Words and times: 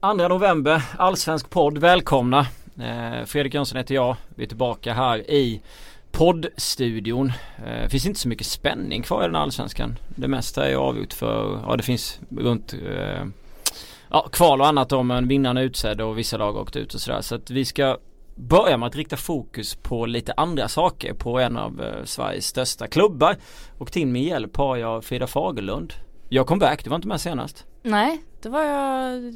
2 0.00 0.12
november, 0.14 0.82
Allsvensk 0.98 1.50
podd. 1.50 1.78
Välkomna! 1.78 2.46
Eh, 2.80 3.24
Fredrik 3.26 3.54
Jönsson 3.54 3.78
heter 3.78 3.94
jag. 3.94 4.16
Vi 4.34 4.44
är 4.44 4.48
tillbaka 4.48 4.92
här 4.92 5.30
i 5.30 5.60
poddstudion. 6.12 7.32
Det 7.82 7.88
finns 7.90 8.06
inte 8.06 8.20
så 8.20 8.28
mycket 8.28 8.46
spänning 8.46 9.02
kvar 9.02 9.22
i 9.22 9.26
den 9.26 9.36
allsvenskan. 9.36 9.98
Det 10.08 10.28
mesta 10.28 10.68
är 10.70 10.74
avgjort 10.74 11.12
för, 11.12 11.60
ja 11.66 11.76
det 11.76 11.82
finns 11.82 12.20
runt 12.38 12.72
eh, 12.72 13.24
ja, 14.10 14.28
kval 14.32 14.60
och 14.60 14.66
annat 14.66 14.92
om 14.92 15.10
en 15.10 15.28
vinnarna 15.28 15.62
utsedd 15.62 16.00
och 16.00 16.18
vissa 16.18 16.36
lag 16.36 16.52
har 16.52 16.60
åkt 16.60 16.76
ut 16.76 16.94
och 16.94 17.00
sådär. 17.00 17.20
Så 17.20 17.34
att 17.34 17.50
vi 17.50 17.64
ska 17.64 17.98
börja 18.34 18.76
med 18.76 18.86
att 18.86 18.96
rikta 18.96 19.16
fokus 19.16 19.74
på 19.74 20.06
lite 20.06 20.32
andra 20.36 20.68
saker 20.68 21.14
på 21.14 21.38
en 21.38 21.56
av 21.56 21.82
Sveriges 22.04 22.46
största 22.46 22.86
klubbar. 22.86 23.36
Och 23.78 23.92
till 23.92 24.06
min 24.06 24.24
hjälp 24.24 24.56
har 24.56 24.76
jag 24.76 25.04
Frida 25.04 25.26
Fagerlund. 25.26 25.92
Jag 26.28 26.46
kom 26.46 26.58
back, 26.58 26.84
du 26.84 26.90
var 26.90 26.96
inte 26.96 27.08
med 27.08 27.20
senast. 27.20 27.67
Nej, 27.82 28.22
det 28.42 28.48
var 28.48 28.62
jag 28.62 29.34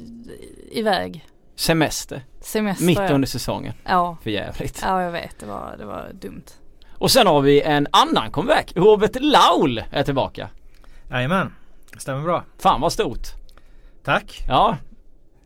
iväg. 0.71 1.25
Semester. 1.55 2.23
Semester. 2.41 2.85
Mitt 2.85 2.99
under 3.11 3.27
säsongen. 3.27 3.73
Ja. 3.83 4.17
För 4.23 4.29
jävligt. 4.29 4.79
Ja, 4.85 5.01
jag 5.01 5.11
vet. 5.11 5.39
Det 5.39 5.45
var, 5.45 5.75
det 5.77 5.85
var 5.85 6.09
dumt. 6.13 6.43
Och 6.97 7.11
sen 7.11 7.27
har 7.27 7.41
vi 7.41 7.61
en 7.61 7.87
annan 7.91 8.31
comeback. 8.31 8.73
Robert 8.75 9.15
Laul 9.19 9.83
är 9.91 10.03
tillbaka. 10.03 10.49
Jajamän, 11.11 11.53
stämmer 11.97 12.21
bra. 12.23 12.43
Fan 12.59 12.81
vad 12.81 12.93
stort. 12.93 13.27
Tack. 14.03 14.45
Ja. 14.47 14.77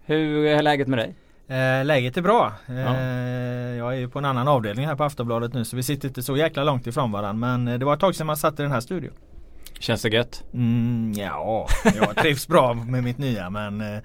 Hur 0.05 0.45
är 0.45 0.61
läget 0.61 0.87
med 0.87 0.99
dig? 0.99 1.15
Eh, 1.57 1.85
läget 1.85 2.17
är 2.17 2.21
bra. 2.21 2.53
Eh, 2.67 2.75
Ja. 2.75 2.97
Jag 3.77 3.93
är 3.93 3.97
ju 3.97 4.09
på 4.09 4.19
en 4.19 4.25
annan 4.25 4.47
avdelning 4.47 4.85
här 4.87 4.95
på 4.95 5.03
Aftonbladet 5.03 5.53
nu 5.53 5.65
så 5.65 5.75
vi 5.75 5.83
sitter 5.83 6.07
inte 6.07 6.23
så 6.23 6.37
jäkla 6.37 6.63
långt 6.63 6.87
ifrån 6.87 7.11
varandra. 7.11 7.33
Men 7.57 7.67
eh, 7.67 7.79
det 7.79 7.85
var 7.85 7.93
ett 7.93 7.99
tag 7.99 8.15
sedan 8.15 8.27
man 8.27 8.37
satt 8.37 8.59
i 8.59 8.61
den 8.63 8.71
här 8.71 8.79
studion. 8.79 9.13
Känns 9.79 10.01
det 10.01 10.09
gött? 10.09 10.43
Mm, 10.53 11.13
ja, 11.15 11.67
jag 11.83 12.15
trivs 12.15 12.47
bra 12.47 12.73
med 12.73 13.03
mitt 13.03 13.17
nya 13.17 13.49
men 13.49 13.81
eh, 13.81 13.99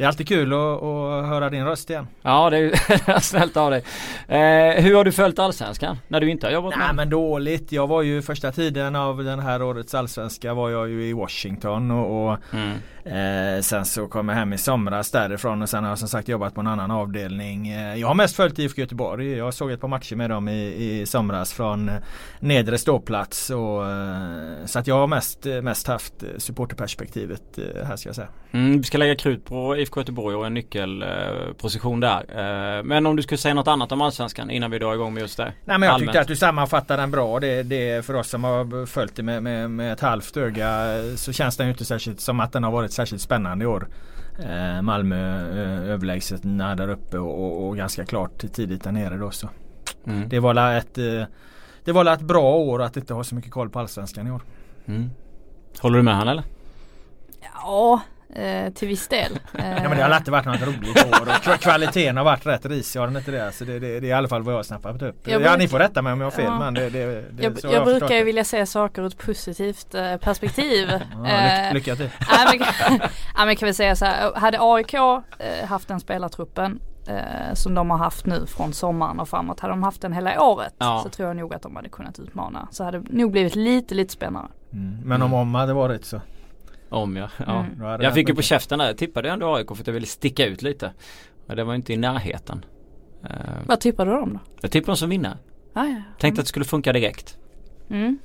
det 0.00 0.04
är 0.04 0.08
alltid 0.08 0.28
kul 0.28 0.52
att, 0.52 0.82
att 0.82 1.26
höra 1.26 1.50
din 1.50 1.64
röst 1.64 1.90
igen. 1.90 2.06
Ja 2.22 2.50
det 2.50 2.58
är 2.58 3.20
snällt 3.20 3.56
av 3.56 3.70
dig. 3.70 3.84
Eh, 4.28 4.82
hur 4.82 4.94
har 4.94 5.04
du 5.04 5.12
följt 5.12 5.38
Allsvenskan? 5.38 5.98
När 6.08 6.20
du 6.20 6.30
inte 6.30 6.46
har 6.46 6.52
jobbat 6.52 6.74
Nej 6.76 6.86
med 6.86 6.96
men 6.96 7.10
dåligt. 7.10 7.72
Jag 7.72 7.86
var 7.86 8.02
ju 8.02 8.22
första 8.22 8.52
tiden 8.52 8.96
av 8.96 9.24
den 9.24 9.40
här 9.40 9.62
årets 9.62 9.94
allsvenska 9.94 10.54
var 10.54 10.70
jag 10.70 10.88
ju 10.88 11.04
i 11.04 11.12
Washington 11.12 11.90
och, 11.90 12.30
och 12.30 12.38
mm. 12.52 12.78
Eh, 13.04 13.60
sen 13.60 13.84
så 13.84 14.06
kom 14.06 14.28
jag 14.28 14.36
hem 14.36 14.52
i 14.52 14.58
somras 14.58 15.10
därifrån 15.10 15.62
och 15.62 15.68
sen 15.68 15.84
har 15.84 15.90
jag 15.90 15.98
som 15.98 16.08
sagt 16.08 16.28
jobbat 16.28 16.54
på 16.54 16.60
en 16.60 16.66
annan 16.66 16.90
avdelning. 16.90 17.68
Eh, 17.68 17.94
jag 17.94 18.08
har 18.08 18.14
mest 18.14 18.36
följt 18.36 18.58
IFK 18.58 18.80
Göteborg. 18.80 19.30
Jag 19.32 19.54
såg 19.54 19.70
ett 19.70 19.80
par 19.80 19.88
matcher 19.88 20.16
med 20.16 20.30
dem 20.30 20.48
i, 20.48 21.00
i 21.00 21.06
somras 21.06 21.52
från 21.52 21.90
nedre 22.40 22.78
ståplats. 22.78 23.50
Och, 23.50 23.90
eh, 23.90 24.64
så 24.64 24.78
att 24.78 24.86
jag 24.86 24.94
har 24.94 25.06
mest, 25.06 25.46
mest 25.62 25.86
haft 25.86 26.14
supporterperspektivet 26.38 27.58
eh, 27.58 27.86
här 27.86 27.96
ska 27.96 28.08
jag 28.08 28.16
säga. 28.16 28.28
Mm, 28.50 28.78
vi 28.78 28.82
ska 28.82 28.98
lägga 28.98 29.16
krut 29.16 29.44
på 29.44 29.76
IFK 29.76 29.89
Göteborg 29.96 30.36
och 30.36 30.46
en 30.46 30.54
nyckelposition 30.54 32.00
där. 32.00 32.24
Eh, 32.78 32.82
men 32.82 33.06
om 33.06 33.16
du 33.16 33.22
skulle 33.22 33.38
säga 33.38 33.54
något 33.54 33.68
annat 33.68 33.92
om 33.92 34.00
Allsvenskan 34.00 34.50
innan 34.50 34.70
vi 34.70 34.78
drar 34.78 34.94
igång 34.94 35.14
med 35.14 35.20
just 35.20 35.36
det? 35.36 35.44
Nej 35.44 35.78
men 35.78 35.82
jag 35.82 35.94
Allmänt. 35.94 36.08
tyckte 36.08 36.20
att 36.20 36.28
du 36.28 36.36
sammanfattade 36.36 37.02
den 37.02 37.10
bra. 37.10 37.40
Det, 37.40 37.62
det 37.62 37.90
är 37.90 38.02
för 38.02 38.14
oss 38.14 38.28
som 38.28 38.44
har 38.44 38.86
följt 38.86 39.16
det 39.16 39.22
med, 39.22 39.42
med, 39.42 39.70
med 39.70 39.92
ett 39.92 40.00
halvt 40.00 40.36
öga 40.36 40.94
så 41.16 41.32
känns 41.32 41.56
den 41.56 41.66
ju 41.66 41.72
inte 41.72 41.84
särskilt 41.84 42.20
som 42.20 42.40
att 42.40 42.52
den 42.52 42.64
har 42.64 42.70
varit 42.70 42.92
särskilt 42.92 43.22
spännande 43.22 43.64
i 43.64 43.66
år. 43.66 43.88
Eh, 44.38 44.82
Malmö 44.82 45.40
eh, 45.62 45.90
överlägset 45.90 46.44
när 46.44 46.74
där 46.74 46.88
uppe 46.88 47.18
och, 47.18 47.44
och, 47.44 47.68
och 47.68 47.76
ganska 47.76 48.04
klart 48.04 48.52
tidigt 48.52 48.84
där 48.84 48.92
nere 48.92 49.16
då 49.16 49.30
så. 49.30 49.48
Mm. 50.06 50.28
Det 50.28 50.38
var 50.38 50.74
ett 50.74 50.94
Det 51.84 51.92
var 51.92 52.12
ett 52.12 52.20
bra 52.20 52.54
år 52.54 52.82
att 52.82 52.96
inte 52.96 53.14
ha 53.14 53.24
så 53.24 53.34
mycket 53.34 53.50
koll 53.50 53.70
på 53.70 53.78
Allsvenskan 53.78 54.26
i 54.26 54.30
år. 54.30 54.42
Mm. 54.86 55.10
Håller 55.78 55.96
du 55.96 56.02
med 56.02 56.16
han 56.16 56.28
eller? 56.28 56.42
Ja, 57.54 58.00
eh, 58.34 58.72
till 58.72 58.88
viss 58.88 59.08
del. 59.08 59.32
Ja 59.52 59.62
men 59.88 59.96
det 59.96 60.02
har 60.02 60.10
alltid 60.10 60.32
varit 60.32 60.46
något 60.46 60.62
roligt 60.62 61.04
år 61.06 61.20
och 61.20 61.28
kva- 61.28 61.56
kvaliteten 61.58 62.16
har 62.16 62.24
varit 62.24 62.46
rätt 62.46 62.66
risig 62.66 63.00
har 63.00 63.06
den 63.06 63.16
inte 63.16 63.30
det? 63.30 63.52
Så 63.52 63.64
det, 63.64 63.78
det, 63.78 64.00
det 64.00 64.06
är 64.06 64.10
i 64.10 64.12
alla 64.12 64.28
fall 64.28 64.42
vad 64.42 64.52
jag 64.54 64.58
har 64.58 64.62
snappat 64.62 65.02
upp. 65.02 65.28
Jag 65.28 65.42
ja 65.42 65.56
ni 65.56 65.68
får 65.68 65.78
rätta 65.78 66.02
mig 66.02 66.12
om 66.12 66.20
jag 66.20 66.26
har 66.26 66.30
fel 66.30 66.44
Ja. 66.44 66.58
men 66.58 66.74
det, 66.74 66.90
det, 66.90 67.04
det 67.30 67.42
jag 67.42 67.50
har 67.70 67.72
jag 67.72 67.84
brukar 67.84 68.14
ju 68.16 68.24
vilja 68.24 68.44
se 68.44 68.66
saker 68.66 69.02
ur 69.02 69.06
ett 69.06 69.18
positivt 69.18 69.94
eh, 69.94 70.16
perspektiv. 70.16 70.88
Ja, 71.24 71.28
Eh, 71.30 71.74
lycka, 71.74 71.96
till. 71.96 72.10
Nej 72.46 72.58
men, 72.58 72.66
ja, 73.36 73.44
men 73.44 73.56
kan 73.56 73.66
vi 73.66 73.74
säga 73.74 73.96
så 73.96 74.04
här, 74.04 74.34
hade 74.34 74.58
AIK 74.60 74.94
eh, 74.94 75.66
haft 75.68 75.88
den 75.88 76.00
spelartruppen 76.00 76.80
som 77.54 77.74
de 77.74 77.90
har 77.90 77.98
haft 77.98 78.26
nu 78.26 78.46
från 78.46 78.72
sommaren 78.72 79.20
och 79.20 79.28
framåt, 79.28 79.60
hade 79.60 79.72
de 79.72 79.82
haft 79.82 80.02
den 80.02 80.12
hela 80.12 80.42
året 80.42 80.74
Ja. 80.78 81.00
så 81.02 81.08
tror 81.08 81.28
jag 81.28 81.36
nog 81.36 81.54
att 81.54 81.62
de 81.62 81.76
hade 81.76 81.88
kunnat 81.88 82.18
utmana. 82.18 82.68
Så 82.70 82.84
hade 82.84 82.98
det 83.00 83.12
nog 83.12 83.32
blivit 83.32 83.56
lite, 83.56 83.94
lite 83.94 84.12
spännande. 84.12 84.48
Mm. 84.72 84.98
Men 85.04 85.22
om 85.22 85.34
om 85.34 85.54
hade 85.54 85.72
varit 85.72 86.04
så. 86.04 86.20
Om 86.90 87.16
ja. 87.16 87.28
ja. 87.46 87.60
Mm. 87.80 88.02
Jag 88.02 88.14
fick 88.14 88.28
ju 88.28 88.34
på 88.34 88.42
käften 88.42 88.78
där. 88.78 88.86
Jag 88.86 88.98
tippade 88.98 89.30
ändå 89.30 89.54
AIK 89.56 89.66
för 89.68 89.74
att 89.74 89.86
jag 89.86 89.94
ville 89.94 90.06
sticka 90.06 90.46
ut 90.46 90.62
lite. 90.62 90.92
Men 91.46 91.56
det 91.56 91.64
var 91.64 91.74
inte 91.74 91.92
i 91.92 91.96
närheten. 91.96 92.64
Eh, 93.24 93.30
Vad 93.66 93.80
tippar 93.80 94.06
du 94.06 94.12
om 94.12 94.32
då? 94.32 94.40
jag 94.60 94.70
tippade 94.70 94.90
dem 94.90 94.96
som 94.96 95.10
vinnare. 95.10 95.38
Ja, 95.74 95.86
ja. 95.86 96.02
Tänkte 96.18 96.40
att 96.40 96.44
det 96.46 96.48
skulle 96.48 96.64
funka 96.64 96.92
direkt. 96.92 97.38
Mm. 97.90 98.18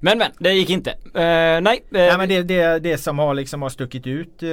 Men 0.00 0.18
men, 0.18 0.30
det 0.38 0.52
gick 0.52 0.70
inte. 0.70 0.90
Eh, 0.90 1.00
nej. 1.14 1.62
eh, 1.64 1.80
Nej 1.90 2.18
men 2.18 2.28
det, 2.28 2.42
det, 2.42 2.78
det 2.78 2.98
som 2.98 3.18
har 3.18 3.34
liksom 3.34 3.62
har 3.62 3.68
stuckit 3.68 4.06
ut 4.06 4.42
eh, 4.42 4.48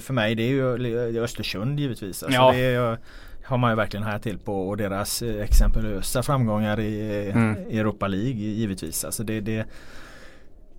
för 0.00 0.12
mig 0.12 0.34
det 0.34 0.42
är 0.42 0.48
ju 0.48 1.22
Östersund 1.24 1.80
givetvis. 1.80 2.22
Alltså 2.22 2.40
Ja. 2.40 2.52
det 2.52 2.98
har 3.44 3.56
man 3.58 3.70
ju 3.72 3.76
verkligen 3.76 4.04
här 4.06 4.18
till 4.18 4.38
på 4.38 4.68
och 4.68 4.76
deras 4.76 5.22
exempellösa 5.22 6.22
framgångar 6.22 6.80
i, 6.80 7.30
Mm. 7.34 7.56
i 7.70 7.78
Europa 7.78 8.06
League 8.06 8.30
givetvis. 8.40 9.04
Alltså 9.04 9.22
det, 9.24 9.40
det, 9.40 9.64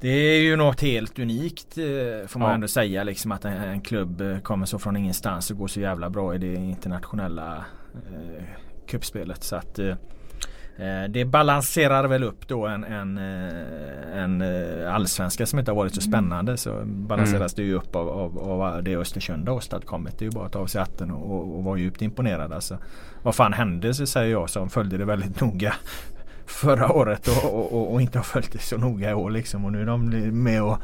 det 0.05 0.11
är 0.38 0.41
ju 0.41 0.55
något 0.55 0.81
helt 0.81 1.19
unikt 1.19 1.77
eh, 1.77 2.27
får 2.27 2.39
man 2.39 2.49
Ja. 2.49 2.55
ändå 2.55 2.67
säga 2.67 3.03
liksom 3.03 3.31
att 3.31 3.45
en, 3.45 3.53
en 3.53 3.81
klubb 3.81 4.21
eh, 4.21 4.39
kommer 4.39 4.66
så 4.66 4.79
från 4.79 4.97
ingenstans 4.97 5.51
och 5.51 5.57
går 5.57 5.67
så 5.67 5.79
jävla 5.79 6.09
bra 6.09 6.35
i 6.35 6.38
det 6.38 6.53
internationella 6.55 7.66
eh, 7.93 8.43
cupspelet. 8.88 9.43
Så 9.43 9.55
att 9.55 9.79
eh, 9.79 9.95
Eh, 10.77 11.09
Det 11.09 11.25
balanserar 11.25 12.07
väl 12.07 12.23
upp 12.23 12.47
då 12.47 12.67
en, 12.67 12.83
en, 12.83 13.17
en 14.13 14.41
allsvenska 14.88 15.45
som 15.45 15.59
inte 15.59 15.71
har 15.71 15.75
varit 15.75 15.95
så 15.95 16.01
spännande. 16.01 16.57
Så 16.57 16.81
balanseras 16.85 17.53
det 17.53 17.63
ju 17.63 17.73
upp 17.73 17.95
av, 17.95 18.09
av, 18.09 18.39
av 18.39 18.83
det 18.83 18.95
Östersund 18.95 19.47
har 19.47 19.55
åstadkommit. 19.55 20.19
Det 20.19 20.25
är 20.25 20.27
ju 20.27 20.31
bara 20.35 20.45
att 20.45 20.51
ta 20.51 20.59
av 20.59 20.66
sig 20.67 20.79
hatten 20.81 21.11
och, 21.11 21.31
och, 21.35 21.55
och 21.57 21.63
vara 21.63 21.77
djupt 21.79 22.01
imponerad. 22.01 22.53
Alltså, 22.53 22.77
vad 23.23 23.35
fan 23.35 23.53
hände 23.53 23.93
så 23.93 24.05
säger 24.05 24.31
jag 24.31 24.49
som 24.49 24.69
följde 24.69 24.97
det 24.97 25.05
väldigt 25.05 25.41
noga 25.41 25.73
förra 26.45 26.91
året 26.91 27.28
och, 27.28 27.73
och, 27.73 27.94
och, 27.94 28.01
inte 28.01 28.19
har 28.19 28.23
följt 28.23 28.51
det 28.51 28.59
så 28.59 28.78
noga 28.78 29.09
i 29.09 29.13
år 29.13 29.29
liksom. 29.29 29.66
Och 29.66 29.72
nu 29.72 29.81
är 29.81 29.85
de 29.85 30.09
med 30.44 30.63
och, 30.63 30.78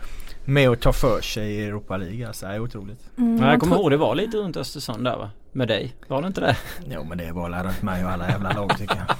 med 0.45 0.69
och 0.69 0.79
tar 0.79 0.91
för 0.91 1.21
sig 1.21 1.51
i 1.51 1.65
Europa 1.65 1.97
League. 1.97 2.27
Alltså, 2.27 2.45
det 2.45 2.53
är 2.53 2.59
otroligt. 2.59 3.09
Mm, 3.17 3.43
jag 3.43 3.59
kommer 3.59 3.75
ihåg 3.75 3.91
det 3.91 3.97
var 3.97 4.15
lite 4.15 4.37
runt 4.37 4.57
Östersund 4.57 5.03
där 5.03 5.17
va? 5.17 5.29
Med 5.53 5.67
dig. 5.67 5.95
Var 6.07 6.21
det 6.21 6.27
inte 6.27 6.41
det? 6.41 6.57
Jo 6.89 7.03
men 7.03 7.17
det 7.17 7.31
var 7.31 7.45
alla 7.45 7.63
runt 7.63 7.81
mig 7.81 8.05
och 8.05 8.11
alla 8.11 8.29
jävla 8.29 8.51
lag 8.51 8.77
tycker 8.77 8.95
jag. 8.95 9.15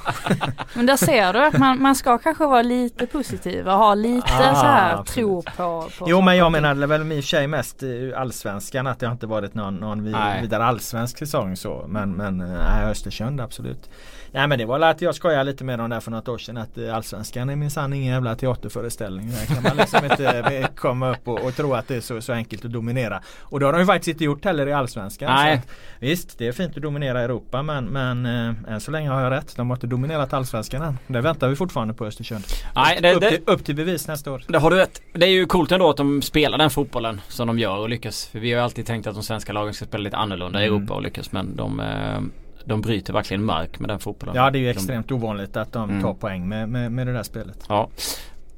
Men 0.73 0.85
där 0.85 0.95
ser 0.95 1.33
du 1.33 1.45
att 1.45 1.57
man, 1.57 1.81
man 1.81 1.95
ska 1.95 2.17
kanske 2.17 2.45
vara 2.45 2.61
lite 2.61 3.07
positiv 3.07 3.67
och 3.67 3.73
ha 3.73 3.93
lite 3.93 4.27
Ah, 4.27 4.55
så 4.55 4.65
här 4.65 4.93
absolut. 4.97 5.05
tro 5.05 5.41
på, 5.41 5.89
på 5.99 6.05
Jo 6.09 6.21
men 6.21 6.37
jag 6.37 6.51
menade 6.51 6.87
väl 6.87 7.11
i 7.11 7.19
och 7.19 7.23
för 7.23 7.27
sig 7.27 7.47
mest 7.47 7.83
i 7.83 8.13
allsvenskan 8.13 8.87
att 8.87 8.99
det 8.99 9.05
har 9.05 9.13
inte 9.13 9.27
varit 9.27 9.53
någon, 9.53 9.75
någon 9.75 10.03
vid, 10.03 10.15
vidare 10.41 10.65
allsvensk 10.65 11.17
säsong 11.17 11.55
så. 11.55 11.85
Men, 11.87 12.11
men 12.11 12.41
eh, 12.41 12.47
nej, 12.47 12.85
Östersund 12.85 13.41
absolut. 13.41 13.89
Nej 14.33 14.47
men 14.47 14.59
det 14.59 14.65
var 14.65 14.75
väl 14.75 14.83
att 14.83 15.01
jag 15.01 15.15
skojade 15.15 15.43
lite 15.43 15.63
med 15.63 15.79
dem 15.79 15.89
där 15.89 15.99
för 15.99 16.11
något 16.11 16.27
år 16.27 16.37
sedan 16.37 16.57
att 16.57 16.77
eh, 16.77 16.95
allsvenskan 16.95 17.49
är 17.49 17.55
minsann 17.55 17.93
ingen 17.93 18.13
jävla 18.13 18.35
teaterföreställning. 18.35 19.31
Där 19.31 19.55
kan 19.55 19.63
man 19.63 19.77
liksom 19.77 20.05
inte 20.05 20.67
komma 20.75 21.11
upp 21.11 21.27
och, 21.27 21.39
och 21.39 21.55
tro 21.55 21.73
att 21.73 21.87
det 21.87 21.95
är 21.95 22.01
så, 22.01 22.21
så 22.21 22.33
enkelt 22.33 22.65
att 22.65 22.71
dominera. 22.71 23.21
Och 23.39 23.59
det 23.59 23.65
har 23.65 23.73
de 23.73 23.79
ju 23.79 23.85
faktiskt 23.85 24.07
inte 24.07 24.23
gjort 24.23 24.45
heller 24.45 24.67
i 24.67 24.73
allsvenskan. 24.73 25.35
Nej. 25.35 25.53
Att, 25.53 25.67
visst 25.99 26.37
det 26.37 26.47
är 26.47 26.51
fint 26.51 26.77
att 26.77 26.83
dominera 26.83 27.21
Europa 27.21 27.63
men, 27.63 27.85
men 27.85 28.25
eh, 28.25 28.73
än 28.73 28.81
så 28.81 28.91
länge 28.91 29.09
har 29.09 29.21
jag 29.21 29.31
rätt. 29.31 29.55
De 29.55 29.69
har 29.69 29.77
inte 29.77 29.87
dominerat 29.87 30.33
allsvenskan 30.33 30.81
än. 30.81 30.97
Det 31.07 31.21
väntar 31.21 31.47
vi 31.47 31.55
fortfarande 31.55 31.93
på 31.93 32.05
Östersund. 32.05 32.43
Nej, 32.75 32.99
det, 33.01 33.13
upp, 33.13 33.21
det, 33.21 33.29
till, 33.29 33.39
upp 33.45 33.65
till 33.65 33.75
bevis 33.75 34.07
nästa 34.07 34.31
år. 34.31 34.43
det 34.47 34.57
har 34.57 34.69
du 34.69 34.77
rätt. 34.77 35.01
Det 35.13 35.25
är 35.25 35.29
ju 35.29 35.45
coolt 35.45 35.71
ändå 35.71 35.89
att 35.89 35.97
de 35.97 36.21
spelar 36.21 36.57
den 36.57 36.69
fotbollen 36.69 37.21
som 37.27 37.47
de 37.47 37.59
gör 37.59 37.77
och 37.77 37.89
lyckas. 37.89 38.27
För 38.27 38.39
vi 38.39 38.51
har 38.51 38.59
ju 38.59 38.63
alltid 38.63 38.85
tänkt 38.85 39.07
att 39.07 39.13
de 39.13 39.23
svenska 39.23 39.53
lagen 39.53 39.73
ska 39.73 39.85
spela 39.85 40.03
lite 40.03 40.17
annorlunda 40.17 40.63
i 40.63 40.67
Mm. 40.71 40.77
Europa 40.77 40.93
och 40.93 41.01
lyckas. 41.01 41.31
Men 41.31 41.55
de, 41.55 41.79
eh, 41.79 42.19
de 42.65 42.81
bryter 42.81 43.13
verkligen 43.13 43.43
mark 43.43 43.79
med 43.79 43.89
den 43.89 43.99
fotbollen. 43.99 44.35
Ja 44.35 44.49
det 44.51 44.57
är 44.57 44.59
ju 44.59 44.65
De- 44.65 44.71
extremt 44.71 45.11
ovanligt 45.11 45.57
att 45.57 45.71
de 45.73 45.89
Mm. 45.89 46.01
tar 46.01 46.13
poäng 46.13 46.47
med, 46.49 46.69
med, 46.69 46.91
med 46.91 47.07
det 47.07 47.13
där 47.13 47.23
spelet. 47.23 47.65
Ja. 47.69 47.89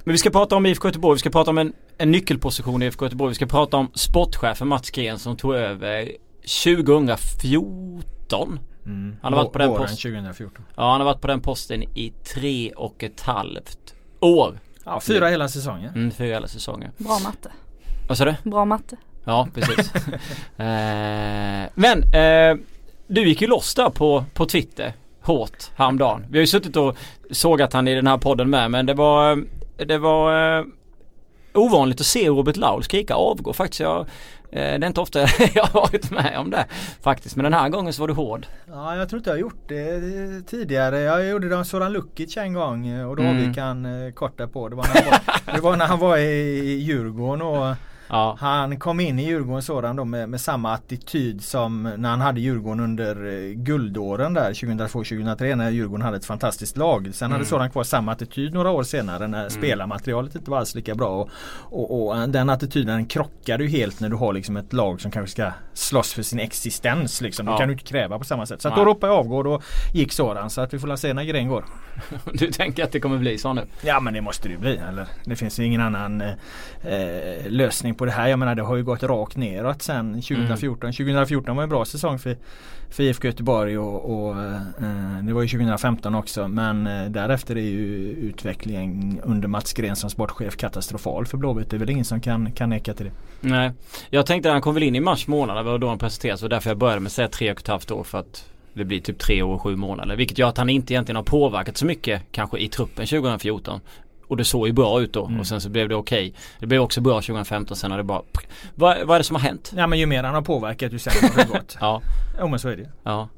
Men 0.03 0.11
vi 0.11 0.17
ska 0.17 0.29
prata 0.29 0.55
om 0.55 0.65
IFK 0.65 0.87
Göteborg. 0.87 1.15
Vi 1.15 1.19
ska 1.19 1.29
prata 1.29 1.49
om 1.51 1.57
en, 1.57 1.73
en 1.97 2.11
nyckelposition 2.11 2.81
i 2.81 2.85
IFK 2.85 3.05
Göteborg. 3.05 3.29
Vi 3.29 3.35
ska 3.35 3.45
prata 3.45 3.77
om 3.77 3.91
sportchefen 3.93 4.67
Mats 4.67 4.91
Gren 4.91 5.19
som 5.19 5.35
tog 5.37 5.55
över 5.55 6.09
2014. 7.13 8.59
Mm. 8.85 9.15
Han 9.21 9.33
har 9.33 9.43
varit 9.43 9.51
på 9.53 9.59
den 9.59 9.69
posten. 9.69 9.97
2014. 10.11 10.65
Ja 10.75 10.91
han 10.91 11.01
har 11.01 11.05
varit 11.05 11.21
på 11.21 11.27
den 11.27 11.41
posten 11.41 11.83
i 11.83 12.13
tre 12.33 12.71
och 12.71 13.03
ett 13.03 13.21
halvt 13.21 13.93
år. 14.19 14.59
Ja, 14.85 14.99
fyra 14.99 15.27
hela 15.27 15.47
säsongen. 15.47 15.93
Mm, 15.95 16.11
fyra 16.11 16.27
hela 16.33 16.47
säsonger. 16.47 16.91
Bra 16.97 17.19
matte. 17.23 17.51
Vad 18.07 18.17
sa 18.17 18.25
du? 18.25 18.35
Bra 18.43 18.65
matte. 18.65 18.95
Ja 19.25 19.47
precis. 19.53 19.91
eh, 20.57 21.69
men 21.75 22.03
eh, 22.13 22.57
du 23.07 23.27
gick 23.27 23.41
ju 23.41 23.47
loss 23.47 23.75
där 23.75 23.89
på, 23.89 24.25
på 24.33 24.45
Twitter 24.45 24.93
hårt 25.21 25.71
häromdagen. 25.75 26.25
Vi 26.29 26.37
har 26.37 26.41
ju 26.41 26.47
suttit 26.47 26.75
och 26.75 26.97
sågat 27.31 27.73
han 27.73 27.87
i 27.87 27.95
den 27.95 28.07
här 28.07 28.17
podden 28.17 28.49
med 28.49 28.71
men 28.71 28.85
det 28.85 28.93
var 28.93 29.43
Det 29.85 29.97
var 29.97 30.57
eh, 30.59 30.65
ovanligt 31.53 31.99
att 31.99 32.05
se 32.05 32.27
Robert 32.29 32.55
Laul 32.57 32.83
skrika 32.83 33.13
avgå 33.15 33.53
faktiskt. 33.53 33.79
Jag, 33.79 33.99
eh, 33.99 34.05
det 34.51 34.59
är 34.61 34.87
inte 34.87 35.01
ofta 35.01 35.19
jag 35.53 35.63
har 35.63 35.81
varit 35.81 36.11
med 36.11 36.37
om 36.39 36.49
det 36.49 36.65
faktiskt. 37.01 37.35
Men 37.35 37.43
den 37.43 37.53
här 37.53 37.69
gången 37.69 37.93
så 37.93 38.01
var 38.01 38.07
du 38.07 38.13
hård. 38.13 38.45
Ja, 38.67 38.95
jag 38.95 39.09
tror 39.09 39.17
inte 39.17 39.29
jag 39.29 39.35
har 39.35 39.41
gjort 39.41 39.67
det 39.67 40.01
tidigare. 40.47 40.99
Jag 40.99 41.25
gjorde 41.29 41.49
det 41.49 41.55
om 41.55 41.65
Soran 41.65 41.93
Lukic 41.93 42.37
en 42.37 42.53
gång 42.53 42.87
eh, 42.87 43.09
och 43.09 43.15
då 43.15 43.23
Mm. 43.23 43.37
avgick 43.37 43.57
han 43.57 44.05
eh, 44.05 44.11
kort 44.13 44.37
därpå. 44.37 44.69
Det 44.69 44.75
var 44.75 44.83
när 44.83 45.01
han 45.01 45.05
var, 45.11 45.53
det 45.55 45.61
var, 45.61 45.75
när 45.77 45.85
han 45.87 45.99
var 45.99 46.17
i 46.17 46.73
Djurgården 46.79 47.41
och 47.41 47.75
Ja. 48.13 48.37
han 48.39 48.79
kom 48.79 48.99
in 48.99 49.19
i 49.19 49.25
Djurgården 49.25 49.61
sådan 49.61 49.95
då 49.95 50.05
med, 50.05 50.29
med 50.29 50.41
samma 50.41 50.73
attityd 50.73 51.43
som 51.43 51.83
när 51.97 52.09
han 52.09 52.21
hade 52.21 52.39
Djurgården 52.41 52.79
under 52.79 53.25
eh, 53.25 53.53
guldåren 53.53 54.33
där 54.33 54.53
2002-2003 54.53 55.55
när 55.55 55.69
Djurgården 55.69 56.05
hade 56.05 56.17
ett 56.17 56.25
fantastiskt 56.25 56.77
lag. 56.77 57.09
Sen 57.13 57.31
hade 57.31 57.41
Mm. 57.43 57.49
sådan 57.49 57.69
kvar 57.71 57.83
samma 57.83 58.11
attityd 58.11 58.53
några 58.53 58.71
år 58.71 58.83
senare 58.83 59.27
när 59.27 59.49
spelarmaterialet 59.49 60.35
inte 60.35 60.51
var 60.51 60.57
alls 60.57 60.75
lika 60.75 60.95
bra. 60.95 61.09
Och, 61.09 61.29
och, 61.69 62.07
och 62.21 62.29
den 62.29 62.49
attityden 62.49 63.05
krockade 63.05 63.63
ju 63.63 63.69
helt 63.69 63.99
när 63.99 64.09
du 64.09 64.15
har 64.15 64.33
liksom 64.33 64.57
ett 64.57 64.73
lag 64.73 65.01
som 65.01 65.11
kanske 65.11 65.31
ska 65.31 65.51
slåss 65.73 66.13
för 66.13 66.23
sin 66.23 66.39
existens. 66.39 67.21
Liksom. 67.21 67.45
Det 67.45 67.51
Ja. 67.51 67.57
kan 67.57 67.67
du 67.67 67.73
inte 67.73 67.85
kräva 67.85 68.19
på 68.19 68.25
samma 68.25 68.45
sätt. 68.45 68.61
Så 68.61 68.67
att 68.67 68.75
då 68.75 68.85
ropade 68.85 69.13
jag 69.13 69.19
avgå 69.19 69.37
och 69.37 69.43
då 69.43 69.61
gick 69.93 70.11
sådan. 70.13 70.49
Så 70.49 70.61
att 70.61 70.73
vi 70.73 70.79
får 70.79 70.87
la 70.87 70.97
se 70.97 71.13
när 71.13 71.23
grejen 71.23 71.47
går. 71.47 71.65
Du 72.33 72.51
tänker 72.51 72.83
att 72.83 72.91
det 72.91 72.99
kommer 72.99 73.17
bli 73.17 73.37
så 73.37 73.53
nu? 73.53 73.61
Ja 73.81 73.99
men 73.99 74.13
det 74.13 74.21
måste 74.21 74.47
det 74.47 74.51
ju 74.51 74.59
bli. 74.59 74.77
Eller? 74.89 75.07
Det 75.25 75.35
finns 75.35 75.59
ju 75.59 75.65
ingen 75.65 75.81
annan 75.81 76.21
eh, 76.21 76.29
eh, 76.83 77.45
lösning 77.47 77.95
på 77.95 78.02
det 78.05 78.11
här. 78.11 78.27
Jag 78.27 78.39
menar 78.39 78.55
det 78.55 78.61
har 78.61 78.75
ju 78.75 78.83
gått 78.83 79.03
rakt 79.03 79.37
neråt 79.37 79.81
sen 79.81 80.13
2014. 80.13 80.91
2014 80.91 81.55
var 81.55 81.63
en 81.63 81.69
bra 81.69 81.85
säsong 81.85 82.19
för, 82.19 82.37
för 82.89 83.03
IFK 83.03 83.27
Göteborg 83.27 83.77
och, 83.77 84.25
och 84.25 84.41
eh, 84.41 85.23
det 85.23 85.33
var 85.33 85.41
ju 85.41 85.47
2015 85.47 86.15
också. 86.15 86.47
Men 86.47 86.87
eh, 86.87 87.05
därefter 87.09 87.55
är 87.55 87.61
ju 87.61 88.09
utvecklingen 88.09 89.19
under 89.23 89.47
Mats 89.47 89.73
Gren 89.73 89.95
som 89.95 90.09
sportchef 90.09 90.57
katastrofal 90.57 91.25
för 91.25 91.37
Blåvitt. 91.37 91.69
Det 91.69 91.77
är 91.77 91.79
väl 91.79 91.89
ingen 91.89 92.05
som 92.05 92.21
kan, 92.21 92.51
kan 92.51 92.69
neka 92.69 92.93
till 92.93 93.05
det. 93.05 93.11
Nej. 93.47 93.71
Jag 94.09 94.25
tänkte 94.25 94.49
att 94.49 94.53
han 94.53 94.61
kom 94.61 94.73
väl 94.73 94.83
in 94.83 94.95
i 94.95 94.99
mars 94.99 95.27
månad. 95.27 95.57
Det 95.57 95.63
var 95.63 95.77
då 95.77 95.87
han 95.87 95.97
presenterades. 95.97 96.41
Var 96.41 96.49
därför 96.49 96.69
jag 96.69 96.77
började 96.77 96.99
med 96.99 97.07
att 97.07 97.13
säga 97.13 97.27
tre 97.27 97.51
och 97.51 97.59
ett 97.59 97.67
halvt 97.67 97.91
år. 97.91 98.03
För 98.03 98.17
att 98.17 98.49
det 98.73 98.85
blir 98.85 98.99
typ 98.99 99.19
tre 99.19 99.41
år 99.41 99.53
och 99.53 99.61
sju 99.61 99.75
månader. 99.75 100.15
Vilket 100.15 100.37
gör 100.37 100.47
att 100.47 100.57
han 100.57 100.69
inte 100.69 100.93
egentligen 100.93 101.15
har 101.15 101.23
påverkat 101.23 101.77
så 101.77 101.85
mycket 101.85 102.21
kanske 102.31 102.57
i 102.57 102.67
truppen 102.67 103.05
2014. 103.05 103.79
Och 104.33 104.37
det 104.37 104.45
såg 104.45 104.67
ju 104.67 104.73
bra 104.73 105.01
ut 105.01 105.13
då. 105.13 105.25
Mm. 105.25 105.39
Och 105.39 105.47
sen 105.47 105.61
så 105.61 105.69
blev 105.69 105.89
det 105.89 105.95
okej. 105.95 106.33
Det 106.59 106.65
blev 106.65 106.81
också 106.81 107.01
bra 107.01 107.13
2015. 107.13 107.77
Sen 107.77 107.91
har 107.91 107.97
det 107.97 108.03
bara... 108.03 108.21
Vad, 108.75 109.07
vad 109.07 109.15
är 109.15 109.19
det 109.19 109.23
som 109.23 109.35
har 109.35 109.43
hänt? 109.43 109.73
Ja 109.75 109.87
men 109.87 109.99
ju 109.99 110.05
mer 110.05 110.23
han 110.23 110.35
har 110.35 110.41
påverkat 110.41 110.93
ju 110.93 110.99
sämre 110.99 111.27
har 111.35 111.43
det 111.43 111.49
gått. 111.59 111.77
Ja. 111.81 112.01
Jo 112.39 112.47
men 112.47 112.59
så 112.59 112.69
är 112.69 112.77
det 112.77 112.89
Ja. 113.03 113.29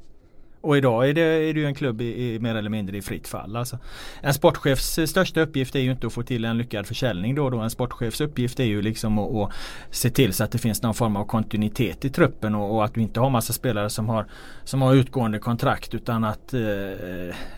Och 0.60 0.76
idag 0.76 1.08
är 1.08 1.14
det, 1.14 1.20
är 1.20 1.54
det 1.54 1.60
ju 1.60 1.66
en 1.66 1.74
klubb 1.74 2.00
i, 2.00 2.34
i 2.34 2.38
mer 2.38 2.54
eller 2.54 2.70
mindre 2.70 2.96
i 2.96 3.02
fritt 3.02 3.28
fall. 3.28 3.56
Alltså, 3.56 3.78
en 4.20 4.34
sportchefs 4.34 4.98
största 5.06 5.40
uppgift 5.40 5.74
är 5.74 5.80
ju 5.80 5.90
inte 5.90 6.06
att 6.06 6.12
få 6.12 6.22
till 6.22 6.44
en 6.44 6.58
lyckad 6.58 6.86
försäljning 6.86 7.34
då. 7.34 7.44
och 7.44 7.50
då. 7.50 7.58
En 7.58 7.70
sportchefs 7.70 8.20
uppgift 8.20 8.60
är 8.60 8.64
ju 8.64 8.82
liksom 8.82 9.18
att, 9.18 9.34
att 9.34 9.52
se 9.90 10.10
till 10.10 10.32
så 10.32 10.44
att 10.44 10.52
det 10.52 10.58
finns 10.58 10.82
någon 10.82 10.94
form 10.94 11.16
av 11.16 11.24
kontinuitet 11.24 12.04
i 12.04 12.10
truppen 12.10 12.54
och, 12.54 12.74
och 12.74 12.84
att 12.84 12.94
du 12.94 13.00
inte 13.00 13.20
har 13.20 13.30
massa 13.30 13.52
spelare 13.52 13.90
som 13.90 14.08
har, 14.08 14.26
som 14.64 14.82
har 14.82 14.94
utgående 14.94 15.38
kontrakt 15.38 15.94
utan 15.94 16.24
att 16.24 16.54
eh, 16.54 16.60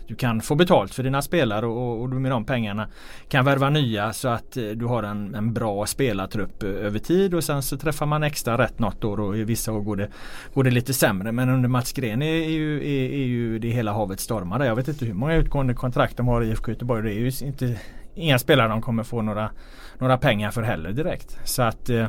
du 0.06 0.14
kan 0.16 0.40
få 0.40 0.54
betalt 0.54 0.94
för 0.94 1.02
dina 1.02 1.22
spelare 1.22 1.66
och, 1.66 2.00
och 2.00 2.08
du 2.08 2.18
med 2.18 2.30
de 2.30 2.44
pengarna 2.44 2.88
kan 3.28 3.44
värva 3.44 3.70
nya 3.70 4.12
så 4.12 4.28
att 4.28 4.56
eh, 4.56 4.64
du 4.64 4.84
har 4.84 5.02
en, 5.02 5.34
en 5.34 5.52
bra 5.52 5.86
spelartrupp 5.86 6.62
eh, 6.62 6.68
över 6.68 6.98
tid 6.98 7.34
och 7.34 7.44
sen 7.44 7.62
så 7.62 7.76
träffar 7.76 8.06
man 8.06 8.22
extra 8.22 8.58
rätt 8.58 8.78
något 8.78 9.04
år 9.04 9.20
och 9.20 9.38
i 9.38 9.44
vissa 9.44 9.72
år 9.72 9.80
går 9.80 9.96
det, 9.96 10.08
går 10.54 10.64
det 10.64 10.70
lite 10.70 10.94
sämre. 10.94 11.32
Men 11.32 11.48
under 11.48 11.68
Mats 11.68 11.92
Gren 11.92 12.22
är, 12.22 12.26
är, 12.26 12.50
ju, 12.50 12.87
är, 12.88 13.10
är 13.12 13.26
ju 13.26 13.58
det 13.58 13.68
hela 13.68 13.92
havet 13.92 14.20
stormar. 14.20 14.64
Jag 14.64 14.76
vet 14.76 14.88
inte 14.88 15.04
hur 15.04 15.14
många 15.14 15.34
utgående 15.34 15.74
kontrakt 15.74 16.16
de 16.16 16.28
har 16.28 16.42
i 16.42 16.48
IFK 16.48 16.70
Göteborg. 16.70 17.02
Det 17.02 17.14
är 17.14 17.20
ju 17.20 17.46
inte 17.46 17.80
inga 18.14 18.38
spelare 18.38 18.68
de 18.68 18.82
kommer 18.82 19.02
få 19.02 19.22
några, 19.22 19.50
några 19.98 20.18
pengar 20.18 20.50
för 20.50 20.62
heller 20.62 20.92
direkt. 20.92 21.38
Så 21.44 21.62
att 21.62 21.90
eh, 21.90 22.06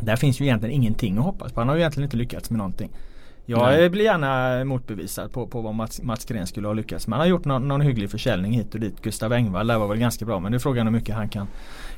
där 0.00 0.16
finns 0.16 0.40
ju 0.40 0.44
egentligen 0.44 0.74
ingenting 0.74 1.18
att 1.18 1.24
hoppas 1.24 1.52
på. 1.52 1.60
Han 1.60 1.68
har 1.68 1.76
ju 1.76 1.80
egentligen 1.80 2.04
inte 2.04 2.16
lyckats 2.16 2.50
med 2.50 2.58
någonting. 2.58 2.90
Jag 3.46 3.62
Nej. 3.62 3.84
eh, 3.84 3.90
blir 3.90 4.04
gärna 4.04 4.64
motbevisad 4.64 5.32
på, 5.32 5.46
på 5.46 5.60
vad 5.60 5.74
Mats, 5.74 6.02
Mats 6.02 6.24
Gren 6.24 6.46
skulle 6.46 6.66
ha 6.66 6.74
lyckats. 6.74 7.06
Man 7.06 7.18
har 7.18 7.26
gjort 7.26 7.44
någon, 7.44 7.68
någon 7.68 7.80
hygglig 7.80 8.10
försäljning 8.10 8.52
hit 8.52 8.74
och 8.74 8.80
dit. 8.80 9.02
Gustav 9.02 9.32
Engvall 9.32 9.66
där 9.66 9.78
var 9.78 9.88
väl 9.88 9.98
ganska 9.98 10.24
bra 10.24 10.40
men 10.40 10.52
det 10.52 10.56
är 10.56 10.60
frågan 10.60 10.86
hur 10.86 10.92
mycket 10.92 11.14
han 11.14 11.28
kan, 11.28 11.46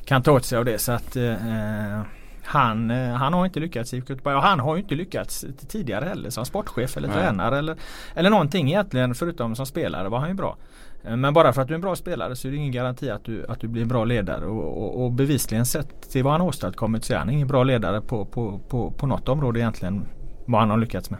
kan 0.05 0.23
ta 0.23 0.31
åt 0.31 0.45
sig 0.45 0.57
av 0.57 0.65
det. 0.65 0.77
Så 0.77 0.91
att 0.91 1.15
eh, 1.15 2.01
han, 2.45 2.91
eh, 2.91 3.13
han 3.13 3.33
har 3.33 3.45
inte 3.45 3.59
lyckats 3.59 3.93
i 3.93 3.97
Göteborg. 3.97 4.35
Och 4.35 4.41
han 4.41 4.59
har 4.59 4.75
ju 4.75 4.81
inte 4.81 4.95
lyckats 4.95 5.45
tidigare 5.67 6.05
heller 6.05 6.29
som 6.29 6.45
sportchef 6.45 6.97
eller 6.97 7.07
Nej. 7.07 7.17
tränare 7.17 7.57
eller, 7.59 7.75
eller 8.15 8.29
någonting 8.29 8.67
egentligen 8.67 9.15
förutom 9.15 9.55
som 9.55 9.65
spelare 9.65 10.09
var 10.09 10.19
han 10.19 10.29
ju 10.29 10.35
bra. 10.35 10.57
Eh, 11.03 11.15
Men 11.15 11.33
bara 11.33 11.53
för 11.53 11.61
att 11.61 11.67
du 11.67 11.73
är 11.73 11.75
en 11.75 11.81
bra 11.81 11.95
spelare 11.95 12.35
så 12.35 12.47
är 12.47 12.51
det 12.51 12.57
ingen 12.57 12.71
garanti 12.71 13.09
att 13.09 13.23
du, 13.23 13.45
att 13.49 13.59
du 13.59 13.67
blir 13.67 13.81
en 13.81 13.87
bra 13.87 14.05
ledare 14.05 14.45
och, 14.45 14.83
och, 14.83 15.05
och 15.05 15.11
bevisligen 15.11 15.65
sett 15.65 16.11
till 16.11 16.23
vad 16.23 16.33
han 16.33 16.41
åstadkommit 16.41 17.03
så 17.05 17.13
är 17.13 17.17
han 17.17 17.29
ingen 17.29 17.47
bra 17.47 17.63
ledare 17.63 18.01
på, 18.01 18.25
på, 18.25 18.59
på, 18.69 18.91
på 18.91 19.07
något 19.07 19.29
område 19.29 19.59
egentligen 19.59 20.05
vad 20.45 20.59
han 20.61 20.69
har 20.69 20.77
lyckats 20.77 21.09
med. 21.09 21.19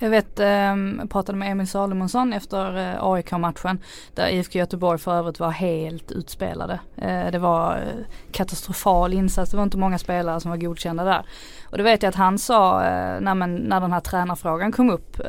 Jag 0.00 0.10
vet, 0.10 0.40
ehm, 0.40 0.96
jag 1.00 1.10
pratade 1.10 1.38
med 1.38 1.50
Emil 1.50 1.68
Salomonsson 1.68 2.32
efter 2.32 2.76
eh, 2.76 3.04
AIK-matchen 3.04 3.78
där 4.14 4.28
IFK 4.28 4.58
Göteborg 4.58 4.98
för 4.98 5.14
övrigt 5.14 5.40
var 5.40 5.50
helt 5.50 6.12
utspelade. 6.12 6.80
Eh, 6.96 7.30
det 7.30 7.38
var 7.38 7.76
eh, 7.76 8.04
katastrofal 8.32 9.12
insats, 9.12 9.50
det 9.50 9.56
var 9.56 9.64
inte 9.64 9.78
många 9.78 9.98
spelare 9.98 10.40
som 10.40 10.50
var 10.50 10.58
godkända 10.58 11.04
där. 11.04 11.26
Och 11.64 11.76
det 11.76 11.82
vet 11.82 12.02
jag 12.02 12.10
att 12.10 12.14
han 12.14 12.38
sa, 12.38 12.80
när, 13.20 13.34
man, 13.34 13.56
när 13.56 13.80
den 13.80 13.92
här 13.92 14.00
tränarfrågan 14.00 14.72
kom 14.72 14.90
upp, 14.90 15.20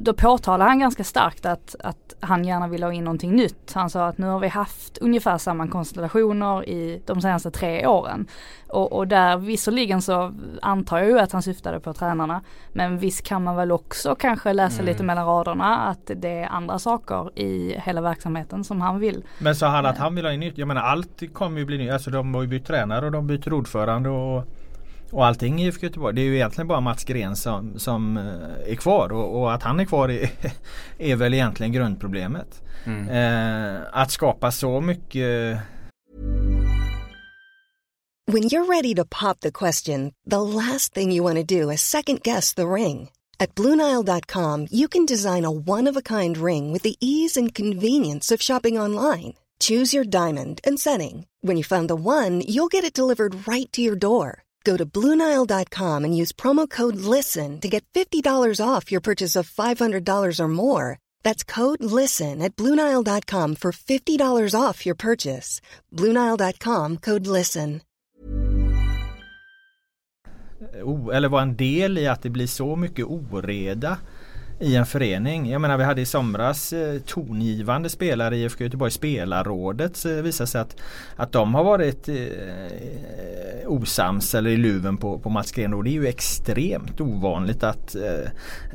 då 0.00 0.12
påtalade 0.12 0.70
han 0.70 0.78
ganska 0.78 1.04
starkt 1.04 1.46
att, 1.46 1.76
att 1.84 2.14
han 2.20 2.44
gärna 2.44 2.68
ville 2.68 2.86
ha 2.86 2.92
in 2.92 3.04
någonting 3.04 3.36
nytt. 3.36 3.72
Han 3.74 3.90
sa 3.90 4.06
att 4.06 4.18
nu 4.18 4.26
har 4.26 4.40
vi 4.40 4.48
haft 4.48 4.98
ungefär 4.98 5.38
samma 5.38 5.68
konstellationer 5.68 6.68
i 6.68 7.02
de 7.06 7.20
senaste 7.20 7.50
tre 7.50 7.86
åren. 7.86 8.26
Och, 8.68 8.92
och 8.92 9.08
där 9.08 9.36
visserligen 9.36 10.02
så 10.02 10.32
antar 10.62 10.98
jag 10.98 11.08
ju 11.08 11.18
att 11.18 11.32
han 11.32 11.42
syftade 11.42 11.80
på 11.80 11.92
tränarna. 11.92 12.42
Men 12.72 12.98
visst 12.98 13.22
kan 13.26 13.44
man 13.44 13.56
väl 13.56 13.72
också 13.72 14.14
kanske 14.14 14.52
läsa 14.52 14.74
Mm. 14.82 14.92
lite 14.92 15.02
mellan 15.02 15.26
raderna 15.26 15.76
att 15.78 16.10
det 16.16 16.28
är 16.28 16.48
andra 16.48 16.78
saker 16.78 17.38
i 17.38 17.74
hela 17.78 18.00
verksamheten 18.00 18.64
som 18.64 18.80
han 18.80 18.98
vill. 18.98 19.24
Men 19.38 19.54
sa 19.56 19.68
han 19.68 19.86
att 19.86 19.98
han 19.98 20.14
vill 20.14 20.24
ha 20.24 20.32
in 20.32 20.40
nytt? 20.40 20.58
Jag 20.58 20.68
menar 20.68 20.82
allt 20.82 21.22
kommer 21.32 21.58
ju 21.58 21.64
bli 21.64 21.78
nytt. 21.78 21.92
Alltså 21.92 22.10
de 22.10 22.34
har 22.34 22.42
ju 22.42 22.48
bytt 22.48 22.66
tränare 22.66 23.06
och 23.06 23.12
de 23.12 23.26
byter 23.26 23.52
ordförande 23.52 24.08
och, 24.08 24.44
och 25.14 25.26
allting 25.26 25.62
i 25.62 25.66
IFK 25.66 25.86
Göteborg. 25.86 26.14
Det 26.14 26.20
är 26.20 26.24
ju 26.24 26.34
egentligen 26.34 26.68
bara 26.68 26.80
Mats 26.80 27.04
Gren 27.04 27.36
som, 27.36 27.78
som 27.78 28.16
eh, 28.16 28.72
är 28.72 28.74
kvar 28.74 29.12
och, 29.12 29.40
och 29.40 29.54
att 29.54 29.62
han 29.62 29.80
är 29.80 29.84
kvar 29.84 30.08
är, 30.08 30.30
är 30.98 31.16
väl 31.16 31.34
egentligen 31.34 31.72
grundproblemet. 31.72 32.62
Mm. 32.84 33.08
Eh, 33.08 33.82
att 33.92 34.10
skapa 34.10 34.50
så 34.50 34.80
mycket 34.80 35.58
When 38.26 38.42
you're 38.42 38.66
ready 38.66 38.94
to 38.94 39.04
pop 39.04 39.40
the 39.40 39.52
question, 39.52 40.12
the 40.30 40.40
last 40.40 40.94
thing 40.94 41.12
you 41.12 41.22
want 41.22 41.36
to 41.36 41.60
do 41.60 41.70
is 41.70 41.82
second 41.82 42.22
guess 42.22 42.54
the 42.54 42.66
ring. 42.66 43.10
At 43.38 43.54
Bluenile.com, 43.54 44.68
you 44.70 44.88
can 44.88 45.04
design 45.06 45.44
a 45.44 45.50
one 45.50 45.90
of 45.90 45.96
a 45.96 46.02
kind 46.02 46.36
ring 46.38 46.72
with 46.72 46.82
the 46.82 46.96
ease 47.00 47.36
and 47.36 47.54
convenience 47.54 48.34
of 48.34 48.40
shopping 48.40 48.80
online. 48.80 49.34
Choose 49.60 49.96
your 49.96 50.04
diamond 50.04 50.60
and 50.64 50.80
setting. 50.80 51.26
When 51.42 51.56
you 51.58 51.64
find 51.64 51.88
the 51.88 51.96
one, 51.96 52.40
you'll 52.40 52.72
get 52.72 52.84
it 52.84 52.96
delivered 52.96 53.46
right 53.46 53.70
to 53.72 53.82
your 53.82 53.96
door. 53.96 54.43
Go 54.64 54.76
to 54.76 54.86
Bluenile.com 54.86 56.04
and 56.04 56.16
use 56.16 56.32
promo 56.32 56.68
code 56.68 56.96
LISTEN 56.96 57.60
to 57.60 57.68
get 57.68 57.84
$50 57.94 58.60
off 58.60 58.90
your 58.90 59.00
purchase 59.02 59.36
of 59.36 59.48
$500 59.50 60.40
or 60.40 60.48
more. 60.48 60.98
That's 61.22 61.44
code 61.44 61.84
LISTEN 61.84 62.40
at 62.42 62.56
Bluenile.com 62.56 63.56
for 63.56 63.72
$50 63.72 64.54
off 64.60 64.86
your 64.86 64.94
purchase. 64.96 65.60
Bluenile.com 65.92 66.96
code 66.98 67.26
LISTEN. 67.26 67.80
Eh, 70.74 70.82
o- 70.82 71.10
eller 71.10 71.28
vara 71.28 71.42
en 71.42 71.56
del 71.56 71.98
i 71.98 72.06
att 72.06 72.22
det 72.22 72.30
blir 72.30 72.46
så 72.46 72.76
mycket 72.76 73.04
oreda 73.06 73.98
i 74.60 74.76
en 74.76 74.86
förening. 74.86 75.50
Jag 75.50 75.60
menar 75.60 75.78
vi 75.78 75.84
hade 75.84 76.00
i 76.00 76.06
somras 76.06 76.72
eh, 76.72 77.00
tongivande 77.00 77.88
spelare 77.88 78.36
i 78.36 78.42
IFK 78.42 78.64
Göteborg 78.64 78.90
spelarrådet 78.90 80.04
eh, 80.04 80.12
visar 80.12 80.46
sig 80.46 80.60
att, 80.60 80.76
att 81.16 81.32
de 81.32 81.54
har 81.54 81.64
varit 81.64 82.08
eh, 82.08 82.14
osams 83.66 84.34
eller 84.34 84.50
i 84.50 84.56
luven 84.56 84.96
på, 84.96 85.18
på 85.18 85.30
Mats 85.30 85.52
Green 85.52 85.74
och 85.74 85.84
det 85.84 85.90
är 85.90 85.92
ju 85.92 86.06
extremt 86.06 87.00
ovanligt 87.00 87.62
att 87.62 87.94
eh, 87.94 88.30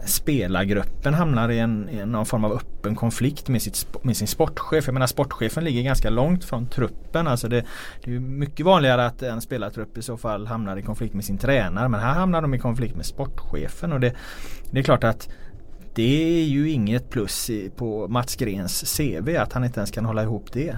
spelargruppen 0.05 1.13
hamnar 1.13 1.49
i 1.49 1.59
en, 1.59 1.89
i 1.89 2.05
någon 2.05 2.25
form 2.25 2.45
av 2.45 2.51
öppen 2.51 2.95
konflikt 2.95 3.49
med, 3.49 3.61
sitt, 3.61 4.03
med 4.03 4.17
sin 4.17 4.27
sportchef. 4.27 4.85
Jag 4.87 4.93
menar 4.93 5.07
sportchefen 5.07 5.63
ligger 5.63 5.81
ganska 5.81 6.09
långt 6.09 6.45
från 6.45 6.67
truppen. 6.67 7.27
Alltså 7.27 7.47
det, 7.47 7.65
det 8.03 8.15
är 8.15 8.19
mycket 8.19 8.65
vanligare 8.65 9.05
att 9.05 9.21
en 9.21 9.41
spelartrupp 9.41 9.97
i 9.97 10.01
så 10.01 10.17
fall 10.17 10.47
hamnar 10.47 10.77
i 10.77 10.81
konflikt 10.81 11.13
med 11.13 11.25
sin 11.25 11.37
tränare 11.37 11.89
men 11.89 11.99
här 11.99 12.13
hamnar 12.13 12.41
de 12.41 12.53
i 12.53 12.59
konflikt 12.59 12.95
med 12.95 13.05
sportchefen 13.05 13.93
och 13.93 13.99
det, 13.99 14.13
det 14.71 14.79
är 14.79 14.83
klart 14.83 15.03
att 15.03 15.29
det 15.99 16.41
är 16.41 16.43
ju 16.43 16.69
inget 16.69 17.09
plus 17.09 17.51
på 17.75 18.07
Mats 18.07 18.35
Grens 18.35 18.97
CV 18.97 19.37
att 19.37 19.53
han 19.53 19.63
inte 19.63 19.79
ens 19.79 19.91
kan 19.91 20.05
hålla 20.05 20.23
ihop 20.23 20.53
det. 20.53 20.77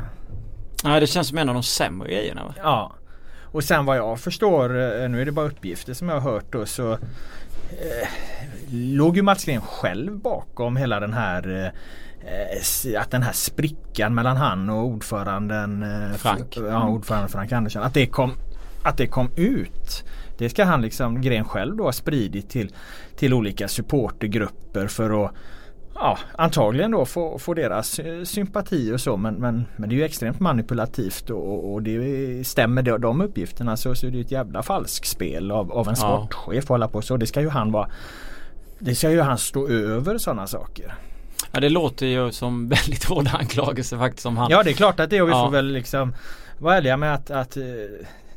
Nej 0.84 1.00
det 1.00 1.08
känns 1.08 1.28
som 1.28 1.38
en 1.38 1.50
av 1.50 1.56
de 1.56 1.64
sämre 1.64 2.10
grejerna 2.10 2.44
va? 2.44 2.54
Ja. 2.58 2.96
Och 3.42 3.64
sen 3.64 3.86
vad 3.86 3.98
jag 3.98 4.20
förstår, 4.20 4.70
eh, 4.70 5.10
nu 5.10 5.22
är 5.22 5.26
det 5.26 5.32
bara 5.32 5.46
uppgifter 5.46 5.94
som 5.94 6.10
jag 6.10 6.20
har 6.20 6.32
hört 6.32 6.46
då 6.52 6.66
så 6.66 6.92
eh, 6.92 8.08
låg 8.72 9.16
ju 9.16 9.22
Mats 9.22 9.46
Green 9.46 9.62
själv 9.62 10.18
bakom 10.18 10.78
hela 10.78 11.00
den 11.00 11.14
här 11.14 11.72
att 12.98 13.12
den 13.12 13.24
här 13.24 13.34
sprickan 13.34 14.16
mellan 14.16 14.38
han 14.38 14.70
och 14.70 14.86
ordföranden 14.86 15.86
Frank, 16.18 16.58
ja, 16.58 16.88
ordföranden 16.88 17.30
Frank 17.30 17.52
Andersson 17.52 17.84
att 17.84 17.94
det 17.94 18.06
kom, 18.06 18.32
att 18.84 18.98
det 18.98 19.08
kom 19.08 19.30
ut. 19.36 20.04
Det 20.42 20.50
ska 20.50 20.64
han 20.64 20.82
liksom 20.82 21.22
Gren 21.22 21.46
själv 21.46 21.76
då 21.76 21.84
ha 21.84 21.92
spridit 21.92 22.50
till, 22.50 22.72
till 23.16 23.34
olika 23.34 23.68
supportergrupper 23.68 24.88
för 24.88 25.26
att 25.26 25.32
ja, 25.96 26.18
antagligen 26.36 26.92
då 26.92 27.06
få, 27.06 27.40
få 27.40 27.54
deras 27.54 28.00
sympati 28.24 28.92
och 28.92 29.02
så 29.02 29.18
men, 29.18 29.36
men, 29.36 29.66
men 29.76 29.90
det 29.90 29.96
är 29.96 29.98
ju 29.98 30.04
extremt 30.04 30.40
manipulativt 30.40 31.30
och, 31.30 31.74
och 31.74 31.84
det 31.84 32.48
stämmer 32.48 32.82
de, 32.82 33.02
de 33.02 33.22
uppgifterna 33.22 33.78
så, 33.78 33.96
så 33.96 34.08
är 34.08 34.12
det 34.12 34.20
ett 34.20 34.32
jävla 34.32 34.64
falskspel 34.64 35.52
av, 35.52 35.72
av 35.72 35.90
en 35.90 35.96
sportchef 35.96 36.64
ja. 36.68 36.74
hålla 36.74 36.88
på 36.88 37.02
så. 37.02 37.18
Det 37.18 37.28
ska 37.28 37.42
ju 37.42 37.50
han 37.50 37.72
vara 37.72 37.90
Det 38.80 38.96
ska 38.96 39.12
ju 39.12 39.22
han 39.22 39.38
stå 39.38 39.68
över 39.68 40.18
sådana 40.18 40.48
saker. 40.48 40.96
Ja 41.52 41.60
det 41.60 41.70
låter 41.70 42.06
ju 42.06 42.32
som 42.32 42.70
väldigt 42.70 43.04
hårda 43.04 43.32
anklagelser 43.32 43.98
faktiskt 43.98 44.24
som 44.24 44.38
han 44.38 44.52
Ja 44.52 44.64
det 44.64 44.70
är 44.70 44.74
klart 44.74 45.00
att 45.00 45.10
det 45.10 45.18
är 45.18 45.22
och 45.22 45.28
vi 45.28 45.32
ja. 45.32 45.46
får 45.46 45.52
väl 45.52 45.66
liksom 45.66 46.14
vara 46.58 46.78
ärliga 46.78 46.98
med 46.98 47.14
att, 47.14 47.32
att 47.32 47.58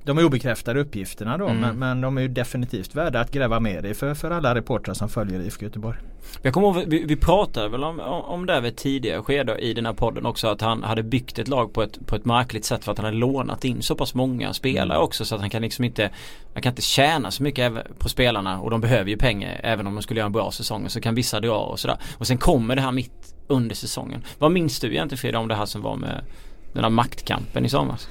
de 0.05 0.19
är 0.19 0.25
obekräftade 0.25 0.81
uppgifterna 0.81 1.39
då 1.39 1.47
mm. 1.47 1.61
men, 1.61 1.79
men, 1.79 2.01
de 2.01 2.19
är 2.19 2.23
ju 2.23 2.29
definitivt 2.29 2.95
värda 2.95 3.21
att 3.21 3.31
gräva 3.31 3.61
mer 3.61 3.87
i 3.87 3.95
för, 3.95 4.15
för 4.15 4.31
alla 4.31 4.55
reportrar 4.55 4.95
som 4.95 5.09
följer 5.09 5.41
IFK 5.41 5.65
Göteborg. 5.65 5.99
Jag 6.43 6.55
kommer 6.55 6.69
ihåg, 6.69 6.85
vi, 6.87 7.05
vi 7.05 7.17
pratade 7.17 7.69
väl 7.69 7.85
om, 7.85 8.01
om 8.01 8.47
det 8.47 8.61
vid 8.61 8.77
tidigare 8.77 9.23
skede 9.23 9.59
i 9.59 9.75
den 9.75 9.87
här 9.87 9.93
podden 9.93 10.27
också 10.27 10.49
att 10.49 10.61
han 10.61 10.83
hade 10.83 11.03
byggt 11.03 11.39
ett 11.39 11.49
lag 11.49 11.73
på 11.73 11.83
ett, 11.83 12.07
på 12.07 12.17
ett 12.17 12.25
märkligt 12.25 12.65
sätt 12.65 12.85
för 12.85 12.93
att 12.93 12.99
han 12.99 13.05
hade 13.05 13.17
lånat 13.17 13.65
in 13.65 13.83
så 13.83 13.95
pass 13.95 14.15
många 14.15 14.53
spelare 14.53 14.97
mm. 14.97 15.05
också 15.05 15.25
så 15.25 15.35
att 15.35 15.41
han 15.41 15.51
kan 15.51 15.63
liksom 15.63 15.85
inte 15.85 16.11
Han 16.55 16.63
kan 16.63 16.73
inte 16.73 16.83
tjäna 16.83 17.31
så 17.31 17.43
mycket 17.43 17.73
på 17.99 18.09
spelarna 18.09 18.61
och 18.61 18.71
de 18.71 18.81
behöver 18.81 19.11
ju 19.11 19.17
pengar 19.17 19.61
även 19.63 19.87
om 19.87 19.95
de 19.95 20.03
skulle 20.03 20.21
göra 20.21 20.27
en 20.27 20.33
bra 20.33 20.51
säsong 20.51 20.85
och 20.85 20.93
så 20.93 21.01
kan 21.01 21.15
vissa 21.15 21.41
dra 21.41 21.59
och 21.59 21.81
sådär. 21.81 21.97
Och 22.19 22.27
sen 22.27 22.39
kommer 22.39 22.77
det 22.77 22.83
här 22.83 22.93
mitt 22.93 23.35
under 23.47 23.75
säsongen. 23.75 24.25
Vad 24.39 24.53
minns 24.53 24.81
du 24.81 24.87
egentligen 24.87 25.19
Frida 25.19 25.39
om 25.39 25.49
det 25.49 25.55
här 25.55 25.67
som 25.67 25.83
var 25.83 25.97
med 25.97 26.25
den 26.73 26.83
här 26.83 26.91
maktkampen 26.91 27.65
i 27.65 27.69
somras? 27.69 28.09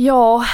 Ja, 0.00 0.44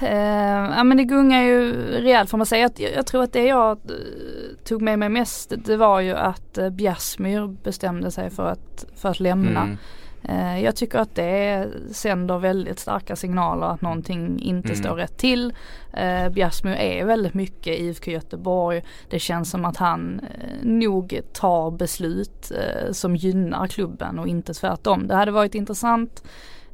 Eh, 0.00 0.76
ja 0.76 0.84
men 0.84 0.96
det 0.96 1.04
gungar 1.04 1.42
ju 1.42 1.72
rejält 1.90 2.30
får 2.30 2.38
man 2.38 2.46
säga. 2.46 2.70
Jag, 2.76 2.92
jag 2.92 3.06
tror 3.06 3.22
att 3.22 3.32
det 3.32 3.44
jag 3.44 3.70
eh, 3.70 4.64
tog 4.64 4.82
med 4.82 4.98
mig 4.98 5.08
mest 5.08 5.52
det 5.56 5.76
var 5.76 6.00
ju 6.00 6.14
att 6.14 6.58
eh, 6.58 6.70
Bjärsmyr 6.70 7.56
bestämde 7.62 8.10
sig 8.10 8.30
för 8.30 8.46
att, 8.46 8.86
för 8.94 9.08
att 9.08 9.20
lämna. 9.20 9.62
Mm. 9.62 9.78
Eh, 10.22 10.64
jag 10.64 10.76
tycker 10.76 10.98
att 10.98 11.14
det 11.14 11.68
sänder 11.92 12.38
väldigt 12.38 12.78
starka 12.78 13.16
signaler 13.16 13.66
att 13.66 13.80
någonting 13.80 14.40
inte 14.40 14.68
mm. 14.68 14.82
står 14.82 14.94
rätt 14.94 15.18
till. 15.18 15.54
Eh, 15.92 16.28
Bjärsmyr 16.28 16.72
är 16.72 17.04
väldigt 17.04 17.34
mycket 17.34 17.78
IFK 17.78 18.10
Göteborg. 18.10 18.84
Det 19.10 19.18
känns 19.18 19.50
som 19.50 19.64
att 19.64 19.76
han 19.76 20.20
eh, 20.20 20.66
nog 20.66 21.20
tar 21.32 21.70
beslut 21.70 22.52
eh, 22.52 22.92
som 22.92 23.16
gynnar 23.16 23.66
klubben 23.66 24.18
och 24.18 24.28
inte 24.28 24.54
tvärtom. 24.54 25.06
Det 25.06 25.14
hade 25.14 25.30
varit 25.30 25.54
intressant 25.54 26.22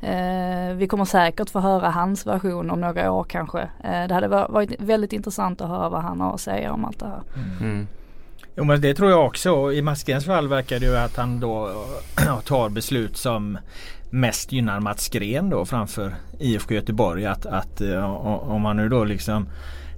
Eh, 0.05 0.75
vi 0.75 0.87
kommer 0.87 1.05
säkert 1.05 1.51
få 1.51 1.61
höra 1.61 1.91
hans 1.91 2.27
version 2.27 2.71
om 2.71 2.81
några 2.81 3.13
år 3.13 3.25
kanske. 3.25 3.61
Eh, 3.61 4.09
det 4.09 4.15
hade 4.15 4.29
varit 4.29 4.81
väldigt 4.81 5.13
intressant 5.13 5.61
att 5.61 5.69
höra 5.69 5.89
vad 5.89 6.03
han 6.03 6.21
har 6.21 6.35
att 6.35 6.41
säga 6.41 6.73
om 6.73 6.85
allt 6.85 7.01
det 7.01 7.07
här. 7.07 7.23
Mm. 7.37 7.73
mm. 7.73 7.87
Jo 8.57 8.65
men 8.65 8.81
det 8.81 8.95
tror 8.95 9.11
jag 9.11 9.27
också. 9.27 9.73
I 9.73 9.83
Maskrens 9.83 10.27
fall 10.27 10.49
verkar 10.49 10.81
det 10.81 10.87
ju 10.87 10.97
att 10.97 11.17
han 11.17 11.41
då 11.41 11.85
tar 12.45 12.69
beslut 12.69 13.17
som 13.17 13.59
mest 14.11 14.53
gynnar 14.53 14.81
Mats 14.81 15.09
Gren 15.09 15.51
då 15.51 15.65
framför 15.65 16.15
IFK 16.39 16.75
Göteborg. 16.75 17.27
Att, 17.27 17.47
att 17.47 17.81
om 18.41 18.63
man 18.63 18.77
nu 18.77 18.89
då 18.89 19.05
liksom 19.05 19.47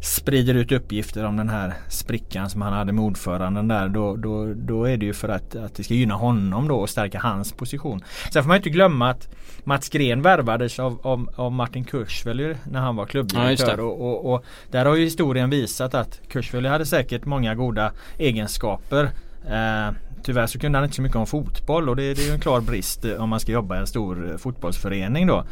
sprider 0.01 0.55
ut 0.55 0.73
uppgifter 0.73 1.25
om 1.25 1.37
den 1.37 1.49
här 1.49 1.75
sprickan 1.89 2.51
som 2.51 2.63
han 2.63 2.73
hade 2.73 2.93
med 2.93 3.05
ordföranden 3.05 3.69
där 3.69 3.89
då, 3.89 4.17
då, 4.17 4.55
då 4.55 4.85
är 4.85 4.97
det 4.97 5.07
ju 5.07 5.13
för 5.13 5.29
att, 5.29 5.57
att 5.57 5.75
det 5.75 5.85
ska 5.85 5.95
gynna 5.95 6.15
honom 6.15 6.69
då 6.69 6.77
och 6.77 6.91
stärka 6.91 7.19
hans 7.19 7.53
position. 7.53 8.05
Sen 8.33 8.43
får 8.43 8.49
man 8.49 8.57
inte 8.57 8.71
glömma 8.71 9.11
att 9.11 9.29
Mats 9.65 9.89
Gren 9.89 10.23
värvades 10.23 10.79
av, 10.79 10.99
av, 11.03 11.31
av 11.37 11.53
Martin 11.53 11.85
Kursvöljer 11.85 12.57
när 12.71 12.81
han 12.81 12.97
var 12.97 13.07
klubbdirektör. 13.07 13.79
Ja, 13.79 13.85
och, 13.85 14.01
och, 14.01 14.35
och, 14.35 14.45
där 14.71 14.85
har 14.85 14.97
ju 14.97 15.05
historien 15.05 15.51
visat 15.51 15.95
att 15.95 16.21
Kursvöljer 16.29 16.71
hade 16.71 16.87
säkert 16.87 17.25
många 17.25 17.55
goda 17.55 17.93
egenskaper. 18.19 19.11
Eh, 19.49 19.95
Tyvärr 20.27 20.47
så 20.47 20.59
kunde 20.59 20.79
han 20.79 20.85
inte 20.85 20.97
så 20.97 21.03
mycket 21.03 21.17
om 21.17 21.27
fotboll 21.27 21.89
och 21.89 21.97
det, 21.97 22.15
det 22.15 22.23
är 22.23 22.27
ju 22.27 22.33
en 22.33 22.41
klar 22.41 22.61
brist 22.61 23.05
eh, 23.05 23.23
om 23.23 23.29
man 23.29 23.41
ska 23.41 23.53
jobba 23.53 23.77
i 23.77 23.79
en 23.79 23.87
stor 23.87 24.31
eh, 24.31 24.37
fotbollsförening 24.37 25.27
då. 25.27 25.45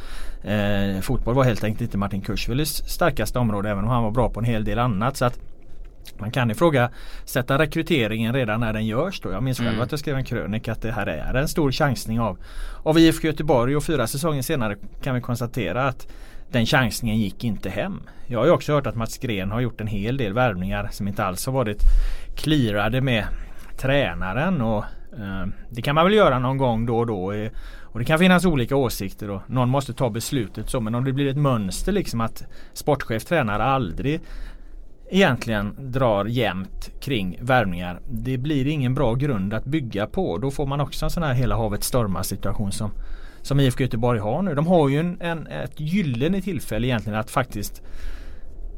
Eh, 0.51 1.01
fotboll 1.01 1.35
var 1.35 1.45
helt 1.45 1.65
enkelt 1.65 1.81
inte 1.81 1.99
Martin 1.99 2.21
Kursvells 2.21 2.83
starkaste 2.87 3.39
område 3.39 3.71
även 3.71 3.85
om 3.85 3.91
han 3.91 4.03
var 4.03 4.11
bra 4.11 4.31
på 4.31 4.41
en 4.41 4.47
hel 4.47 4.65
del 4.65 4.79
annat. 4.79 5.17
Så 5.17 5.25
att 5.25 5.39
man 6.19 6.31
kan 6.31 6.51
ifrågasätta 6.51 7.59
rekryteringen 7.59 8.35
redan 8.35 8.61
när 8.61 8.73
den 8.73 8.87
görs 8.87 9.21
då. 9.21 9.33
Jag 9.33 9.43
minns 9.43 9.59
själv 9.59 9.69
mm. 9.69 9.81
att 9.81 9.91
jag 9.91 10.01
skrev 10.01 10.17
en 10.17 10.25
krönika 10.25 10.73
att 10.73 10.83
det 10.83 10.93
här 10.93 11.07
är 11.07 11.35
en 11.35 11.49
stor 11.49 11.73
chansning 11.73 12.21
av, 12.21 12.39
av 12.83 12.99
IFK 12.99 13.27
Göteborg 13.27 13.77
och 13.77 13.85
fyra 13.85 14.07
säsonger 14.07 14.43
senare 14.43 14.77
kan 15.03 15.15
vi 15.15 15.21
konstatera 15.21 15.89
att 15.89 16.09
den 16.51 16.67
chansningen 16.67 17.19
gick 17.19 17.45
inte 17.45 17.71
hem. 17.71 18.01
Jag 18.27 18.39
har 18.39 18.47
ju 18.47 18.53
också 18.53 18.73
hört 18.73 18.87
att 18.87 18.97
Mats 18.97 19.19
Gren 19.19 19.51
har 19.51 19.61
gjort 19.61 19.81
en 19.81 19.87
hel 19.87 20.17
del 20.17 20.33
värvningar 20.33 20.89
som 20.93 21.09
inte 21.09 21.25
alls 21.25 21.47
har 21.47 21.53
varit 21.53 21.83
clearade 22.37 23.01
med 23.01 23.25
tränaren 23.85 24.61
och 24.61 24.85
eh, 25.19 25.47
det 25.71 25.83
kan 25.83 25.95
man 25.95 26.05
väl 26.05 26.15
göra 26.15 26.39
någon 26.39 26.59
gång 26.59 26.87
då 26.87 26.99
och 26.99 27.07
då. 27.07 27.33
Eh, 27.33 27.51
och 27.83 27.99
det 27.99 28.05
kan 28.05 28.19
finnas 28.19 28.45
olika 28.45 28.77
åsikter 28.77 29.31
och 29.31 29.43
någon 29.47 29.69
måste 29.69 29.93
ta 29.93 30.11
beslutet 30.11 30.71
så 30.71 30.81
men 30.81 30.95
om 30.95 31.05
det 31.05 31.13
blir 31.13 31.27
ett 31.27 31.37
mönster 31.37 31.93
liksom 31.93 32.21
att 32.21 32.45
sportchef 32.73 33.25
tränare 33.25 33.65
aldrig 33.65 34.21
egentligen 35.11 35.75
drar 35.79 36.25
jämnt 36.25 36.91
kring 37.01 37.39
värvningar. 37.41 38.01
Det 38.11 38.39
blir 38.39 38.67
ingen 38.67 38.95
bra 38.95 39.15
grund 39.15 39.55
att 39.55 39.65
bygga 39.65 40.07
på. 40.07 40.39
Då 40.39 40.51
får 40.51 40.67
man 40.67 40.81
också 40.81 41.05
en 41.05 41.11
sån 41.11 41.23
här 41.23 41.35
hela 41.35 41.57
havet 41.57 41.85
stormar 41.85 42.23
situation 42.23 42.73
som, 42.73 42.91
som 43.43 43.61
IFK 43.61 43.83
Göteborg 43.83 44.21
har 44.21 44.43
nu. 44.43 44.55
De 44.55 44.67
har 44.67 44.89
ju 44.89 45.01
en, 45.01 45.21
en, 45.21 45.47
ett 45.47 45.81
gyllene 45.81 46.41
tillfälle 46.41 46.87
egentligen 46.87 47.19
att 47.19 47.31
faktiskt 47.31 47.83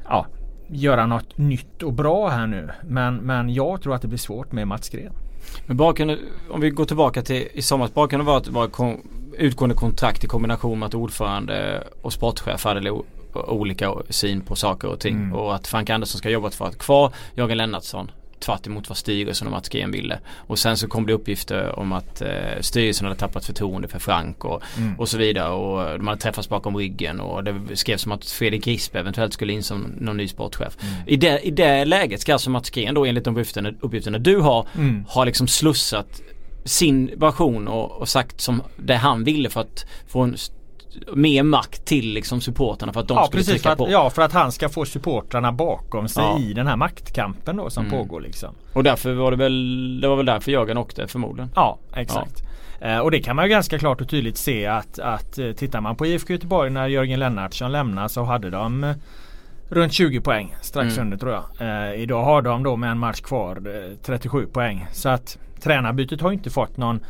ja, 0.04 0.26
göra 0.68 1.06
något 1.06 1.38
nytt 1.38 1.82
och 1.82 1.92
bra 1.92 2.28
här 2.28 2.46
nu. 2.46 2.70
Men, 2.82 3.16
men 3.16 3.54
jag 3.54 3.82
tror 3.82 3.94
att 3.94 4.02
det 4.02 4.08
blir 4.08 4.18
svårt 4.18 4.52
med 4.52 4.68
Mats 4.68 4.88
Gren. 4.88 5.12
Men 5.66 5.76
bakgrunden, 5.76 6.18
om 6.50 6.60
vi 6.60 6.70
går 6.70 6.84
tillbaka 6.84 7.22
till 7.22 7.48
i 7.52 7.62
somras. 7.62 7.94
Bakgrunden 7.94 8.26
var 8.26 8.36
att 8.36 8.44
det 8.44 8.50
var 8.50 8.68
kon, 8.68 9.08
utgående 9.38 9.74
kontrakt 9.74 10.24
i 10.24 10.26
kombination 10.26 10.78
med 10.78 10.86
att 10.86 10.94
ordförande 10.94 11.84
och 12.02 12.12
sportchef 12.12 12.64
hade 12.64 12.90
olika 13.32 13.94
syn 14.10 14.40
på 14.40 14.56
saker 14.56 14.88
och 14.88 15.00
ting. 15.00 15.16
Mm. 15.16 15.32
Och 15.32 15.54
att 15.54 15.66
Frank 15.66 15.90
Andersson 15.90 16.18
ska 16.18 16.30
jobba 16.30 16.50
för 16.50 16.64
att 16.66 16.78
kvar 16.78 17.12
Jörgen 17.34 17.58
Lennartsson 17.58 18.10
tvärt 18.40 18.66
emot 18.66 18.88
vad 18.88 18.98
styrelsen 18.98 19.48
och 19.48 19.52
Mats 19.52 19.68
Green 19.68 19.90
ville. 19.90 20.18
Och 20.34 20.58
sen 20.58 20.76
så 20.76 20.88
kom 20.88 21.06
det 21.06 21.12
uppgifter 21.12 21.78
om 21.78 21.92
att 21.92 22.22
eh, 22.22 22.28
styrelsen 22.60 23.06
hade 23.06 23.18
tappat 23.18 23.44
förtroende 23.44 23.88
för 23.88 23.98
Frank 23.98 24.44
och, 24.44 24.62
mm. 24.78 25.00
och 25.00 25.08
så 25.08 25.18
vidare. 25.18 25.52
Och 25.52 25.98
de 25.98 26.06
hade 26.06 26.20
träffats 26.20 26.48
bakom 26.48 26.76
ryggen 26.76 27.20
och 27.20 27.44
det 27.44 27.76
skrevs 27.76 28.06
om 28.06 28.12
att 28.12 28.24
Fredrik 28.24 28.64
Grispe 28.64 28.98
eventuellt 28.98 29.32
skulle 29.32 29.52
in 29.52 29.62
som 29.62 29.92
någon 30.00 30.16
ny 30.16 30.28
sportchef. 30.28 30.76
Mm. 30.80 30.94
I, 31.06 31.16
det, 31.16 31.40
I 31.40 31.50
det 31.50 31.84
läget 31.84 32.20
ska 32.20 32.32
alltså 32.32 32.50
Mats 32.50 32.70
Green 32.70 32.94
då 32.94 33.04
enligt 33.04 33.24
de 33.24 33.36
uppgifterna, 33.36 33.72
uppgifterna 33.80 34.18
du 34.18 34.40
har, 34.40 34.66
mm. 34.74 35.04
har 35.08 35.26
liksom 35.26 35.48
slussat 35.48 36.22
sin 36.64 37.10
version 37.16 37.68
och, 37.68 38.00
och, 38.00 38.08
sagt 38.08 38.40
som 38.40 38.62
det 38.76 38.94
han 38.94 39.24
ville 39.24 39.50
för 39.50 39.60
att 39.60 39.86
få 40.08 40.20
en 40.20 40.36
mer 41.14 41.42
makt 41.42 41.84
till 41.84 42.12
liksom 42.12 42.40
supportrarna 42.40 42.92
för 42.92 43.00
att 43.00 43.08
de 43.08 43.16
ja, 43.16 43.26
skulle 43.26 43.40
precis, 43.40 43.62
trycka 43.62 43.76
på. 43.76 43.90
Ja 43.90 44.10
för 44.10 44.22
att 44.22 44.32
han 44.32 44.52
ska 44.52 44.68
få 44.68 44.84
supportrarna 44.84 45.52
bakom 45.52 46.08
sig 46.08 46.24
ja. 46.24 46.38
i 46.38 46.52
den 46.52 46.66
här 46.66 46.76
maktkampen 46.76 47.56
då 47.56 47.70
som 47.70 47.86
mm. 47.86 47.98
pågår 47.98 48.20
liksom. 48.20 48.54
Och 48.72 48.84
därför 48.84 49.14
var 49.14 49.30
det 49.30 49.36
väl 49.36 50.00
Det 50.00 50.08
var 50.08 50.16
väl 50.16 50.26
därför 50.26 50.52
Jörgen 50.52 50.78
åkte 50.78 51.08
förmodligen. 51.08 51.50
Ja 51.54 51.78
exakt. 51.94 52.42
Ja. 52.80 52.86
Eh, 52.86 52.98
och 52.98 53.10
det 53.10 53.18
kan 53.18 53.36
man 53.36 53.44
ju 53.44 53.48
ganska 53.48 53.78
klart 53.78 54.00
och 54.00 54.08
tydligt 54.08 54.36
se 54.36 54.66
att, 54.66 54.98
att 54.98 55.38
eh, 55.38 55.52
tittar 55.52 55.80
man 55.80 55.96
på 55.96 56.06
IFK 56.06 56.32
Göteborg 56.32 56.70
när 56.70 56.88
Jörgen 56.88 57.20
Lennartsson 57.20 57.72
lämnar 57.72 58.08
så 58.08 58.22
hade 58.22 58.50
de 58.50 58.84
eh, 58.84 58.94
Runt 59.68 59.92
20 59.92 60.20
poäng 60.20 60.56
strax 60.60 60.94
mm. 60.94 61.06
under 61.06 61.16
tror 61.16 61.32
jag. 61.32 61.44
Eh, 61.60 62.02
idag 62.02 62.24
har 62.24 62.42
de 62.42 62.62
då 62.62 62.76
med 62.76 62.90
en 62.90 62.98
match 62.98 63.20
kvar 63.20 63.62
37 64.02 64.42
eh, 64.42 64.48
poäng. 64.48 64.86
Så 64.92 65.08
att 65.08 65.38
tränarbytet 65.60 66.20
har 66.20 66.32
inte 66.32 66.50
fått 66.50 66.76
någon 66.76 67.00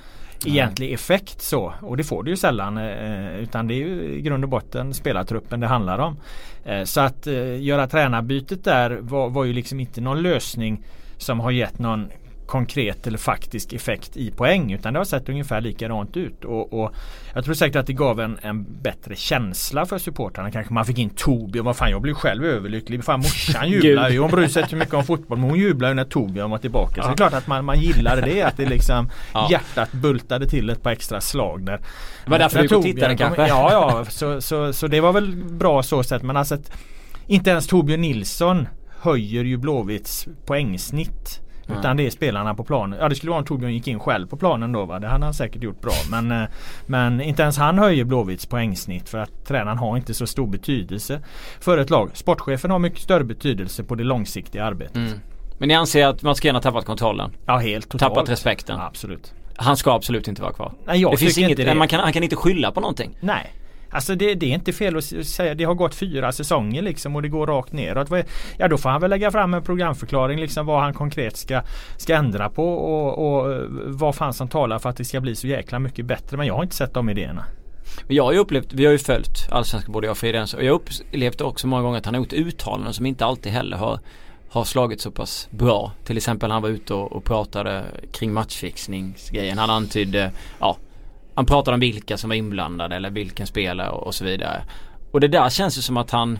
egentlig 0.44 0.92
effekt 0.92 1.42
så. 1.42 1.74
Och 1.80 1.96
det 1.96 2.04
får 2.04 2.22
du 2.22 2.30
ju 2.30 2.36
sällan. 2.36 2.78
Eh, 2.78 2.84
eh, 2.84 3.38
utan 3.38 3.68
det 3.68 3.74
är 3.74 3.76
ju 3.76 4.02
i 4.02 4.20
grund 4.20 4.44
och 4.44 4.50
botten 4.50 4.94
spelartruppen 4.94 5.60
det 5.60 5.66
handlar 5.66 5.98
om. 5.98 6.16
Eh, 6.64 6.84
så 6.84 7.00
att 7.00 7.26
göra 7.60 7.86
tränarbytet 7.86 8.64
där 8.64 8.90
var, 8.90 9.30
var 9.30 9.44
ju 9.44 9.52
liksom 9.52 9.80
inte 9.80 10.00
någon 10.00 10.22
lösning 10.22 10.84
som 11.18 11.40
har 11.40 11.50
gett 11.50 11.78
någon 11.78 12.08
konkret 12.46 13.06
eller 13.06 13.18
faktisk 13.18 13.72
effekt 13.72 14.16
i 14.16 14.30
poäng 14.30 14.72
utan 14.72 14.92
det 14.92 15.00
har 15.00 15.04
sett 15.04 15.28
ungefär 15.28 15.60
likadant 15.60 16.16
ut. 16.16 16.44
Och, 16.44 16.72
och 16.72 16.94
jag 17.34 17.44
tror 17.44 17.54
säkert 17.54 17.76
att 17.76 17.86
det 17.86 17.92
gav 17.92 18.20
en, 18.20 18.38
en 18.42 18.82
bättre 18.82 19.14
känsla 19.16 19.86
för 19.86 19.98
supportrarna. 19.98 20.50
Kanske 20.50 20.74
man 20.74 20.84
fick 20.84 20.98
in 20.98 21.10
och 21.26 21.64
vad 21.64 21.76
fan 21.76 21.90
jag 21.90 22.02
blev 22.02 22.14
själv 22.14 22.44
överlycklig. 22.44 23.04
Fan 23.04 23.20
morsan 23.20 23.70
jublar 23.70 24.08
ju. 24.08 24.18
Hon 24.18 24.30
bryr 24.30 24.48
sig 24.48 24.62
inte 24.62 24.70
så 24.70 24.76
mycket 24.76 24.94
om 24.94 25.04
fotboll 25.04 25.38
men 25.38 25.50
hon 25.50 25.58
jublar 25.58 25.88
ju 25.88 25.94
när 25.94 26.04
Torbjörn 26.04 26.50
var 26.50 26.58
tillbaka. 26.58 26.94
Ja. 26.96 27.02
Så 27.02 27.08
det 27.08 27.14
är 27.14 27.16
klart 27.16 27.32
att 27.32 27.46
man, 27.46 27.64
man 27.64 27.80
gillade 27.80 28.20
det. 28.20 28.42
Att 28.42 28.56
det 28.56 28.66
liksom 28.66 29.10
ja. 29.34 29.48
hjärtat 29.50 29.92
bultade 29.92 30.46
till 30.46 30.70
ett 30.70 30.82
par 30.82 30.90
extra 30.90 31.20
slag. 31.20 31.66
Det 31.66 31.80
var 32.26 32.38
därför 32.38 32.62
du 32.62 32.82
tittade 32.82 33.16
kanske? 33.16 33.48
Ja, 33.48 33.72
ja. 33.72 34.04
Så, 34.08 34.40
så, 34.40 34.72
så 34.72 34.86
det 34.86 35.00
var 35.00 35.12
väl 35.12 35.36
bra 35.36 35.82
så 35.82 36.02
sett 36.02 36.22
men 36.22 36.36
alltså 36.36 36.58
inte 37.26 37.50
ens 37.50 37.66
Torbjörn 37.66 38.00
Nilsson 38.00 38.68
höjer 39.00 39.44
ju 39.44 39.56
Blåvitts 39.56 40.28
poängsnitt 40.46 41.45
Mm. 41.68 41.80
Utan 41.80 41.96
det 41.96 42.06
är 42.06 42.10
spelarna 42.10 42.54
på 42.54 42.64
planen. 42.64 42.98
Ja 43.00 43.08
det 43.08 43.14
skulle 43.14 43.30
vara 43.30 43.38
om 43.38 43.46
Torbjörn 43.46 43.72
gick 43.72 43.88
in 43.88 44.00
själv 44.00 44.26
på 44.26 44.36
planen 44.36 44.72
då 44.72 44.84
va. 44.84 44.98
Det 44.98 45.08
hade 45.08 45.24
han 45.24 45.34
säkert 45.34 45.62
gjort 45.62 45.80
bra. 45.80 45.92
Men, 46.10 46.42
eh, 46.42 46.48
men 46.86 47.20
inte 47.20 47.42
ens 47.42 47.58
han 47.58 47.78
höjer 47.78 48.04
Blåvitts 48.04 48.46
poängsnitt 48.46 49.08
för 49.08 49.18
att 49.18 49.46
tränaren 49.46 49.78
har 49.78 49.96
inte 49.96 50.14
så 50.14 50.26
stor 50.26 50.46
betydelse 50.46 51.20
för 51.60 51.78
ett 51.78 51.90
lag. 51.90 52.10
Sportchefen 52.14 52.70
har 52.70 52.78
mycket 52.78 53.00
större 53.00 53.24
betydelse 53.24 53.84
på 53.84 53.94
det 53.94 54.04
långsiktiga 54.04 54.64
arbetet. 54.64 54.96
Mm. 54.96 55.20
Men 55.58 55.68
ni 55.68 55.74
anser 55.74 56.06
att 56.06 56.22
Mats 56.22 56.40
Green 56.40 56.54
har 56.54 56.62
tappat 56.62 56.84
kontrollen? 56.84 57.30
Ja 57.46 57.58
helt 57.58 57.88
totalt. 57.88 58.14
Tappat 58.14 58.28
respekten? 58.28 58.76
Ja, 58.78 58.86
absolut. 58.86 59.34
Han 59.56 59.76
ska 59.76 59.92
absolut 59.92 60.28
inte 60.28 60.42
vara 60.42 60.52
kvar? 60.52 60.72
Nej 60.86 61.00
jag 61.00 61.12
det 61.12 61.16
finns 61.16 61.38
inget, 61.38 61.56
det. 61.56 61.74
Man 61.74 61.88
kan, 61.88 62.00
han 62.00 62.12
kan 62.12 62.22
inte 62.22 62.36
skylla 62.36 62.72
på 62.72 62.80
någonting? 62.80 63.18
Nej. 63.20 63.52
Alltså 63.96 64.14
det, 64.14 64.34
det, 64.34 64.46
är 64.46 64.54
inte 64.54 64.72
fel 64.72 64.96
att 64.96 65.04
säga. 65.04 65.54
Det 65.54 65.64
har 65.64 65.74
gått 65.74 65.94
fyra 65.94 66.32
säsonger 66.32 66.82
liksom 66.82 67.16
och 67.16 67.22
det 67.22 67.28
går 67.28 67.46
rakt 67.46 67.72
neråt. 67.72 68.08
Ja 68.58 68.68
då 68.68 68.78
får 68.78 68.90
han 68.90 69.00
väl 69.00 69.10
lägga 69.10 69.30
fram 69.30 69.54
en 69.54 69.62
programförklaring 69.62 70.40
liksom 70.40 70.66
vad 70.66 70.80
han 70.80 70.94
konkret 70.94 71.36
ska, 71.36 71.62
ska 71.96 72.14
ändra 72.14 72.50
på 72.50 72.74
och, 72.74 73.28
och 73.28 73.52
eh, 73.52 73.60
vad 73.86 74.14
fan 74.14 74.34
som 74.34 74.48
talar 74.48 74.78
för 74.78 74.90
att 74.90 74.96
det 74.96 75.04
ska 75.04 75.20
bli 75.20 75.36
så 75.36 75.46
jäkla 75.46 75.78
mycket 75.78 76.06
bättre. 76.06 76.36
Men 76.36 76.46
jag 76.46 76.54
har 76.54 76.62
inte 76.62 76.76
sett 76.76 76.94
de 76.94 77.10
idéerna. 77.10 77.44
Men 78.06 78.16
jag 78.16 78.24
har 78.24 78.32
ju 78.32 78.38
upplevt, 78.38 78.72
vi 78.72 78.84
har 78.84 78.92
ju 78.92 78.98
följt 78.98 79.48
Allsvenskan 79.50 79.92
både 79.92 80.06
jag 80.06 80.12
och 80.12 80.18
Fridens 80.18 80.54
och 80.54 80.64
jag 80.64 80.72
har 80.72 80.80
upplevt 80.80 81.40
också 81.40 81.66
många 81.66 81.82
gånger 81.82 81.98
att 81.98 82.06
han 82.06 82.14
har 82.14 82.20
gjort 82.20 82.32
uttalanden 82.32 82.94
som 82.94 83.06
inte 83.06 83.24
alltid 83.24 83.52
heller 83.52 83.76
har 83.76 84.00
har 84.48 84.64
slagit 84.64 85.00
så 85.00 85.10
pass 85.10 85.48
bra. 85.50 85.92
Till 86.04 86.16
exempel 86.16 86.50
han 86.50 86.62
var 86.62 86.68
ute 86.68 86.94
och, 86.94 87.12
och 87.12 87.24
pratade 87.24 87.84
kring 88.12 88.32
matchfixningsgrejen. 88.32 89.58
Han 89.58 89.70
antydde, 89.70 90.32
ja, 90.58 90.76
han 91.36 91.46
pratade 91.46 91.74
om 91.74 91.80
vilka 91.80 92.16
som 92.16 92.30
var 92.30 92.34
inblandade 92.34 92.96
eller 92.96 93.10
vilken 93.10 93.46
spelare 93.46 93.90
och, 93.90 94.06
och 94.06 94.14
så 94.14 94.24
vidare. 94.24 94.62
Och 95.10 95.20
det 95.20 95.28
där 95.28 95.48
känns 95.48 95.78
ju 95.78 95.82
som 95.82 95.96
att 95.96 96.10
han, 96.10 96.38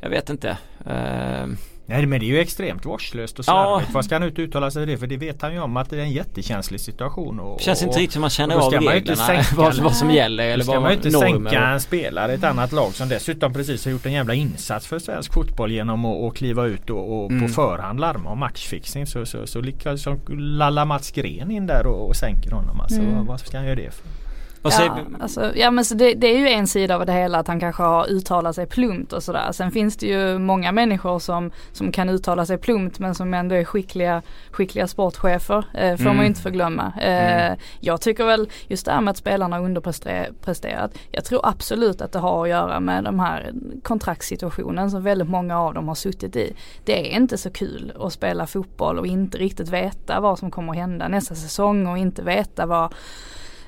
jag 0.00 0.10
vet 0.10 0.30
inte. 0.30 0.56
Eh, 0.86 1.46
Nej 1.86 2.06
men 2.06 2.20
det 2.20 2.26
är 2.26 2.28
ju 2.28 2.40
extremt 2.40 2.86
vårdslöst 2.86 3.38
och 3.38 3.44
slarvigt. 3.44 3.88
Ja. 3.88 3.94
Vad 3.94 4.04
ska 4.04 4.14
han 4.14 4.22
ut 4.22 4.32
och 4.32 4.38
uttala 4.38 4.70
sig 4.70 4.86
det? 4.86 4.98
För 4.98 5.06
det 5.06 5.16
vet 5.16 5.42
han 5.42 5.52
ju 5.52 5.60
om 5.60 5.76
att 5.76 5.90
det 5.90 5.96
är 5.96 6.00
en 6.00 6.12
jättekänslig 6.12 6.80
situation. 6.80 7.40
Och, 7.40 7.60
Känns 7.60 7.82
inte 7.82 7.98
riktigt 7.98 8.12
som 8.12 8.20
man 8.20 8.30
känner 8.30 8.54
av 8.56 8.72
reglerna. 8.72 9.42
vad, 9.56 9.78
vad 9.78 9.96
som 9.96 10.10
gäller 10.10 10.44
eller 10.44 10.64
vad 10.64 10.74
ska 10.74 10.80
man 10.80 10.90
ju 10.90 10.96
inte 10.96 11.10
sänka 11.10 11.66
en 11.68 11.80
spelare 11.80 12.32
i 12.32 12.34
ett 12.34 12.44
annat 12.44 12.72
lag 12.72 12.94
som 12.94 13.08
dessutom 13.08 13.52
precis 13.52 13.84
har 13.84 13.92
gjort 13.92 14.06
en 14.06 14.12
jävla 14.12 14.34
insats 14.34 14.86
för 14.86 14.98
svensk 14.98 15.32
fotboll 15.32 15.72
genom 15.72 16.04
att, 16.04 16.22
att 16.22 16.36
kliva 16.36 16.66
ut 16.66 16.90
och, 16.90 17.24
och 17.24 17.30
mm. 17.30 17.46
på 17.46 17.52
förhand 17.52 18.00
larma 18.00 18.30
om 18.30 18.38
matchfixning. 18.38 19.06
Så, 19.06 19.26
så, 19.26 19.46
så, 19.46 19.62
så, 19.62 19.96
så 19.96 20.18
lallar 20.34 20.84
Mats 20.84 21.10
Gren 21.10 21.50
in 21.50 21.66
där 21.66 21.86
och, 21.86 22.08
och 22.08 22.16
sänker 22.16 22.50
honom. 22.50 22.80
Alltså, 22.80 23.00
mm. 23.00 23.26
vad 23.26 23.40
ska 23.40 23.56
han 23.56 23.66
göra 23.66 23.76
det 23.76 23.94
för? 23.94 24.21
Ja, 24.62 24.98
alltså, 25.20 25.52
ja 25.56 25.70
men 25.70 25.84
så 25.84 25.94
det, 25.94 26.14
det, 26.14 26.26
är 26.26 26.38
ju 26.38 26.48
en 26.48 26.66
sida 26.66 26.96
av 26.96 27.06
det 27.06 27.12
hela 27.12 27.38
att 27.38 27.48
han 27.48 27.60
kanske 27.60 27.82
har 27.82 28.10
uttalat 28.10 28.54
sig 28.54 28.66
plumpt 28.66 29.12
och 29.12 29.22
sådär. 29.22 29.52
Sen 29.52 29.70
finns 29.70 29.96
det 29.96 30.06
ju 30.06 30.38
många 30.38 30.72
människor 30.72 31.18
som, 31.18 31.50
som 31.72 31.92
kan 31.92 32.08
uttala 32.08 32.46
sig 32.46 32.58
plumpt 32.58 32.98
men 32.98 33.14
som 33.14 33.34
ändå 33.34 33.54
är 33.54 33.64
skickliga, 33.64 34.22
skickliga 34.50 34.86
sportchefer. 34.86 35.64
Eh, 35.74 35.96
får 35.96 36.02
mm. 36.02 36.04
man 36.04 36.14
ju 36.14 36.18
mm. 36.18 36.26
inte 36.26 36.40
förglömma. 36.40 36.92
Eh, 37.00 37.44
mm. 37.44 37.58
Jag 37.80 38.00
tycker 38.00 38.24
väl 38.24 38.48
just 38.68 38.86
det 38.86 38.92
här 38.92 39.00
med 39.00 39.10
att 39.10 39.16
spelarna 39.16 39.56
har 39.56 39.64
underpresterat. 39.64 40.98
Jag 41.10 41.24
tror 41.24 41.40
absolut 41.44 42.00
att 42.00 42.12
det 42.12 42.18
har 42.18 42.42
att 42.42 42.48
göra 42.48 42.80
med 42.80 43.04
de 43.04 43.20
här 43.20 43.52
kontraktssituationen 43.82 44.90
som 44.90 45.02
väldigt 45.02 45.28
många 45.28 45.60
av 45.60 45.74
dem 45.74 45.88
har 45.88 45.94
suttit 45.94 46.36
i. 46.36 46.54
Det 46.84 47.12
är 47.12 47.16
inte 47.16 47.38
så 47.38 47.50
kul 47.50 47.92
att 48.00 48.12
spela 48.12 48.46
fotboll 48.46 48.98
och 48.98 49.06
inte 49.06 49.38
riktigt 49.38 49.68
veta 49.68 50.20
vad 50.20 50.38
som 50.38 50.50
kommer 50.50 50.72
att 50.72 50.78
hända 50.78 51.08
nästa 51.08 51.34
säsong 51.34 51.86
och 51.86 51.98
inte 51.98 52.22
veta 52.22 52.66
vad 52.66 52.94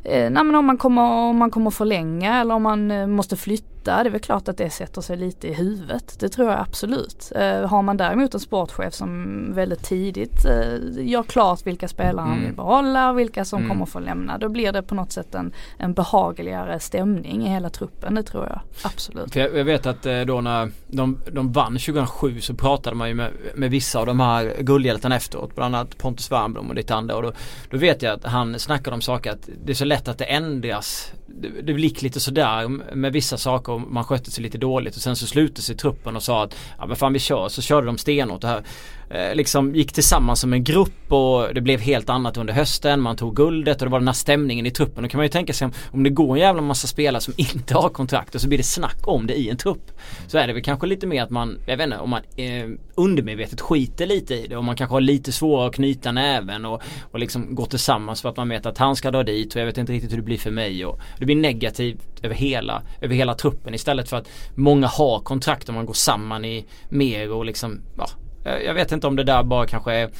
eh, 0.05 0.31
nej, 0.31 0.45
men 0.45 0.55
om 0.55 0.67
man 0.67 0.79
kommer, 0.79 1.03
om 1.03 1.37
man 1.37 1.51
kommer 1.51 1.71
förlänga 1.71 2.41
eller 2.41 2.55
om 2.55 2.63
man 2.63 2.91
eh, 2.91 3.07
måste 3.07 3.37
flytta 3.37 3.74
det 3.85 4.09
är 4.09 4.11
väl 4.11 4.21
klart 4.21 4.49
att 4.49 4.57
det 4.57 4.71
sätter 4.71 5.01
sig 5.01 5.17
lite 5.17 5.49
i 5.49 5.55
huvudet. 5.55 6.17
Det 6.21 6.29
tror 6.29 6.51
jag 6.51 6.61
absolut. 6.61 7.33
Eh, 7.37 7.69
har 7.69 7.83
man 7.83 7.97
däremot 7.97 8.35
en 8.35 8.41
sportchef 8.41 8.95
som 8.95 9.53
väldigt 9.55 9.83
tidigt 9.83 10.45
eh, 10.45 11.07
gör 11.07 11.23
klart 11.23 11.67
vilka 11.67 11.89
spelare 11.89 12.27
han 12.27 12.35
vill 12.35 12.45
mm. 12.45 12.57
behålla 12.57 13.11
och 13.11 13.19
vilka 13.19 13.45
som 13.45 13.59
mm. 13.59 13.71
kommer 13.71 13.87
få 13.87 13.99
lämna. 13.99 14.39
Då 14.39 14.49
blir 14.49 14.73
det 14.73 14.83
på 14.83 14.95
något 14.95 15.13
sätt 15.13 15.35
en, 15.35 15.53
en 15.79 15.95
behagligare 15.95 16.81
stämning 16.81 17.47
i 17.47 17.49
hela 17.49 17.71
truppen. 17.71 18.15
Det 18.15 18.23
tror 18.23 18.45
jag 18.45 18.61
absolut. 18.83 19.37
Jag, 19.37 19.57
jag 19.57 19.65
vet 19.65 19.87
att 19.87 20.07
eh, 20.07 20.21
då 20.21 20.41
när 20.41 20.71
de, 20.87 21.19
de 21.33 21.53
vann 21.53 21.73
2007 21.73 22.41
så 22.41 22.55
pratade 22.55 22.97
man 22.97 23.09
ju 23.09 23.15
med, 23.15 23.33
med 23.55 23.71
vissa 23.71 23.99
av 23.99 24.07
de 24.07 24.21
här 24.21 24.55
guldhjältarna 24.61 25.17
efteråt. 25.17 25.55
Bland 25.55 25.75
annat 25.75 25.99
Pontus 25.99 26.33
Wernbloom 26.33 26.69
och 26.69 26.75
lite 26.75 26.95
andra. 26.95 27.17
Och 27.17 27.23
då, 27.23 27.33
då 27.71 27.77
vet 27.77 28.03
jag 28.03 28.15
att 28.15 28.25
han 28.25 28.59
snackade 28.59 28.95
om 28.95 29.01
saker 29.01 29.31
att 29.31 29.49
det 29.65 29.73
är 29.73 29.77
så 29.77 29.85
lätt 29.85 30.09
att 30.09 30.19
det 30.19 30.25
ändras 30.25 31.13
det, 31.27 31.63
det 31.63 31.73
gick 31.73 32.03
lite 32.03 32.21
sådär 32.21 32.69
med 32.95 33.13
vissa 33.13 33.39
saker 33.39 33.74
och 33.75 33.81
man 33.81 34.05
skötte 34.05 34.31
sig 34.31 34.43
lite 34.43 34.59
dåligt. 34.59 34.97
Och 34.97 35.03
sen 35.03 35.17
så 35.17 35.27
slutade 35.27 35.63
sig 35.63 35.77
truppen 35.77 36.17
och 36.17 36.23
sa 36.23 36.45
att 36.45 36.57
ja 36.79 36.87
men 36.87 36.97
fan 36.97 37.13
vi 37.13 37.19
kör. 37.19 37.49
Så 37.49 37.63
körde 37.63 37.87
de 37.87 37.99
stenhårt. 37.99 38.41
Det 38.41 38.49
här 38.49 38.65
Eh, 39.11 39.35
liksom 39.35 39.75
gick 39.75 39.93
tillsammans 39.93 40.41
som 40.41 40.53
en 40.53 40.65
grupp 40.65 41.13
och 41.13 41.55
det 41.55 41.61
blev 41.61 41.81
helt 41.81 42.11
annat 42.11 42.37
under 42.37 42.55
hösten. 42.55 43.01
Man 43.01 43.17
tog 43.17 43.37
guldet 43.37 43.83
och 43.83 43.87
det 43.87 43.91
var 43.93 43.99
den 43.99 44.09
här 44.09 44.13
stämningen 44.13 44.67
i 44.67 44.71
truppen. 44.71 45.03
Då 45.03 45.09
kan 45.09 45.19
man 45.19 45.25
ju 45.25 45.31
tänka 45.31 45.53
sig 45.53 45.65
om, 45.65 45.73
om 45.91 46.03
det 46.03 46.11
går 46.11 46.35
en 46.35 46.41
jävla 46.41 46.63
massa 46.63 46.87
spelare 46.87 47.21
som 47.21 47.35
inte 47.37 47.75
har 47.75 47.89
kontrakt 47.89 48.35
och 48.35 48.41
så 48.41 48.49
blir 48.49 48.59
det 48.59 48.65
snack 48.65 48.99
om 49.03 49.27
det 49.27 49.35
i 49.35 49.51
en 49.51 49.57
trupp. 49.57 49.91
Så 50.27 50.39
är 50.39 50.47
det 50.47 50.53
väl 50.53 50.63
kanske 50.63 50.87
lite 50.87 51.07
mer 51.07 51.23
att 51.23 51.31
man, 51.31 51.59
jag 51.67 51.77
vet 51.77 51.85
inte, 51.85 51.99
om 51.99 52.11
man 52.11 52.21
eh, 52.37 52.69
undermedvetet 52.95 53.61
skiter 53.61 54.07
lite 54.07 54.35
i 54.35 54.47
det 54.47 54.57
och 54.57 54.65
man 54.65 54.77
kanske 54.77 54.95
har 54.95 55.01
lite 55.01 55.33
svårare 55.33 55.69
att 55.69 55.75
knyta 55.75 56.13
näven 56.13 56.65
och, 56.65 56.83
och 57.11 57.19
liksom 57.19 57.55
gå 57.55 57.67
tillsammans 57.67 58.23
för 58.23 58.29
att 58.29 58.37
man 58.37 58.49
vet 58.49 58.67
att 58.67 58.79
han 58.79 58.97
ska 58.97 59.11
dra 59.11 59.23
dit 59.23 59.55
och 59.55 59.61
jag 59.61 59.67
vet 59.67 59.79
inte 59.79 59.93
riktigt 59.93 60.13
hur 60.13 60.17
det 60.17 60.23
blir 60.23 60.39
för 60.39 60.51
mig 60.51 60.87
och 60.87 61.01
det 61.19 61.25
blir 61.25 61.37
negativt 61.37 61.99
över 62.23 62.35
hela, 62.35 62.83
över 63.01 63.15
hela 63.15 63.35
truppen 63.35 63.75
istället 63.75 64.09
för 64.09 64.17
att 64.17 64.29
många 64.55 64.87
har 64.87 65.21
kontrakt 65.21 65.69
och 65.69 65.75
man 65.75 65.87
går 65.87 65.95
samman 65.95 66.45
i 66.45 66.67
mer 66.89 67.33
och 67.33 67.45
liksom, 67.45 67.81
ja, 67.99 68.09
jag 68.45 68.75
vet 68.75 68.93
inte 68.93 69.07
om 69.07 69.17
det 69.17 69.25
där 69.25 69.43
bara 69.43 69.67
kanske 69.67 69.93
är 69.93 70.11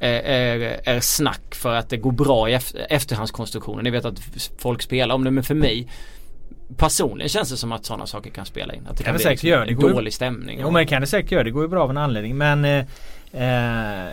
är, 0.00 0.80
är 0.84 1.00
snack 1.00 1.54
för 1.54 1.74
att 1.74 1.88
det 1.88 1.96
går 1.96 2.12
bra 2.12 2.48
i 2.48 2.58
efterhandskonstruktionen. 2.88 3.84
Ni 3.84 3.90
vet 3.90 4.04
att 4.04 4.20
folk 4.58 4.82
spelar 4.82 5.14
om 5.14 5.24
det 5.24 5.30
men 5.30 5.44
för 5.44 5.54
mig 5.54 5.88
Personligen 6.76 7.28
känns 7.28 7.50
det 7.50 7.56
som 7.56 7.72
att 7.72 7.84
sådana 7.84 8.06
saker 8.06 8.30
kan 8.30 8.46
spela 8.46 8.74
in. 8.74 8.86
Att 8.86 8.96
det 8.96 9.04
kan, 9.04 9.18
kan 9.18 9.20
bli 9.20 9.30
liksom 9.30 9.86
en 9.88 9.94
dålig 9.94 10.12
stämning. 10.12 10.58
Jo 10.60 10.70
men 10.70 10.80
det 10.80 10.86
kan 10.86 11.00
det 11.00 11.06
säkert 11.06 11.32
göra. 11.32 11.44
Det 11.44 11.50
går 11.50 11.62
ju 11.62 11.68
bra 11.68 11.82
av 11.82 11.90
en 11.90 11.96
anledning. 11.96 12.36
Men 12.36 12.64
eh, 12.64 12.84
eh 13.32 14.12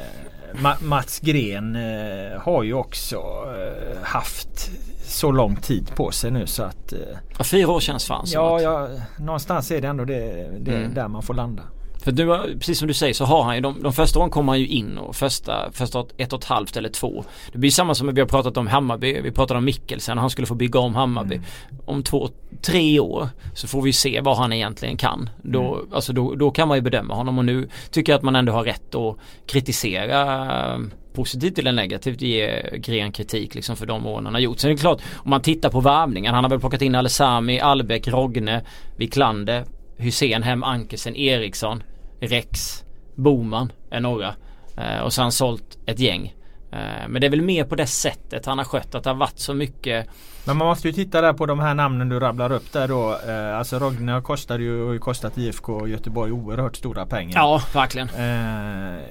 Mats 0.82 1.20
Gren 1.20 1.76
eh, 1.76 2.42
har 2.42 2.64
ju 2.64 2.74
också 2.74 3.18
eh, 3.18 4.04
haft 4.04 4.72
så 5.06 5.32
lång 5.32 5.56
tid 5.56 5.96
på 5.96 6.12
sig 6.12 6.32
nu 6.32 6.48
så 6.48 6.64
att... 6.64 6.94
Eh, 6.94 7.44
fyra 7.44 7.72
år 7.72 7.80
känns 7.80 8.06
fan 8.06 8.26
Ja, 8.28 8.62
ja 8.62 8.90
någonstans 9.20 9.72
är 9.72 9.82
det 9.82 9.88
ändå 9.88 10.06
det, 10.06 10.50
det 10.60 10.76
mm. 10.76 10.94
där 10.94 11.08
man 11.08 11.24
får 11.24 11.34
landa. 11.34 11.64
För 12.04 12.12
du, 12.12 12.58
precis 12.60 12.80
som 12.80 12.88
du 12.88 12.94
säger 12.94 13.14
så 13.14 13.26
har 13.26 13.44
han 13.44 13.56
ju 13.56 13.62
de, 13.62 13.84
de 13.84 13.94
första 13.94 14.20
åren 14.20 14.30
kommer 14.30 14.52
han 14.52 14.60
ju 14.60 14.68
in 14.68 14.98
och 14.98 15.16
första, 15.16 15.72
första 15.72 16.06
ett 16.18 16.34
och 16.34 16.40
ett 16.40 16.46
halvt 16.46 16.78
eller 16.78 16.90
två. 16.90 17.24
Det 17.52 17.58
blir 17.58 17.72
samma 17.72 17.96
som 17.96 18.14
vi 18.16 18.22
har 18.22 18.28
pratat 18.28 18.58
om 18.58 18.68
Hammarby. 18.68 19.22
Vi 19.22 19.32
pratade 19.32 19.58
om 19.58 19.66
Mikkelsen 19.66 20.18
han 20.18 20.30
skulle 20.30 20.48
få 20.48 20.56
bygga 20.56 20.80
om 20.80 20.96
Hammarby. 20.96 21.36
Mm. 21.36 21.46
Om 21.86 22.04
två, 22.04 22.30
tre 22.62 23.00
år 23.00 23.30
så 23.56 23.68
får 23.68 23.82
vi 23.82 23.94
se 23.94 24.22
vad 24.22 24.38
han 24.38 24.54
egentligen 24.54 24.98
kan. 24.98 25.30
Då, 25.42 25.76
mm. 25.76 25.94
alltså 25.94 26.14
då, 26.14 26.36
då 26.36 26.52
kan 26.52 26.68
man 26.68 26.78
ju 26.78 26.82
bedöma 26.82 27.14
honom 27.14 27.38
och 27.38 27.46
nu 27.46 27.70
tycker 27.92 28.12
jag 28.12 28.18
att 28.18 28.24
man 28.24 28.36
ändå 28.36 28.54
har 28.54 28.64
rätt 28.64 28.96
att 28.96 29.18
kritisera 29.46 30.82
positivt 31.14 31.60
eller 31.60 31.72
negativt 31.72 32.22
ge 32.22 32.64
Gren 32.78 33.12
kritik 33.12 33.56
liksom 33.56 33.76
för 33.76 33.86
de 33.86 34.06
åren 34.06 34.26
han 34.26 34.34
har 34.34 34.42
gjort. 34.42 34.60
Sen 34.60 34.72
är 34.72 34.76
det 34.76 34.82
klart 34.82 35.02
om 35.16 35.30
man 35.30 35.42
tittar 35.42 35.70
på 35.70 35.80
värvningen. 35.80 36.34
Han 36.34 36.44
har 36.44 36.50
väl 36.50 36.60
plockat 36.60 36.82
in 36.82 36.96
Alessami, 36.96 37.60
Albeck, 37.60 38.08
Rogne, 38.08 38.62
Wiklander, 38.96 39.66
Hussein, 40.02 40.44
Hem, 40.44 40.64
Ankersen, 40.64 41.16
Eriksson. 41.16 41.84
Rex, 42.20 42.84
Boman 43.16 43.72
är 43.92 44.00
några. 44.00 44.36
Eh, 44.78 45.00
och 45.00 45.14
så 45.14 45.22
har 45.22 45.24
han 45.24 45.32
sålt 45.32 45.78
ett 45.86 46.00
gäng. 46.00 46.36
Eh, 46.72 47.08
men 47.08 47.22
det 47.22 47.28
är 47.28 47.32
väl 47.32 47.42
mer 47.42 47.64
på 47.64 47.76
det 47.76 47.86
sättet 47.86 48.46
han 48.46 48.58
har 48.58 48.66
skött 48.66 48.96
att 48.96 49.04
det 49.04 49.10
har 49.10 49.18
varit 49.18 49.40
så 49.40 49.54
mycket 49.54 50.08
men 50.46 50.58
man 50.58 50.68
måste 50.68 50.88
ju 50.88 50.94
titta 50.94 51.22
där 51.22 51.34
på 51.34 51.46
de 51.46 51.60
här 51.60 51.74
namnen 51.74 52.10
du 52.10 52.20
rabblar 52.20 52.52
upp 52.52 52.72
där 52.74 52.88
då. 52.88 53.18
Eh, 53.28 53.58
alltså 53.58 53.80
Rogne 53.80 54.22
kostade 54.22 54.64
ju 54.64 55.00
kostat 55.00 55.38
IFK 55.38 55.88
Göteborg 55.88 56.32
oerhört 56.32 56.76
stora 56.76 57.06
pengar. 57.06 57.34
Ja, 57.36 57.62
verkligen. 57.74 58.08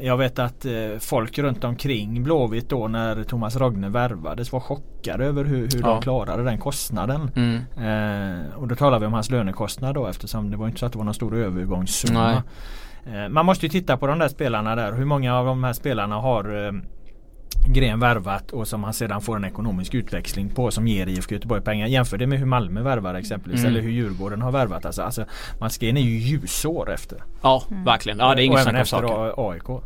Jag 0.01 0.17
vet 0.17 0.39
att 0.39 0.67
folk 1.01 1.39
runt 1.39 1.65
omkring 1.65 2.23
Blåvitt 2.23 2.69
då 2.69 2.89
när 2.89 3.25
Thomas 3.25 3.57
Rogne 3.57 3.89
värvades 3.89 4.53
var 4.53 4.61
chockade 4.61 5.25
över 5.25 5.45
hur, 5.45 5.69
hur 5.73 5.81
ja. 5.81 5.87
de 5.89 6.03
klarade 6.03 6.45
den 6.45 6.59
kostnaden. 6.59 7.31
Mm. 7.37 8.53
Och 8.57 8.69
då 8.69 8.75
talar 8.75 8.99
vi 8.99 9.07
om 9.07 9.13
hans 9.13 9.31
lönekostnad 9.31 9.95
då 9.95 10.07
eftersom 10.07 10.51
det 10.51 10.57
var 10.57 10.67
inte 10.67 10.79
så 10.79 10.87
att 10.87 10.93
det 10.93 10.99
var 10.99 11.05
någon 11.05 11.15
stor 11.15 11.37
övergångssumma. 11.37 12.33
Nej. 12.33 12.43
Eh, 13.07 13.29
man 13.29 13.47
måste 13.47 13.67
ju 13.67 13.71
titta 13.71 13.97
på 13.97 14.07
de 14.07 14.19
där 14.19 14.29
spelarna 14.29 14.77
där. 14.77 14.93
Hur 14.93 15.05
många 15.05 15.39
av 15.39 15.47
de 15.47 15.65
här 15.65 15.73
spelarna 15.73 16.17
har 16.17 16.67
eh, 16.67 16.73
Gren 17.67 18.01
värvat 18.01 18.51
och 18.51 18.69
som 18.69 18.85
han 18.85 18.95
sedan 18.95 19.21
får 19.21 19.37
en 19.37 19.45
ekonomisk 19.45 19.95
utväxling 19.95 20.49
på 20.49 20.71
som 20.71 20.87
ger 20.87 21.07
IFK 21.07 21.35
Göteborg 21.35 21.63
pengar. 21.63 21.87
Jämför 21.87 22.19
det 22.19 22.27
med 22.27 22.39
hur 22.39 22.47
Malmö 22.47 22.83
värvar 22.83 23.15
exempelvis 23.15 23.61
mm. 23.61 23.73
eller 23.73 23.81
hur 23.81 23.91
Djurgården 23.91 24.43
har 24.43 24.53
värvat. 24.53 24.87
Alltså, 24.87 25.03
alltså 25.03 25.25
Mats 25.61 25.79
Gren 25.79 25.97
är 25.97 26.01
ju 26.01 26.19
ljusår 26.19 26.93
efter. 26.93 27.23
Ja 27.43 27.65
mm. 27.71 27.85
verkligen. 27.85 28.19
Ja 28.19 28.35
det 28.35 28.43
är 28.43 28.45
inget 28.45 28.63
snack 28.63 28.77
om 28.77 28.87
saker. 28.87 29.05
Och 29.05 29.13
även 29.13 29.29
efter 29.29 29.51
AIK. 29.51 29.83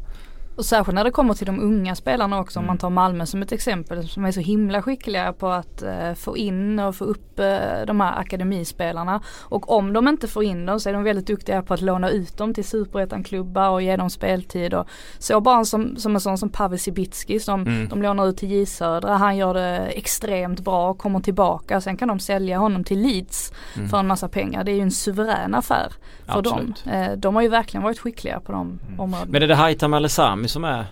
Och 0.56 0.64
särskilt 0.64 0.94
när 0.94 1.04
det 1.04 1.10
kommer 1.10 1.34
till 1.34 1.46
de 1.46 1.60
unga 1.60 1.94
spelarna 1.94 2.40
också 2.40 2.58
om 2.58 2.64
Mm. 2.64 2.66
man 2.70 2.78
tar 2.78 2.90
Malmö 2.90 3.26
som 3.26 3.42
ett 3.42 3.52
exempel 3.52 4.08
som 4.08 4.24
är 4.24 4.32
så 4.32 4.40
himla 4.40 4.82
skickliga 4.82 5.32
på 5.32 5.48
att 5.48 5.82
eh, 5.82 6.14
få 6.14 6.36
in 6.36 6.78
och 6.78 6.96
få 6.96 7.04
upp 7.04 7.38
eh, 7.38 7.56
de 7.86 8.00
här 8.00 8.18
akademispelarna. 8.20 9.20
Och 9.42 9.70
om 9.76 9.92
de 9.92 10.08
inte 10.08 10.28
får 10.28 10.44
in 10.44 10.66
dem 10.66 10.80
så 10.80 10.88
är 10.88 10.92
de 10.92 11.02
väldigt 11.02 11.26
duktiga 11.26 11.62
på 11.62 11.74
att 11.74 11.80
låna 11.80 12.10
ut 12.10 12.36
dem 12.36 12.54
till 12.54 12.64
superettan-klubbar 12.64 13.68
och 13.68 13.82
ge 13.82 13.96
dem 13.96 14.10
speltid. 14.10 14.74
Och 14.74 14.86
så 15.18 15.40
bara 15.40 15.58
en 15.58 15.66
som, 15.66 15.96
som 15.96 16.14
en 16.14 16.20
sån 16.20 16.38
som 16.38 16.48
Pavel 16.48 16.78
Cibicki 16.78 17.40
som 17.40 17.60
Mm. 17.64 17.88
de 17.88 18.02
lånar 18.02 18.26
ut 18.26 18.36
till 18.36 18.50
J 18.50 18.66
Södra. 18.66 19.16
Han 19.16 19.36
gör 19.36 19.54
det 19.54 19.78
extremt 19.78 20.60
bra 20.60 20.90
och 20.90 20.98
kommer 20.98 21.20
tillbaka. 21.20 21.80
Sen 21.80 21.96
kan 21.96 22.08
de 22.08 22.18
sälja 22.18 22.58
honom 22.58 22.84
till 22.84 23.00
Leeds 23.00 23.52
Mm. 23.76 23.88
för 23.88 23.98
en 23.98 24.06
massa 24.06 24.28
pengar. 24.28 24.64
Det 24.64 24.70
är 24.72 24.74
ju 24.76 24.80
en 24.82 24.90
suverän 24.90 25.54
affär 25.54 25.92
för 26.26 26.38
Absolut. 26.38 26.84
dem. 26.84 26.92
Eh, 26.92 27.12
de 27.12 27.34
har 27.34 27.42
ju 27.42 27.48
verkligen 27.48 27.84
varit 27.84 27.98
skickliga 27.98 28.40
på 28.40 28.52
de 28.52 28.78
områdena. 28.98 29.26
Men 29.32 29.42
är 29.42 29.46
det 29.48 29.54
Haitham 29.54 29.94
El 29.94 30.04
Sami 30.44 30.48
som 30.48 30.64
är 30.64 30.86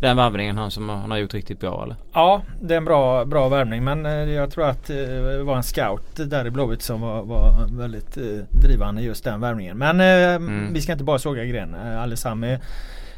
den 0.00 0.16
värvningen 0.16 0.58
han 0.58 0.70
som 0.70 0.88
han 0.88 1.10
har 1.10 1.18
gjort 1.18 1.34
riktigt 1.34 1.60
bra 1.60 1.82
eller? 1.84 1.96
Ja, 2.12 2.42
det 2.62 2.74
är 2.74 2.78
en 2.78 2.84
bra, 2.84 3.24
bra 3.24 3.48
värvning 3.48 3.84
men 3.84 4.06
eh, 4.06 4.12
jag 4.12 4.50
tror 4.50 4.68
att 4.68 4.90
eh, 4.90 4.96
det 4.96 5.42
var 5.42 5.56
en 5.56 5.62
scout 5.62 6.16
där 6.30 6.46
i 6.46 6.50
Blåvitt 6.50 6.82
som 6.82 7.00
var, 7.00 7.22
var 7.22 7.66
väldigt 7.78 8.16
eh, 8.16 8.22
drivande 8.62 9.02
just 9.02 9.24
den 9.24 9.40
värvningen. 9.40 9.78
Men 9.78 10.00
eh, 10.00 10.34
Mm. 10.34 10.72
vi 10.72 10.80
ska 10.80 10.92
inte 10.92 11.04
bara 11.04 11.18
såga 11.18 11.44
gren. 11.44 11.74
Eh, 11.74 12.02
Alessami 12.02 12.58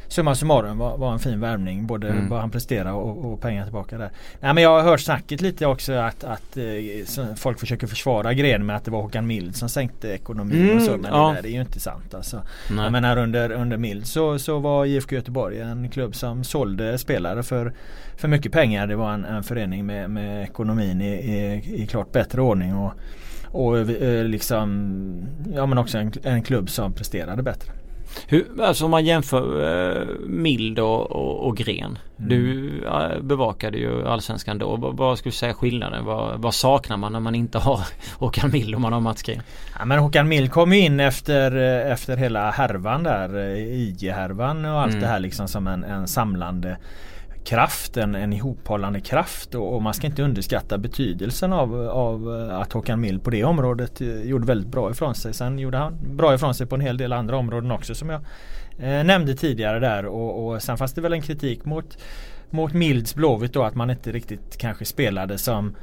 Summa 0.08 0.34
summarum 0.34 0.78
var, 0.78 0.96
var 0.98 1.12
en 1.12 1.18
fin 1.18 1.40
värvning. 1.40 1.86
Både 1.86 2.08
Mm. 2.08 2.28
vad 2.28 2.40
han 2.40 2.50
presterade 2.50 2.90
och, 2.92 3.32
och 3.32 3.40
pengar 3.40 3.64
tillbaka 3.64 3.98
där. 3.98 4.10
Nej 4.40 4.54
men 4.54 4.62
jag 4.62 4.70
har 4.70 4.82
hört 4.82 5.00
snacket 5.00 5.40
lite 5.40 5.66
också 5.66 5.92
att, 5.92 6.24
att 6.24 6.56
eh, 6.56 7.34
folk 7.36 7.60
försöker 7.60 7.86
försvara 7.86 8.34
Gren 8.34 8.66
med 8.66 8.76
att 8.76 8.84
det 8.84 8.90
var 8.90 9.02
Håkan 9.02 9.26
Mild 9.26 9.56
som 9.56 9.68
sänkte 9.68 10.08
ekonomin 10.08 10.62
Mm, 10.62 10.76
och 10.76 10.82
så. 10.82 10.96
Men 10.96 11.10
ja. 11.12 11.28
det, 11.28 11.34
där, 11.34 11.42
det 11.42 11.48
är 11.48 11.52
ju 11.52 11.60
inte 11.60 11.80
sant 11.80 12.14
alltså. 12.14 12.42
Nej. 12.70 12.82
Jag 12.84 12.92
menar 12.92 13.16
under, 13.16 13.50
under 13.52 13.76
Mild 13.76 14.06
så, 14.06 14.38
så 14.38 14.58
var 14.58 14.86
IFK 14.86 15.14
Göteborg 15.14 15.60
en 15.60 15.88
klubb 15.88 16.14
som 16.14 16.44
sålde 16.44 16.98
spelare 16.98 17.42
för, 17.42 17.72
för 18.16 18.28
mycket 18.28 18.52
pengar. 18.52 18.86
Det 18.86 18.96
var 18.96 19.12
en, 19.12 19.24
en 19.24 19.42
förening 19.42 19.86
med, 19.86 20.10
med 20.10 20.42
ekonomin 20.42 21.00
i, 21.00 21.12
i, 21.14 21.62
i 21.82 21.86
klart 21.86 22.12
bättre 22.12 22.40
ordning. 22.40 22.74
Och, 22.74 22.92
och 23.50 23.78
eh, 23.78 24.24
liksom 24.24 24.92
Ja 25.54 25.66
men 25.66 25.78
också 25.78 25.98
en, 25.98 26.12
en 26.22 26.42
klubb 26.42 26.70
som 26.70 26.92
presterade 26.92 27.42
bättre. 27.42 27.72
Hur, 28.29 28.62
alltså 28.62 28.85
om 28.85 28.90
man 28.90 29.05
jämför 29.05 29.42
eh, 30.00 30.07
Mild 30.26 30.79
och, 30.79 31.11
och, 31.11 31.46
och 31.46 31.57
Gren. 31.57 31.98
Mm. 32.18 32.29
Du 32.29 32.70
eh, 32.87 33.20
bevakade 33.22 33.79
ju 33.79 34.09
Allsvenskan 34.09 34.59
då. 34.59 34.76
Vad, 34.76 34.96
vad 34.96 35.18
skulle 35.18 35.31
du 35.31 35.37
säga 35.37 35.55
skillnaden? 35.55 36.05
Vad, 36.05 36.40
vad 36.42 36.55
saknar 36.55 36.96
man 36.96 37.12
när 37.12 37.20
man 37.20 37.35
inte 37.35 37.59
har 37.59 37.81
Håkan 38.18 38.50
Mild 38.52 38.74
och 38.74 38.81
man 38.81 38.92
har 38.92 39.00
Mats 39.00 39.22
Gren? 39.22 39.42
Ja, 39.79 39.85
men 39.85 39.98
Håkan 39.98 40.29
Mild 40.29 40.52
kom 40.52 40.72
ju 40.72 40.79
in 40.81 41.00
efter, 41.00 41.57
eh, 41.87 41.92
efter 41.92 42.16
hela 42.16 42.50
härvan 42.50 43.02
där. 43.02 43.38
eh, 43.38 43.59
IG-härvan 43.83 44.64
och 44.64 44.81
allt 44.81 44.90
Mm. 44.90 45.00
det 45.02 45.07
här 45.09 45.20
liksom 45.20 45.48
som 45.48 45.66
en, 45.66 45.85
en 45.85 46.07
samlande 46.09 46.76
kraft, 47.46 47.96
en, 47.96 48.14
en 48.14 48.32
ihophållande 48.32 49.00
kraft 49.00 49.54
och, 49.54 49.74
och 49.74 49.82
man 49.82 49.94
ska 49.94 50.06
inte 50.06 50.22
underskatta 50.22 50.78
betydelsen 50.78 51.52
av, 51.52 51.88
av 51.88 52.48
eh, 52.50 52.59
att 52.59 52.72
Håkan 52.72 53.00
Mild 53.00 53.24
på 53.24 53.30
det 53.30 53.44
området 53.44 54.00
eh, 54.00 54.22
gjorde 54.22 54.46
väldigt 54.46 54.72
bra 54.72 54.90
ifrån 54.90 55.14
sig. 55.14 55.35
Sen 55.35 55.59
gjorde 55.59 55.78
han 55.78 55.98
bra 56.16 56.35
ifrån 56.35 56.54
sig 56.54 56.66
på 56.66 56.74
en 56.74 56.80
hel 56.80 56.96
del 56.96 57.12
andra 57.12 57.37
områden 57.37 57.70
också 57.70 57.94
som 57.94 58.11
jag 58.11 58.20
eh, 58.78 59.04
nämnde 59.04 59.35
tidigare 59.35 59.78
där 59.78 60.06
och, 60.06 60.46
och 60.46 60.62
sen 60.62 60.76
fanns 60.76 60.94
det 60.94 61.00
väl 61.00 61.12
en 61.12 61.22
kritik 61.22 61.64
mot 61.64 61.98
mot 62.50 62.72
Milds 62.72 63.14
Blåvitt 63.14 63.52
då 63.52 63.62
att 63.62 63.74
man 63.74 63.90
inte 63.90 64.12
riktigt 64.12 64.56
kanske 64.59 64.85
spelade 64.85 65.38
som 65.38 65.76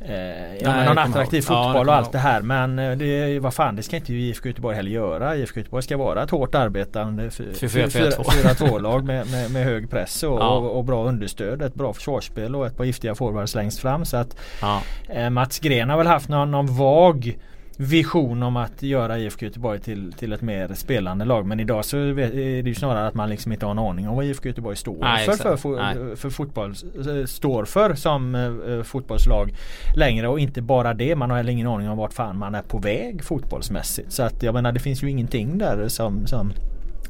Eh, 0.00 0.56
ja, 0.62 0.72
Nej, 0.72 0.86
någon 0.86 0.98
attraktiv. 0.98 1.44
Ja, 1.48 1.54
fotboll 1.54 1.72
kommer 1.72 1.88
och 1.88 1.94
allt 1.94 2.12
det 2.12 2.18
här 2.18 2.42
men 2.42 2.78
eh, 2.78 2.96
det, 2.96 3.38
vad 3.38 3.54
fan 3.54 3.76
det 3.76 3.82
ska 3.82 3.96
inte 3.96 4.12
IFK 4.14 4.48
Göteborg 4.48 4.76
heller 4.76 4.90
göra. 4.90 5.36
IFK 5.36 5.60
Göteborg 5.60 5.82
ska 5.82 5.96
vara 5.96 6.22
ett 6.22 6.30
hårt 6.30 6.54
arbetande 6.54 7.28
4-4-2. 7.28 8.10
4-2 8.24 8.80
lag 8.80 9.04
med, 9.04 9.30
med, 9.30 9.50
med 9.50 9.64
hög 9.64 9.90
press 9.90 10.22
och, 10.22 10.40
Ja. 10.40 10.48
och, 10.56 10.78
och 10.78 10.84
bra 10.84 11.04
understöd. 11.04 11.62
Ett 11.62 11.74
bra 11.74 11.92
försvarsspel 11.92 12.56
och 12.56 12.66
ett 12.66 12.76
par 12.76 12.84
giftiga 12.84 13.14
forwards 13.14 13.54
längst 13.54 13.78
fram. 13.78 14.04
Så 14.04 14.16
att 14.16 14.36
Ja. 14.60 14.80
eh, 15.08 15.30
Mats 15.30 15.58
Gren 15.58 15.90
har 15.90 15.98
väl 15.98 16.06
haft 16.06 16.28
någon, 16.28 16.50
någon 16.50 16.66
vag 16.76 17.36
vision 17.76 18.42
om 18.42 18.56
att 18.56 18.82
göra 18.82 19.18
IFK 19.18 19.44
Göteborg 19.46 19.80
till, 19.80 20.12
till 20.12 20.32
ett 20.32 20.42
mer 20.42 20.74
spelande 20.74 21.24
lag. 21.24 21.46
Men 21.46 21.60
idag 21.60 21.84
så 21.84 21.96
är 21.96 22.14
det 22.62 22.68
ju 22.68 22.74
snarare 22.74 23.06
att 23.06 23.14
man 23.14 23.28
liksom 23.30 23.52
inte 23.52 23.66
har 23.66 23.70
en 23.70 23.78
aning 23.78 24.08
om 24.08 24.16
vad 24.16 24.24
IFK 24.24 24.48
Göteborg 24.48 24.76
står 24.76 24.96
Nej, 25.00 25.26
för, 25.26 25.32
för, 25.32 25.56
för, 25.56 26.16
för 26.16 26.30
fotboll. 26.30 26.70
eh, 26.70 27.24
Står 27.26 27.64
för 27.64 27.94
som 27.94 28.34
eh, 28.34 28.82
fotbollslag 28.82 29.50
längre 29.96 30.28
och 30.28 30.40
inte 30.40 30.62
bara 30.62 30.94
det. 30.94 31.16
Man 31.16 31.30
har 31.30 31.36
heller 31.36 31.52
ingen 31.52 31.66
aning 31.66 31.88
om 31.88 31.98
vart 31.98 32.12
fan 32.12 32.38
man 32.38 32.54
är 32.54 32.62
på 32.62 32.78
väg 32.78 33.24
fotbollsmässigt. 33.24 34.12
Så 34.12 34.22
att 34.22 34.42
jag 34.42 34.54
menar 34.54 34.72
det 34.72 34.80
finns 34.80 35.02
ju 35.02 35.10
ingenting 35.10 35.58
där 35.58 35.88
som, 35.88 36.26
som 36.26 36.52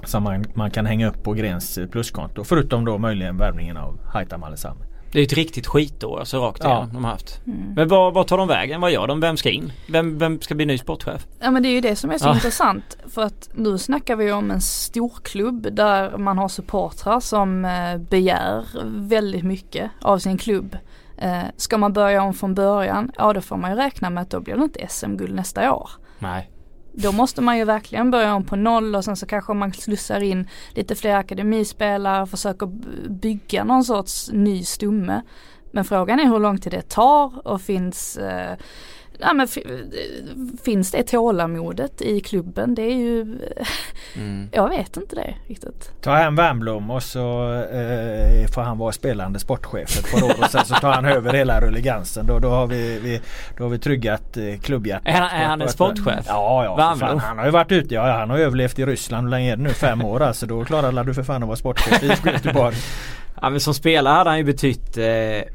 som 0.05 0.22
man, 0.22 0.44
man 0.55 0.70
kan 0.70 0.87
hänga 0.87 1.09
upp 1.09 1.22
på 1.22 1.33
Grens 1.33 1.79
pluskonto. 1.92 2.44
Förutom 2.44 2.85
då 2.85 2.98
möjligen 2.98 3.37
värvningen 3.37 3.76
av 3.76 3.98
Haitham 4.05 4.42
Alesami. 4.42 4.81
Det 5.12 5.21
är 5.21 5.25
ett 5.25 5.33
riktigt 5.33 5.66
skitår 5.66 6.19
alltså 6.19 6.38
rakt 6.38 6.61
Ja. 6.64 6.71
igenom 6.71 6.90
de 6.95 7.05
har 7.05 7.11
haft. 7.11 7.40
Mm. 7.47 7.59
Men 7.77 7.88
vad, 7.88 8.14
vad 8.14 8.27
tar 8.27 8.38
de 8.38 8.49
vägen? 8.49 8.81
Vad 8.81 8.90
gör 8.90 9.07
de? 9.07 9.21
Vem 9.21 9.37
ska 9.37 9.51
in? 9.51 9.73
Vem, 9.88 10.19
vem 10.19 10.40
ska 10.40 10.55
bli 10.55 10.66
ny 10.66 10.79
sportchef? 10.79 11.27
Ja 11.40 11.51
men 11.51 11.62
det 11.62 11.69
är 11.69 11.71
ju 11.73 11.81
det 11.81 11.97
som 11.97 12.11
är 12.11 12.19
så 12.19 12.27
Ja. 12.29 12.35
intressant 12.35 12.97
för 13.09 13.23
att 13.23 13.49
nu 13.55 13.79
snackar 13.79 14.16
vi 14.16 14.33
om 14.33 14.51
en 14.51 14.61
storklubb 14.61 15.69
där 15.73 16.19
man 16.19 16.38
har 16.38 16.49
supportrar 16.49 17.21
som 17.21 17.64
eh, 17.64 17.97
begär 17.99 18.64
väldigt 18.85 19.45
mycket 19.45 19.90
av 20.03 20.19
sin 20.19 20.38
klubb. 20.38 20.77
Eh, 21.19 21.42
ska 21.57 21.79
man 21.79 21.92
börja 21.92 22.23
om 22.23 22.35
från 22.35 22.55
början, 22.55 23.12
ja 23.19 23.33
då 23.33 23.40
får 23.40 23.57
man 23.57 23.71
ju 23.71 23.77
räkna 23.77 24.11
med 24.11 24.23
att 24.23 24.31
då 24.31 24.40
blir 24.40 24.55
det 24.57 24.62
inte 24.62 24.87
SM-guld 24.88 25.35
nästa 25.35 25.75
år. 25.75 25.90
Nej. 26.19 26.51
Då 26.98 27.12
måste 27.12 27.40
man 27.40 27.59
ju 27.59 27.64
verkligen 27.64 28.11
börja 28.11 28.35
om 28.35 28.44
på 28.44 28.56
noll 28.56 28.94
och 28.94 29.04
sen 29.04 29.16
så 29.16 29.26
kanske 29.26 29.54
man 29.54 29.72
slussar 29.72 30.22
in 30.22 30.48
lite 30.70 30.94
fler 30.94 31.14
akademispelare 31.16 32.22
och 32.22 32.30
försöker 32.30 32.66
bygga 33.09 33.64
någon 33.64 33.85
sorts 33.85 34.30
ny 34.32 34.64
stomme. 34.64 35.22
Men 35.70 35.85
frågan 35.85 36.20
är 36.20 36.24
hur 36.24 36.38
lång 36.38 36.59
tid 36.59 36.72
det 36.72 36.88
tar 36.88 37.48
och 37.48 37.61
finns 37.61 38.16
eh, 38.16 38.56
Ja, 39.18 39.33
men 39.33 39.48
fi- 39.48 39.66
finns 40.64 40.90
det 40.90 41.02
tålamodet 41.02 42.02
i 42.02 42.20
klubben? 42.20 42.74
Det 42.74 42.83
är 42.83 42.94
ju, 42.96 43.38
Mm. 44.16 44.48
jag 44.52 44.68
vet 44.68 44.96
inte 44.96 45.16
det 45.16 45.35
riktigt. 45.46 45.90
Ta 46.00 46.14
hem 46.14 46.37
Wernbloom 46.37 46.90
och 46.90 47.02
så 47.02 47.52
eh, 47.52 48.46
får 48.55 48.61
han 48.62 48.79
vara 48.79 48.92
spelande 48.92 49.38
sportchef 49.38 49.98
ett 49.98 50.12
par 50.12 50.22
år 50.26 50.35
och 50.44 50.50
sen 50.50 50.64
så 50.64 50.74
tar 50.74 50.92
han 50.92 51.05
över 51.05 51.33
hela 51.33 51.61
rulligansen. 51.61 52.26
Då, 52.26 52.38
då, 52.38 52.48
har, 52.50 52.66
vi, 52.66 52.98
vi, 52.98 53.20
då 53.57 53.64
har 53.64 53.68
vi 53.70 53.79
tryggat 53.79 54.37
eh, 54.37 54.59
klubbhjärtat. 54.62 55.07
Är 55.09 55.12
han- 55.20 55.31
är 55.40 55.44
han 55.46 55.62
en 55.62 55.68
sportchef? 55.68 56.24
Ja, 56.29 56.64
ja. 56.64 56.96
Fan, 56.98 57.18
han 57.18 57.38
har 57.38 57.44
ju 57.44 57.50
varit 57.50 57.72
ute. 57.72 57.94
Ja, 57.94 58.09
ja, 58.09 58.18
han 58.18 58.31
har 58.31 58.38
överlevt 58.38 58.79
i 58.79 58.87
Ryssland. 58.87 59.24
Hur 59.26 59.31
länge 59.31 59.52
är 59.52 59.57
det 59.57 59.62
nu? 59.62 59.68
Fem 59.70 60.05
år 60.05 60.22
alltså. 60.22 60.46
Då 60.46 60.64
klarar 60.64 61.05
du 61.05 61.14
för 61.14 61.22
fan 61.22 61.42
att 61.42 61.46
vara 61.48 61.57
sportchef 61.57 62.02
i 62.02 62.07
IFK 62.07 62.31
Göteborg. 62.31 62.76
Ja 63.42 63.51
men 63.51 63.61
som 63.61 63.75
spelare 63.75 64.14
hade 64.14 64.31
han 64.31 64.38
ju 64.38 64.44
betytt 64.44 64.99
eh, 64.99 65.07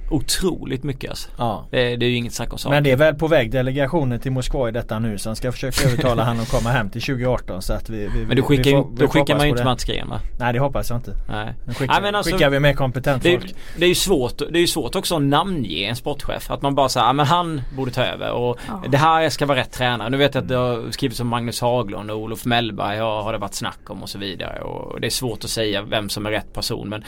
otroligt 0.09 0.83
mycket 0.83 1.09
alltså. 1.09 1.29
Ja. 1.37 1.65
det, 1.71 1.95
det 1.95 2.05
är 2.05 2.09
ju 2.09 2.15
inget 2.15 2.33
snack 2.33 2.51
om 2.53 2.57
saken. 2.59 2.75
Men 2.75 2.83
det 2.83 2.91
är 2.91 2.95
väl 2.95 3.15
på 3.15 3.27
väg 3.27 3.51
delegationen 3.51 4.19
till 4.19 4.31
Moskva 4.31 4.69
i 4.69 4.71
detta 4.71 4.99
nu 4.99 5.17
som 5.17 5.35
ska 5.35 5.51
försöka 5.51 5.87
övertala 5.87 6.23
han 6.23 6.39
att 6.39 6.49
komma 6.51 6.69
hem 6.69 6.89
till 6.89 7.01
2018 7.01 7.61
så 7.61 7.73
att 7.73 7.89
vi, 7.89 8.07
vi 8.15 8.25
Men 8.25 8.35
du 8.35 8.41
skickar, 8.41 8.63
vi 8.63 8.71
får- 8.71 8.89
vi 8.91 8.97
då 8.97 9.07
skickar 9.07 9.35
man 9.37 9.45
ju 9.45 9.51
inte. 9.51 9.63
Mats 9.63 9.83
Gren 9.83 10.09
va? 10.09 10.19
Nej 10.39 10.53
det 10.53 10.59
hoppas 10.59 10.89
jag 10.89 10.97
inte. 10.99 11.15
Nej. 11.29 11.53
Nu 11.67 11.73
skickar, 11.73 11.93
Nej, 11.93 12.01
men 12.01 12.15
alltså- 12.15 12.31
skickar 12.31 12.49
vi 12.49 12.59
med 12.59 12.77
kompetent 12.77 13.23
Det 13.23 13.33
är, 13.33 13.39
folk. 13.39 13.55
det 13.77 13.83
är 13.85 13.89
ju 13.89 13.95
svårt, 13.95 14.37
det 14.37 14.57
är 14.57 14.61
ju 14.61 14.67
svårt 14.67 14.95
också 14.95 15.15
att 15.15 15.21
namnge 15.21 15.69
en 15.89 15.95
sportchef. 15.95 16.51
Att 16.51 16.61
man 16.61 16.75
bara 16.75 16.89
säger, 16.89 17.05
ja 17.07 17.13
men 17.13 17.25
han 17.25 17.61
borde 17.75 17.91
ta 17.91 18.03
över 18.03 18.31
och 18.31 18.57
Ja. 18.67 18.83
det 18.89 18.97
här 18.97 19.29
ska 19.29 19.45
vara 19.45 19.57
rätt 19.59 19.71
tränare. 19.71 20.09
Nu 20.09 20.17
vet 20.17 20.35
jag 20.35 20.41
att 20.41 20.47
det 20.47 20.55
har 20.55 20.91
skrivits 20.91 21.19
om 21.19 21.27
Magnus 21.27 21.61
Haglund 21.61 22.11
och 22.11 22.17
Olof 22.17 22.45
Mellberg 22.45 22.97
har, 22.99 23.21
har 23.23 23.31
det 23.33 23.39
varit 23.39 23.53
snack 23.53 23.79
om 23.89 24.03
och 24.03 24.09
så 24.09 24.17
vidare. 24.19 24.59
Och 24.61 25.01
det 25.01 25.07
är 25.07 25.11
svårt 25.11 25.43
att 25.43 25.49
säga 25.49 25.81
vem 25.81 26.09
som 26.09 26.25
är 26.25 26.31
rätt 26.31 26.53
person 26.53 26.89
men 26.89 27.03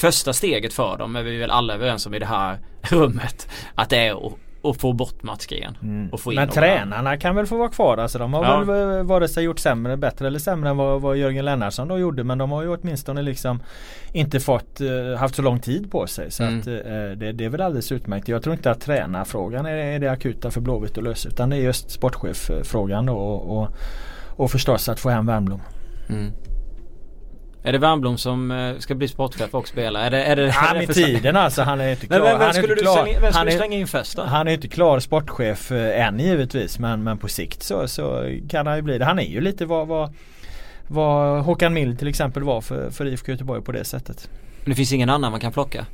första 0.00 0.32
steget 0.32 0.72
för 0.72 0.96
dem 0.98 1.16
är 1.16 1.22
vi 1.22 1.36
väl 1.38 1.50
alla 1.50 1.74
överens 1.74 2.06
om 2.06 2.14
i 2.14 2.18
det 2.18 2.26
här 2.26 2.58
rummet. 2.82 3.48
Att 3.74 3.90
det 3.90 3.96
är 4.06 4.26
att, 4.62 4.80
få 4.80 4.92
bort 4.92 5.22
Mats 5.22 5.46
Gren. 5.46 5.76
Mm. 5.82 6.08
Och 6.12 6.20
få 6.20 6.32
in 6.32 6.36
Men 6.36 6.48
tränarna 6.48 7.16
kan 7.16 7.36
väl 7.36 7.46
få 7.46 7.56
vara 7.56 7.68
kvar. 7.68 7.96
Alltså 7.98 8.18
de 8.18 8.34
har 8.34 8.44
Ja. 8.44 8.60
väl 8.64 8.98
eh, 8.98 9.02
vare 9.04 9.28
sig 9.28 9.44
gjort 9.44 9.58
sämre, 9.58 9.96
bättre 9.96 10.26
eller 10.26 10.38
sämre 10.38 10.70
än 10.70 10.76
vad, 10.76 11.00
vad 11.00 11.16
Jörgen 11.16 11.44
Lennartsson 11.44 11.88
då 11.88 11.98
gjorde. 11.98 12.24
Men 12.24 12.38
de 12.38 12.50
har 12.50 12.62
ju 12.62 12.76
åtminstone 12.76 13.22
liksom 13.22 13.62
inte 14.12 14.40
fått 14.40 14.80
eh, 14.80 15.18
haft 15.18 15.34
så 15.34 15.42
lång 15.42 15.60
tid 15.60 15.90
på 15.90 16.06
sig. 16.06 16.30
Så 16.30 16.42
Mm. 16.42 16.60
att, 16.60 16.66
eh, 16.66 16.72
det, 17.16 17.32
det 17.32 17.44
är 17.44 17.48
väl 17.48 17.60
alldeles 17.60 17.92
utmärkt. 17.92 18.28
Jag 18.28 18.42
tror 18.42 18.54
inte 18.54 18.70
att 18.70 18.80
tränarfrågan 18.80 19.66
är, 19.66 19.76
är 19.76 19.98
det 19.98 20.10
akuta 20.10 20.50
för 20.50 20.60
Blåvitt 20.60 20.98
att 20.98 21.04
lösa. 21.04 21.28
Utan 21.28 21.50
det 21.50 21.56
är 21.56 21.60
just 21.60 21.90
sportcheffrågan 21.90 23.06
då 23.06 23.14
och, 23.16 23.58
och, 23.62 23.68
och 24.36 24.50
förstås 24.50 24.88
att 24.88 25.00
få 25.00 25.08
hem 25.10 25.26
Wernbloom. 25.26 25.60
Mm. 26.08 26.32
Är 27.62 27.72
det 27.72 27.78
Wernbloom 27.78 28.18
som 28.18 28.50
eh, 28.50 28.78
ska 28.78 28.94
bli 28.94 29.08
sportchef 29.08 29.54
och 29.54 29.68
spela? 29.68 30.00
Är 30.00 30.10
det, 30.10 30.24
är 30.24 30.36
det, 30.36 30.46
Ja, 30.46 30.74
med 30.74 30.94
tiden 30.94 31.36
alltså. 31.36 31.62
Han 31.62 31.80
är 31.80 31.90
inte 31.90 32.06
Men 32.08 32.18
klar. 32.18 32.30
vem, 32.30 32.38
vem 32.38 32.48
är 32.48 32.52
skulle 32.52 32.74
du 32.74 32.80
klar. 32.80 33.02
slänga, 33.02 33.20
vem 33.20 33.22
han, 33.22 33.32
skulle 33.32 33.50
du 33.50 33.54
är, 33.54 33.58
slänga 33.58 33.76
in 33.76 33.86
först 33.86 34.16
då? 34.16 34.22
han 34.22 34.48
är 34.48 34.52
inte 34.52 34.68
klar 34.68 35.00
sportchef 35.00 35.72
eh, 35.72 36.06
än 36.06 36.18
givetvis. 36.18 36.78
Men, 36.78 37.02
men 37.02 37.18
på 37.18 37.28
sikt 37.28 37.62
så, 37.62 37.88
så 37.88 38.36
kan 38.48 38.66
han 38.66 38.76
ju 38.76 38.82
bli 38.82 38.98
det. 38.98 39.04
Han 39.04 39.18
är 39.18 39.22
ju 39.24 39.40
lite 39.40 39.66
vad, 39.66 39.88
vad, 39.88 40.14
vad 40.86 41.42
Håkan 41.44 41.74
Mild 41.74 41.98
till 41.98 42.08
exempel 42.08 42.42
var 42.42 42.60
för, 42.60 42.90
för 42.90 43.06
IFK 43.06 43.32
Göteborg 43.32 43.62
på 43.62 43.72
det 43.72 43.84
sättet. 43.84 44.30
Men 44.64 44.70
det 44.70 44.76
finns 44.76 44.92
ingen 44.92 45.10
annan 45.10 45.30
man 45.30 45.40
kan 45.40 45.52
plocka? 45.52 45.86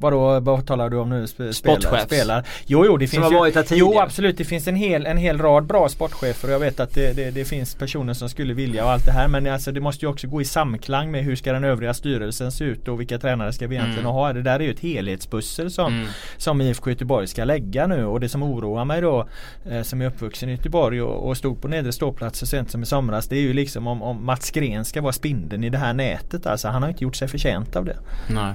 Vadå, 0.00 0.40
vad 0.40 0.66
talar 0.66 0.90
du 0.90 0.96
om 0.96 1.10
nu? 1.10 1.26
Sp 1.32 1.40
Sportchef. 1.52 2.02
Spelar? 2.02 2.46
Jo, 2.66 2.84
jo, 2.86 2.96
det 2.96 3.08
Som 3.08 3.22
finns 3.22 3.32
har 3.32 3.46
ju. 3.46 3.76
Jo, 3.78 3.98
absolut. 3.98 4.36
Det 4.38 4.44
finns 4.44 4.68
en 4.68 4.76
hel, 4.76 5.06
en 5.06 5.16
hel 5.16 5.38
rad 5.38 5.66
bra 5.66 5.88
sportchefer 5.88 6.48
och 6.48 6.54
jag 6.54 6.58
vet 6.58 6.80
att 6.80 6.94
det, 6.94 7.12
det, 7.16 7.30
det 7.30 7.44
finns 7.44 7.74
personer 7.74 8.14
som 8.14 8.28
skulle 8.28 8.54
vilja 8.54 8.84
och 8.84 8.90
allt 8.90 9.04
det 9.06 9.12
här. 9.12 9.28
Men 9.28 9.46
alltså, 9.46 9.72
det 9.72 9.80
måste 9.80 10.04
ju 10.04 10.10
också 10.10 10.26
gå 10.28 10.40
i 10.40 10.44
samklang 10.44 11.10
med 11.10 11.24
hur 11.24 11.36
ska 11.36 11.52
den 11.52 11.64
övriga 11.64 11.94
styrelsen 11.94 12.52
se 12.52 12.64
ut 12.64 12.88
och 12.88 13.00
vilka 13.00 13.18
tränare 13.18 13.52
ska 13.52 13.66
vi 13.66 13.74
egentligen 13.74 14.00
Mm. 14.00 14.12
ha? 14.12 14.32
Det 14.32 14.42
där 14.42 14.60
är 14.60 14.64
ju 14.64 14.70
ett 14.70 14.80
helhetspussel 14.80 15.70
som, 15.70 15.94
Mm. 15.94 16.06
som 16.36 16.60
IFK 16.60 16.90
Göteborg 16.90 17.26
ska 17.26 17.44
lägga 17.44 17.86
nu 17.86 18.04
och 18.04 18.20
det 18.20 18.28
som 18.28 18.42
oroar 18.42 18.84
mig 18.84 19.00
då 19.00 19.28
eh, 19.70 19.82
som 19.82 20.02
är 20.02 20.06
uppvuxen 20.06 20.48
i 20.48 20.52
Göteborg 20.52 21.02
och, 21.02 21.28
och 21.28 21.36
stod 21.36 21.62
på 21.62 21.68
nedre 21.68 21.92
ståplats 21.92 22.38
så 22.38 22.46
sent 22.46 22.70
som 22.70 22.82
i 22.82 22.86
somras 22.86 23.28
det 23.28 23.36
är 23.36 23.40
ju 23.40 23.52
liksom 23.52 23.86
om, 23.86 24.02
om 24.02 24.24
Mats 24.26 24.50
Gren 24.50 24.84
ska 24.84 25.00
vara 25.02 25.12
spindeln 25.12 25.64
i 25.64 25.70
det 25.70 25.78
här 25.78 25.92
nätet 25.94 26.46
alltså 26.46 26.68
han 26.68 26.82
har 26.82 26.88
inte 26.88 27.04
gjort 27.04 27.16
sig 27.16 27.28
förtjänt 27.28 27.76
av 27.76 27.84
det. 27.84 27.96
Nej. 28.30 28.54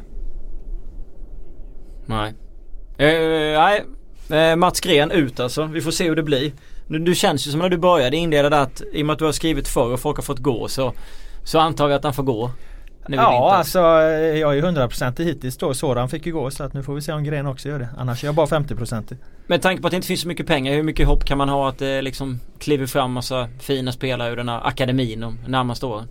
Nej. 2.05 2.33
Eh, 2.97 3.59
nej. 3.59 3.85
Eh, 4.29 4.55
Mats 4.55 4.79
Gren 4.79 5.11
ut 5.11 5.39
alltså. 5.39 5.63
Vi 5.65 5.81
får 5.81 5.91
se 5.91 6.09
hur 6.09 6.15
det 6.15 6.23
blir. 6.23 6.51
Du, 6.87 6.99
du 6.99 7.15
känns 7.15 7.47
ju 7.47 7.51
som 7.51 7.59
när 7.59 7.69
du 7.69 7.77
började 7.77 8.17
inleda 8.17 8.49
där 8.49 8.61
att 8.61 8.81
i 8.93 9.01
och 9.01 9.05
med 9.05 9.13
att 9.13 9.19
du 9.19 9.25
har 9.25 9.31
skrivit 9.31 9.67
förr 9.67 9.93
och 9.93 9.99
folk 9.99 10.17
har 10.17 10.23
fått 10.23 10.39
gå 10.39 10.67
så 10.67 10.93
Så 11.43 11.59
antar 11.59 11.87
vi 11.87 11.93
att 11.93 12.03
han 12.03 12.13
får 12.13 12.23
gå. 12.23 12.51
Nu 13.07 13.15
Ja 13.17 13.53
alltså 13.55 13.79
eh, 13.79 14.39
jag 14.39 14.57
är 14.57 14.61
100% 14.61 15.23
hittills 15.23 15.57
då. 15.57 15.73
Soran 15.73 16.09
fick 16.09 16.25
ju 16.25 16.33
gå 16.33 16.51
så 16.51 16.63
att 16.63 16.73
nu 16.73 16.83
får 16.83 16.95
vi 16.95 17.01
se 17.01 17.13
om 17.13 17.23
Gren 17.23 17.45
också 17.45 17.69
gör 17.69 17.79
det. 17.79 17.89
Annars 17.97 18.23
är 18.23 18.27
jag 18.27 18.35
bara 18.35 18.45
50% 18.45 19.17
Med 19.47 19.61
tanke 19.61 19.81
på 19.81 19.87
att 19.87 19.91
det 19.91 19.95
inte 19.95 20.07
finns 20.07 20.21
så 20.21 20.27
mycket 20.27 20.47
pengar, 20.47 20.73
hur 20.73 20.83
mycket 20.83 21.07
hopp 21.07 21.25
kan 21.25 21.37
man 21.37 21.49
ha 21.49 21.69
att 21.69 21.77
det 21.77 22.01
liksom 22.01 22.39
kliver 22.59 22.85
fram 22.85 23.11
massa 23.11 23.49
fina 23.59 23.91
spelare 23.91 24.31
ur 24.31 24.35
den 24.35 24.49
här 24.49 24.67
akademin 24.67 25.19
de 25.19 25.39
närmaste 25.47 25.85
åren? 25.85 26.07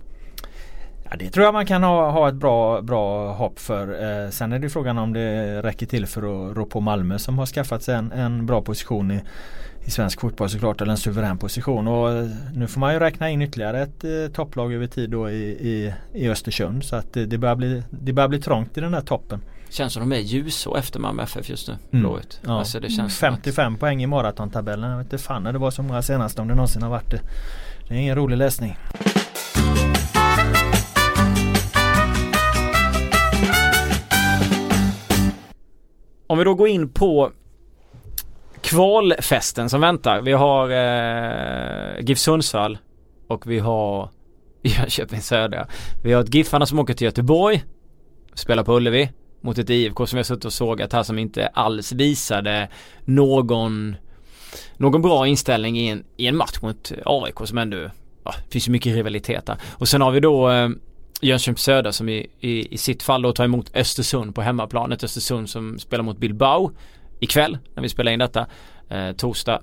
Ja, 1.09 1.15
det 1.19 1.29
tror 1.29 1.45
jag 1.45 1.53
man 1.53 1.65
kan 1.65 1.83
ha, 1.83 2.11
ha 2.11 2.29
ett 2.29 2.35
bra, 2.35 2.81
bra 2.81 3.33
hopp 3.33 3.59
för. 3.59 3.87
Eh, 4.23 4.29
sen 4.29 4.53
är 4.53 4.59
det 4.59 4.69
frågan 4.69 4.97
om 4.97 5.13
det 5.13 5.61
räcker 5.61 5.85
till 5.85 6.05
för 6.05 6.21
att 6.51 6.57
rå 6.57 6.65
på 6.65 6.79
Malmö 6.79 7.19
som 7.19 7.37
har 7.39 7.45
skaffat 7.45 7.83
sig 7.83 7.95
en, 7.95 8.11
en 8.11 8.45
bra 8.45 8.61
position 8.61 9.11
i, 9.11 9.21
i 9.85 9.89
svensk 9.91 10.21
fotboll 10.21 10.49
såklart. 10.49 10.81
Eller 10.81 10.91
en 10.91 10.97
suverän 10.97 11.37
position. 11.37 11.87
Och 11.87 12.11
eh, 12.11 12.27
nu 12.53 12.67
får 12.67 12.79
man 12.79 12.93
ju 12.93 12.99
räkna 12.99 13.29
in 13.29 13.41
ytterligare 13.41 13.81
ett 13.81 14.03
eh, 14.03 14.09
topplag 14.33 14.73
över 14.73 14.87
tid 14.87 15.09
då 15.09 15.29
i, 15.29 15.43
i, 15.43 15.93
i 16.13 16.29
Östersund. 16.29 16.83
Så 16.83 16.95
att 16.95 17.13
det, 17.13 17.25
det, 17.25 17.37
börjar 17.37 17.55
bli, 17.55 17.83
det 17.89 18.13
börjar 18.13 18.27
bli 18.29 18.41
trångt 18.41 18.77
i 18.77 18.81
den 18.81 18.91
där 18.91 19.01
toppen. 19.01 19.41
Känns 19.69 19.93
som 19.93 20.09
de 20.09 20.15
är 20.15 20.19
ljuså 20.21 20.77
efter 20.77 20.99
Malmö 20.99 21.23
FF 21.23 21.49
just 21.49 21.67
nu. 21.67 21.73
Mm. 21.91 22.03
Blåvitt. 22.03 22.39
Ja. 22.45 22.59
Alltså 22.59 22.79
det 22.79 22.89
känns 22.89 23.17
som 23.17 23.27
att- 23.29 23.35
55 23.35 23.75
poäng 23.77 24.03
i 24.03 24.07
maratontabellen. 24.07 24.89
Jag 24.89 24.97
vet 24.97 25.05
inte 25.05 25.17
fan 25.17 25.43
när 25.43 25.53
det 25.53 25.59
var 25.59 25.71
så 25.71 25.83
många 25.83 26.01
senast 26.01 26.39
om 26.39 26.47
det 26.47 26.55
någonsin 26.55 26.81
har 26.83 26.89
varit 26.89 27.11
det. 27.11 27.19
Det 27.87 27.93
är 27.93 27.97
ingen 27.97 28.15
rolig 28.15 28.37
läsning. 28.37 28.77
Om 36.35 36.39
vi 36.39 36.45
då 36.45 36.53
går 36.53 36.67
in 36.67 36.89
på 36.89 37.31
kvalfesten 38.61 39.69
som 39.69 39.81
väntar. 39.81 40.21
Vi 40.21 40.31
har 40.31 40.69
eh, 40.69 42.05
GIF 42.05 42.19
Sundsvall 42.19 42.77
och 43.27 43.51
vi 43.51 43.59
har 43.59 44.09
Jönköping 44.61 45.21
Södra. 45.21 45.67
Vi 46.03 46.13
har 46.13 46.21
ett 46.21 46.33
Giffarna 46.33 46.65
som 46.65 46.79
åker 46.79 46.93
till 46.93 47.05
Göteborg, 47.05 47.63
spelar 48.33 48.63
på 48.63 48.75
Ullevi 48.75 49.09
mot 49.41 49.57
ett 49.57 49.69
IFK 49.69 50.05
som 50.05 50.17
vi 50.17 50.19
har 50.19 50.23
suttit 50.23 50.45
och 50.45 50.53
sågat 50.53 50.93
här 50.93 51.03
som 51.03 51.19
inte 51.19 51.47
alls 51.47 51.91
visade 51.91 52.69
någon 53.05 53.95
någon 54.77 55.01
bra 55.01 55.27
inställning 55.27 55.77
i 55.77 55.87
en, 55.87 56.03
i 56.17 56.27
en 56.27 56.37
match 56.37 56.61
mot 56.61 56.91
AIK 57.05 57.35
som 57.43 57.57
ändå, 57.57 57.77
ja, 58.23 58.33
finns 58.49 58.67
ju 58.67 58.71
mycket 58.71 58.95
rivalitet 58.95 59.45
där. 59.45 59.57
Och 59.71 59.87
sen 59.87 60.01
har 60.01 60.11
vi 60.11 60.19
då 60.19 60.49
eh, 60.49 60.69
Jönköping 61.21 61.57
Södra 61.57 61.91
som 61.91 62.09
i, 62.09 62.29
i, 62.39 62.73
i 62.73 62.77
sitt 62.77 63.03
fall 63.03 63.21
då 63.21 63.33
tar 63.33 63.43
emot 63.43 63.75
Östersund 63.75 64.35
på 64.35 64.41
hemmaplan. 64.41 64.91
Ett 64.91 65.03
Östersund 65.03 65.49
som 65.49 65.79
spelar 65.79 66.03
mot 66.03 66.17
Bilbao 66.17 66.71
ikväll 67.19 67.57
när 67.75 67.83
vi 67.83 67.89
spelar 67.89 68.11
in 68.11 68.19
detta. 68.19 68.47
Eh, 68.89 69.11
torsdag. 69.11 69.61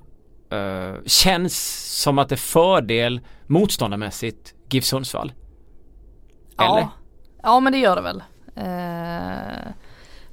Eh, 0.49 0.93
känns 1.05 1.85
som 2.01 2.19
att 2.19 2.29
det 2.29 2.35
är 2.35 2.37
fördel 2.37 3.21
motståndarmässigt 3.47 4.53
GIF 4.69 4.85
Sundsvall. 4.85 5.33
Eller? 6.59 6.79
Ja. 6.79 6.91
ja 7.43 7.59
men 7.59 7.73
det 7.73 7.79
gör 7.79 7.95
det 7.95 8.01
väl. 8.01 8.23
Eh, 8.55 9.71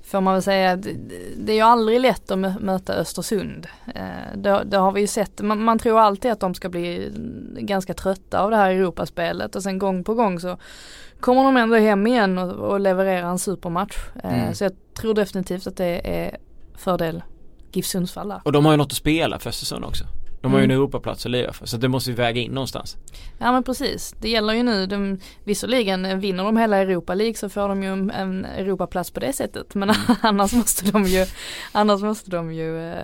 får 0.02 0.20
man 0.20 0.34
väl 0.34 0.42
säga, 0.42 0.76
det, 0.76 0.96
det 1.36 1.52
är 1.52 1.56
ju 1.56 1.62
aldrig 1.62 2.00
lätt 2.00 2.30
att 2.30 2.38
mö- 2.38 2.60
möta 2.60 2.94
Östersund. 2.94 3.66
Eh, 3.94 4.36
det, 4.36 4.62
det 4.64 4.76
har 4.76 4.92
vi 4.92 5.00
ju 5.00 5.06
sett, 5.06 5.40
man, 5.40 5.64
man 5.64 5.78
tror 5.78 6.00
alltid 6.00 6.30
att 6.30 6.40
de 6.40 6.54
ska 6.54 6.68
bli 6.68 7.12
ganska 7.58 7.94
trötta 7.94 8.40
av 8.40 8.50
det 8.50 8.56
här 8.56 8.70
Europaspelet 8.70 9.56
och 9.56 9.62
sen 9.62 9.78
gång 9.78 10.04
på 10.04 10.14
gång 10.14 10.40
så 10.40 10.58
kommer 11.20 11.44
de 11.44 11.56
ändå 11.56 11.76
hem 11.76 12.06
igen 12.06 12.38
och, 12.38 12.50
och 12.70 12.80
levererar 12.80 13.30
en 13.30 13.38
supermatch. 13.38 13.96
Eh, 14.24 14.40
Mm. 14.42 14.54
Så 14.54 14.64
jag 14.64 14.72
tror 15.00 15.14
definitivt 15.14 15.66
att 15.66 15.76
det 15.76 16.00
är 16.04 16.36
fördel 16.76 17.22
GIF 17.72 17.86
Sundsvall 17.86 18.28
där. 18.28 18.40
Och 18.44 18.52
de 18.52 18.64
har 18.64 18.72
ju 18.72 18.78
något 18.78 18.86
att 18.86 18.92
spela 18.92 19.38
för 19.38 19.48
Östersund 19.48 19.84
också. 19.84 20.04
De 20.42 20.52
har 20.52 20.58
ju 20.58 20.64
en 20.64 20.70
Mm. 20.70 20.80
Europaplats 20.80 21.26
att 21.26 21.32
lira 21.32 21.52
för 21.52 21.66
så 21.66 21.76
det 21.76 21.88
måste 21.88 22.10
vi 22.10 22.16
väga 22.16 22.40
in 22.40 22.52
någonstans. 22.52 22.96
Ja 23.38 23.52
men 23.52 23.62
precis, 23.62 24.14
det 24.20 24.28
gäller 24.28 24.54
ju 24.54 24.62
nu, 24.62 24.86
de, 24.86 25.18
visserligen 25.44 26.04
eh, 26.04 26.16
vinner 26.16 26.44
de 26.44 26.56
hela 26.56 26.76
Europa 26.76 27.14
League 27.14 27.34
så 27.34 27.48
får 27.48 27.68
de 27.68 27.82
ju 27.82 27.88
en, 27.92 28.44
Europaplats 28.44 29.10
på 29.10 29.20
det 29.20 29.32
sättet 29.32 29.74
men 29.74 29.90
annars 30.20 30.52
måste 30.52 30.90
de 30.90 31.04
ju, 31.04 31.26
annars 31.72 32.02
måste 32.02 32.30
de 32.30 32.52
ju 32.52 32.90
eh, 32.92 32.98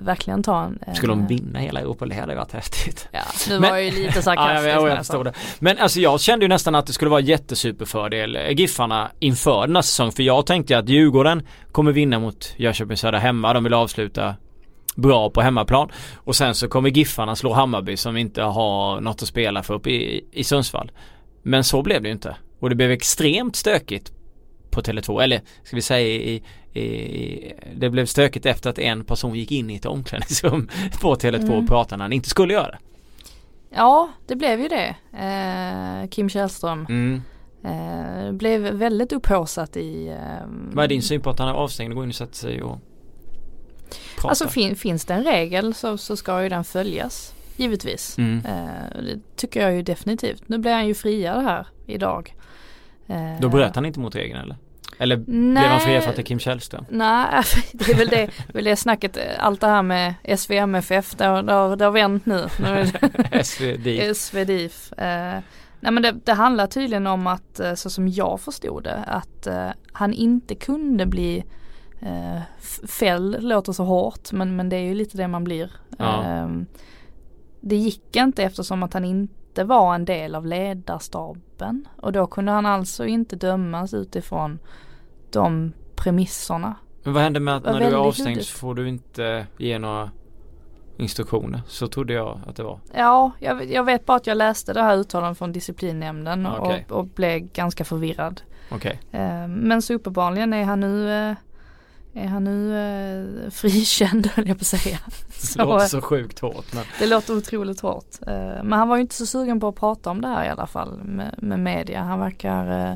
verkligen 0.00 0.42
ta 0.42 0.64
en, 0.64 0.78
en 0.86 0.94
Skulle 0.94 1.12
de 1.12 1.20
eh, 1.22 1.28
vinna 1.28 1.58
hela 1.58 1.80
Europa 1.80 2.06
det 2.06 2.14
hade 2.14 2.34
varit 2.34 2.52
häftigt. 2.52 3.08
Ja, 3.12 3.20
nu 3.48 3.60
Men- 3.60 3.70
var 3.70 3.78
ju 3.78 3.90
lite 3.90 4.02
Ja, 4.14 4.22
sarkastisk. 4.22 4.36
jag, 4.36 4.74
jag, 4.76 4.82
men 4.84 5.04
jag 5.12 5.24
det. 5.24 5.32
Men 5.58 5.78
alltså 5.78 6.00
jag 6.00 6.20
kände 6.20 6.44
ju 6.44 6.48
nästan 6.48 6.74
att 6.74 6.86
det 6.86 6.92
skulle 6.92 7.10
vara 7.10 7.20
jättesuperfördel 7.20 8.38
Giffarna 8.50 9.10
inför 9.18 9.66
den 9.66 9.76
här 9.76 9.82
säsongen. 9.82 10.12
För 10.12 10.22
jag 10.22 10.46
tänkte 10.46 10.72
ju 10.72 10.78
att 10.78 10.88
Djurgården 10.88 11.42
kommer 11.72 11.92
vinna 11.92 12.18
mot 12.18 12.54
Jönköping 12.56 12.96
Södra 12.96 13.18
hemma. 13.18 13.52
De 13.52 13.64
vill 13.64 13.74
avsluta 13.74 14.34
bra 14.96 15.30
på 15.30 15.40
hemmaplan. 15.40 15.88
Och 16.16 16.36
sen 16.36 16.54
så 16.54 16.68
kommer 16.68 16.88
Giffarna 16.90 17.36
slå 17.36 17.52
Hammarby 17.52 17.96
som 17.96 18.16
inte 18.16 18.42
har 18.42 19.00
något 19.00 19.22
att 19.22 19.28
spela 19.28 19.62
för 19.62 19.74
uppe 19.74 19.90
i, 19.90 20.24
i 20.32 20.44
Sundsvall. 20.44 20.90
Men 21.42 21.64
så 21.64 21.82
blev 21.82 22.02
det 22.02 22.08
ju 22.08 22.12
inte. 22.12 22.36
Och 22.60 22.68
det 22.70 22.74
blev 22.76 22.90
extremt 22.90 23.56
stökigt 23.56 24.12
på 24.70 24.80
Tele2. 24.80 25.22
Eller 25.22 25.40
ska 25.64 25.76
vi 25.76 25.82
säga 25.82 26.08
i, 26.08 26.42
i, 26.80 27.52
det 27.76 27.90
blev 27.90 28.06
stökigt 28.06 28.46
efter 28.46 28.70
att 28.70 28.78
en 28.78 29.04
person 29.04 29.34
gick 29.34 29.52
in 29.52 29.70
i 29.70 29.76
ett 29.76 29.86
omklädningsrum 29.86 30.68
på 31.00 31.14
Tele2 31.14 31.36
Mm. 31.44 31.52
och 31.58 31.68
pratade 31.68 31.96
när 31.96 32.04
han 32.04 32.12
inte 32.12 32.28
skulle 32.28 32.52
göra 32.54 32.70
det. 32.70 32.78
Ja, 33.74 34.08
det 34.26 34.36
blev 34.36 34.60
ju 34.60 34.68
det. 34.68 34.96
Eh, 35.18 36.08
Kim 36.10 36.28
Källström 36.28 36.86
Mm. 36.88 37.22
eh, 37.64 38.32
blev 38.32 38.60
väldigt 38.62 39.12
upphaussat 39.12 39.76
i 39.76 40.08
eh, 40.08 40.46
Vad 40.72 40.84
är 40.84 40.88
din 40.88 41.02
syn 41.02 41.20
på 41.20 41.30
att 41.30 41.38
han 41.38 41.48
är 41.48 41.52
avstängd 41.52 41.90
och 41.92 41.94
går 41.96 42.04
in 42.04 42.10
och 42.10 42.14
sätter 42.16 42.34
sig 42.36 42.62
och 42.62 42.78
pratar? 44.16 44.28
Alltså 44.28 44.48
fin, 44.48 44.76
finns 44.76 45.04
det 45.04 45.14
en 45.14 45.24
regel 45.24 45.74
så, 45.74 45.98
så 45.98 46.16
ska 46.16 46.42
ju 46.42 46.48
den 46.48 46.64
följas. 46.64 47.32
Givetvis. 47.56 48.18
mm. 48.18 48.42
Eh, 48.46 49.02
det 49.02 49.36
tycker 49.36 49.60
jag 49.62 49.74
ju 49.74 49.82
definitivt. 49.82 50.42
Nu 50.48 50.58
blir 50.58 50.72
han 50.72 50.86
ju 50.86 50.94
friad 50.94 51.42
här 51.44 51.66
idag. 51.86 52.34
Eh, 53.06 53.40
Då 53.40 53.48
bröt 53.48 53.74
han 53.74 53.84
inte 53.86 54.00
mot 54.00 54.14
regeln 54.14 54.40
eller? 54.40 54.56
Eller 54.98 55.16
blev 55.16 55.36
Nej. 55.36 55.68
han 55.68 55.80
friad 55.80 56.02
för 56.02 56.10
att 56.10 56.16
det 56.16 56.22
är 56.22 56.26
Kim 56.26 56.38
Källström? 56.38 56.84
Nej, 56.88 57.42
det 57.72 57.90
är 57.92 57.94
väl 57.96 58.08
det, 58.08 58.30
väl 58.52 58.64
det 58.64 58.76
snacket, 58.76 59.18
allt 59.38 59.60
det 59.60 59.66
här 59.66 59.82
med 59.82 60.14
SVMFF, 60.38 61.14
det 61.14 61.24
har, 61.26 61.42
det 61.42 61.52
har, 61.52 61.76
det 61.76 61.84
har 61.84 61.92
vänt 61.92 62.26
nu. 62.26 62.46
nu 62.60 62.66
är 62.66 62.84
det- 63.32 63.44
SVD. 63.44 64.16
SVDIF. 64.16 64.92
Eh, 64.92 65.38
nej 65.80 65.92
men 65.92 66.02
det, 66.02 66.12
det 66.24 66.32
handlar 66.32 66.66
tydligen 66.66 67.06
om 67.06 67.26
att, 67.26 67.60
eh, 67.60 67.74
så 67.74 67.90
som 67.90 68.08
jag 68.08 68.40
förstod 68.40 68.84
det, 68.84 69.04
att 69.06 69.46
eh, 69.46 69.68
han 69.92 70.12
inte 70.12 70.54
kunde 70.54 71.06
bli 71.06 71.44
eh, 72.00 72.36
f- 72.58 72.80
fälld, 72.90 73.42
låter 73.42 73.72
så 73.72 73.84
hårt 73.84 74.32
men, 74.32 74.56
men 74.56 74.68
det 74.68 74.76
är 74.76 74.80
ju 74.84 74.94
lite 74.94 75.16
det 75.16 75.28
man 75.28 75.44
blir. 75.44 75.70
Ja. 75.98 76.24
Eh, 76.24 76.48
det 77.60 77.76
gick 77.76 78.16
inte 78.16 78.42
eftersom 78.42 78.82
att 78.82 78.94
han 78.94 79.04
inte 79.04 79.64
var 79.64 79.94
en 79.94 80.04
del 80.04 80.34
av 80.34 80.46
ledarstaben 80.46 81.88
och 81.96 82.12
då 82.12 82.26
kunde 82.26 82.52
han 82.52 82.66
alltså 82.66 83.06
inte 83.06 83.36
dömas 83.36 83.94
utifrån 83.94 84.58
de 85.30 85.72
premisserna. 85.96 86.74
Men 87.02 87.12
vad 87.14 87.22
händer 87.22 87.40
med 87.40 87.56
att 87.56 87.64
när 87.64 87.78
du 87.80 87.86
är 87.86 87.92
avstängd 87.94 88.42
så 88.42 88.58
får 88.58 88.74
du 88.74 88.88
inte 88.88 89.46
ge 89.58 89.78
några 89.78 90.10
instruktioner? 90.96 91.60
Så 91.66 91.86
trodde 91.88 92.12
jag 92.12 92.40
att 92.46 92.56
det 92.56 92.62
var. 92.62 92.80
Ja, 92.94 93.30
jag, 93.40 93.54
vet- 93.54 93.70
jag 93.70 93.84
vet 93.84 94.06
bara 94.06 94.16
att 94.16 94.26
jag 94.26 94.36
läste 94.36 94.72
det 94.72 94.82
här 94.82 94.96
uttalandet 94.96 95.38
från 95.38 95.52
disciplinnämnden 95.52 96.46
okej. 96.46 96.86
och, 96.90 96.96
och 96.98 97.06
blev 97.06 97.38
ganska 97.52 97.84
förvirrad. 97.84 98.40
Okej. 98.70 99.00
Eh, 99.12 99.48
Men 99.48 99.82
så 99.82 99.94
uppenbarligen 99.94 100.52
är 100.52 100.64
han 100.64 100.80
nu 100.80 101.12
eh, 101.30 101.36
är 102.16 102.26
han 102.26 102.44
nu 102.44 102.78
eh, 103.46 103.50
frikänd 103.50 104.26
höll 104.34 104.48
jag 104.48 104.56
på 104.58 104.62
att 104.62 104.66
säga. 104.66 104.98
Det 105.40 105.46
Så, 105.46 105.58
låter 105.64 105.84
eh, 105.84 105.88
så 105.88 106.00
sjukt 106.00 106.38
hårt 106.38 106.72
men. 106.74 106.84
det 106.98 107.06
låter 107.06 107.36
otroligt 107.36 107.80
hårt. 107.80 108.06
Eh, 108.26 108.34
Men 108.62 108.72
han 108.72 108.88
var 108.88 108.96
ju 108.96 109.02
inte 109.02 109.14
så 109.14 109.26
sugen 109.26 109.60
på 109.60 109.68
att 109.68 109.74
prata 109.76 110.10
om 110.10 110.20
det 110.20 110.28
här 110.28 110.44
i 110.44 110.48
alla 110.48 110.66
fall 110.66 110.98
med, 111.04 111.34
med 111.38 111.60
media. 111.60 112.02
Han 112.02 112.20
verkar 112.20 112.90
eh, 112.90 112.94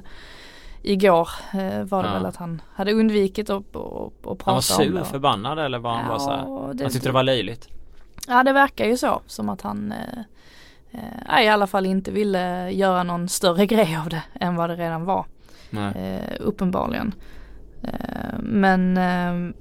Igår 0.83 1.29
eh, 1.53 1.83
var 1.85 2.03
det 2.03 2.09
Ja. 2.09 2.15
väl 2.15 2.27
att 2.27 2.37
han 2.37 2.63
hade 2.75 2.93
undvikit 2.93 3.51
att, 3.51 3.77
att, 3.77 4.27
att 4.27 4.39
prata 4.39 4.45
Han 4.45 4.55
var 4.55 4.57
om 4.57 4.63
sur, 4.63 4.95
det. 4.99 5.05
förbannad 5.05 5.59
eller 5.59 5.79
var 5.79 5.95
han 5.95 6.09
bara 6.09 6.19
så 6.19 6.31
här? 6.31 6.75
det, 6.75 6.85
Han 6.85 6.93
tyckte 6.93 7.09
det 7.09 7.13
var 7.13 7.23
löjligt? 7.23 7.69
Ja 8.29 8.43
det 8.43 8.53
verkar 8.53 8.85
ju 8.87 8.97
så 8.97 9.21
som 9.27 9.49
att 9.49 9.63
han 9.63 9.93
eh, 10.93 11.39
eh, 11.39 11.45
i 11.45 11.49
alla 11.49 11.67
fall 11.67 11.87
inte 11.87 12.11
ville 12.11 12.71
göra 12.71 13.03
någon 13.03 13.29
större 13.29 13.67
grej 13.73 13.97
av 14.05 14.09
det 14.09 14.23
än 14.41 14.57
vad 14.57 14.71
det 14.71 14.77
redan 14.77 15.05
var. 15.05 15.25
Eh, 15.73 16.21
uppenbarligen. 16.41 17.15
Eh, 17.83 18.39
men 18.39 18.97
eh, 18.97 19.55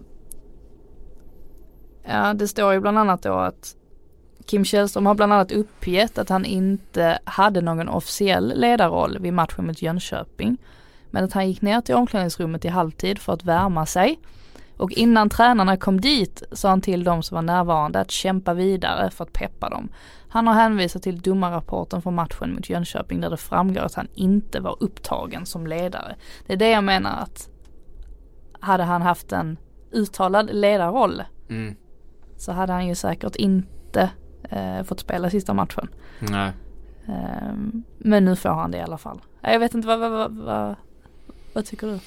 ja, 2.03 2.33
det 2.33 2.47
står 2.47 2.73
ju 2.73 2.79
bland 2.79 2.99
annat 2.99 3.21
då 3.21 3.33
att 3.33 3.75
Kim 4.45 4.65
Källström 4.65 5.05
har 5.05 5.15
bland 5.15 5.33
annat 5.33 5.51
uppgett 5.51 6.17
att 6.17 6.29
han 6.29 6.45
inte 6.45 7.19
hade 7.23 7.61
någon 7.61 7.89
officiell 7.89 8.53
ledarroll 8.55 9.19
vid 9.19 9.33
matchen 9.33 9.65
mot 9.67 9.81
Jönköping. 9.81 10.57
Men 11.11 11.23
att 11.23 11.33
han 11.33 11.47
gick 11.47 11.61
ner 11.61 11.81
till 11.81 11.95
omklädningsrummet 11.95 12.65
i 12.65 12.67
halvtid 12.67 13.19
för 13.19 13.33
att 13.33 13.43
värma 13.43 13.85
sig. 13.85 14.19
Och 14.77 14.91
innan 14.91 15.29
tränarna 15.29 15.77
kom 15.77 16.01
dit 16.01 16.43
sa 16.51 16.69
han 16.69 16.81
till 16.81 17.03
de 17.03 17.23
som 17.23 17.35
var 17.35 17.41
närvarande 17.41 17.99
att 17.99 18.11
kämpa 18.11 18.53
vidare 18.53 19.11
för 19.11 19.23
att 19.23 19.33
peppa 19.33 19.69
dem. 19.69 19.89
Han 20.29 20.47
har 20.47 20.53
hänvisat 20.53 21.03
till 21.03 21.21
domarrapporten 21.21 22.01
från 22.01 22.15
matchen 22.15 22.53
mot 22.53 22.69
Jönköping 22.69 23.21
där 23.21 23.29
det 23.29 23.37
framgår 23.37 23.81
att 23.81 23.93
han 23.93 24.07
inte 24.15 24.59
var 24.59 24.77
upptagen 24.79 25.45
som 25.45 25.67
ledare. 25.67 26.15
Det 26.47 26.53
är 26.53 26.57
det 26.57 26.69
jag 26.69 26.83
menar 26.83 27.21
att 27.21 27.49
hade 28.59 28.83
han 28.83 29.01
haft 29.01 29.31
en 29.31 29.57
uttalad 29.91 30.49
ledarroll 30.53 31.23
mm. 31.49 31.75
så 32.37 32.51
hade 32.51 32.73
han 32.73 32.87
ju 32.87 32.95
säkert 32.95 33.35
inte 33.35 34.09
eh, 34.49 34.83
fått 34.83 34.99
spela 34.99 35.29
sista 35.29 35.53
matchen. 35.53 35.87
Nej. 36.19 36.51
Eh, 37.07 37.53
men 37.97 38.25
nu 38.25 38.35
får 38.35 38.49
han 38.49 38.71
det 38.71 38.77
i 38.77 38.81
alla 38.81 38.97
fall. 38.97 39.21
Jag 39.41 39.59
vet 39.59 39.73
inte 39.73 39.87
vad, 39.87 39.99
vad, 39.99 40.11
vad, 40.11 40.31
vad, 40.31 40.75
vad 41.53 41.65
tycker 41.65 41.87
du? 41.87 41.99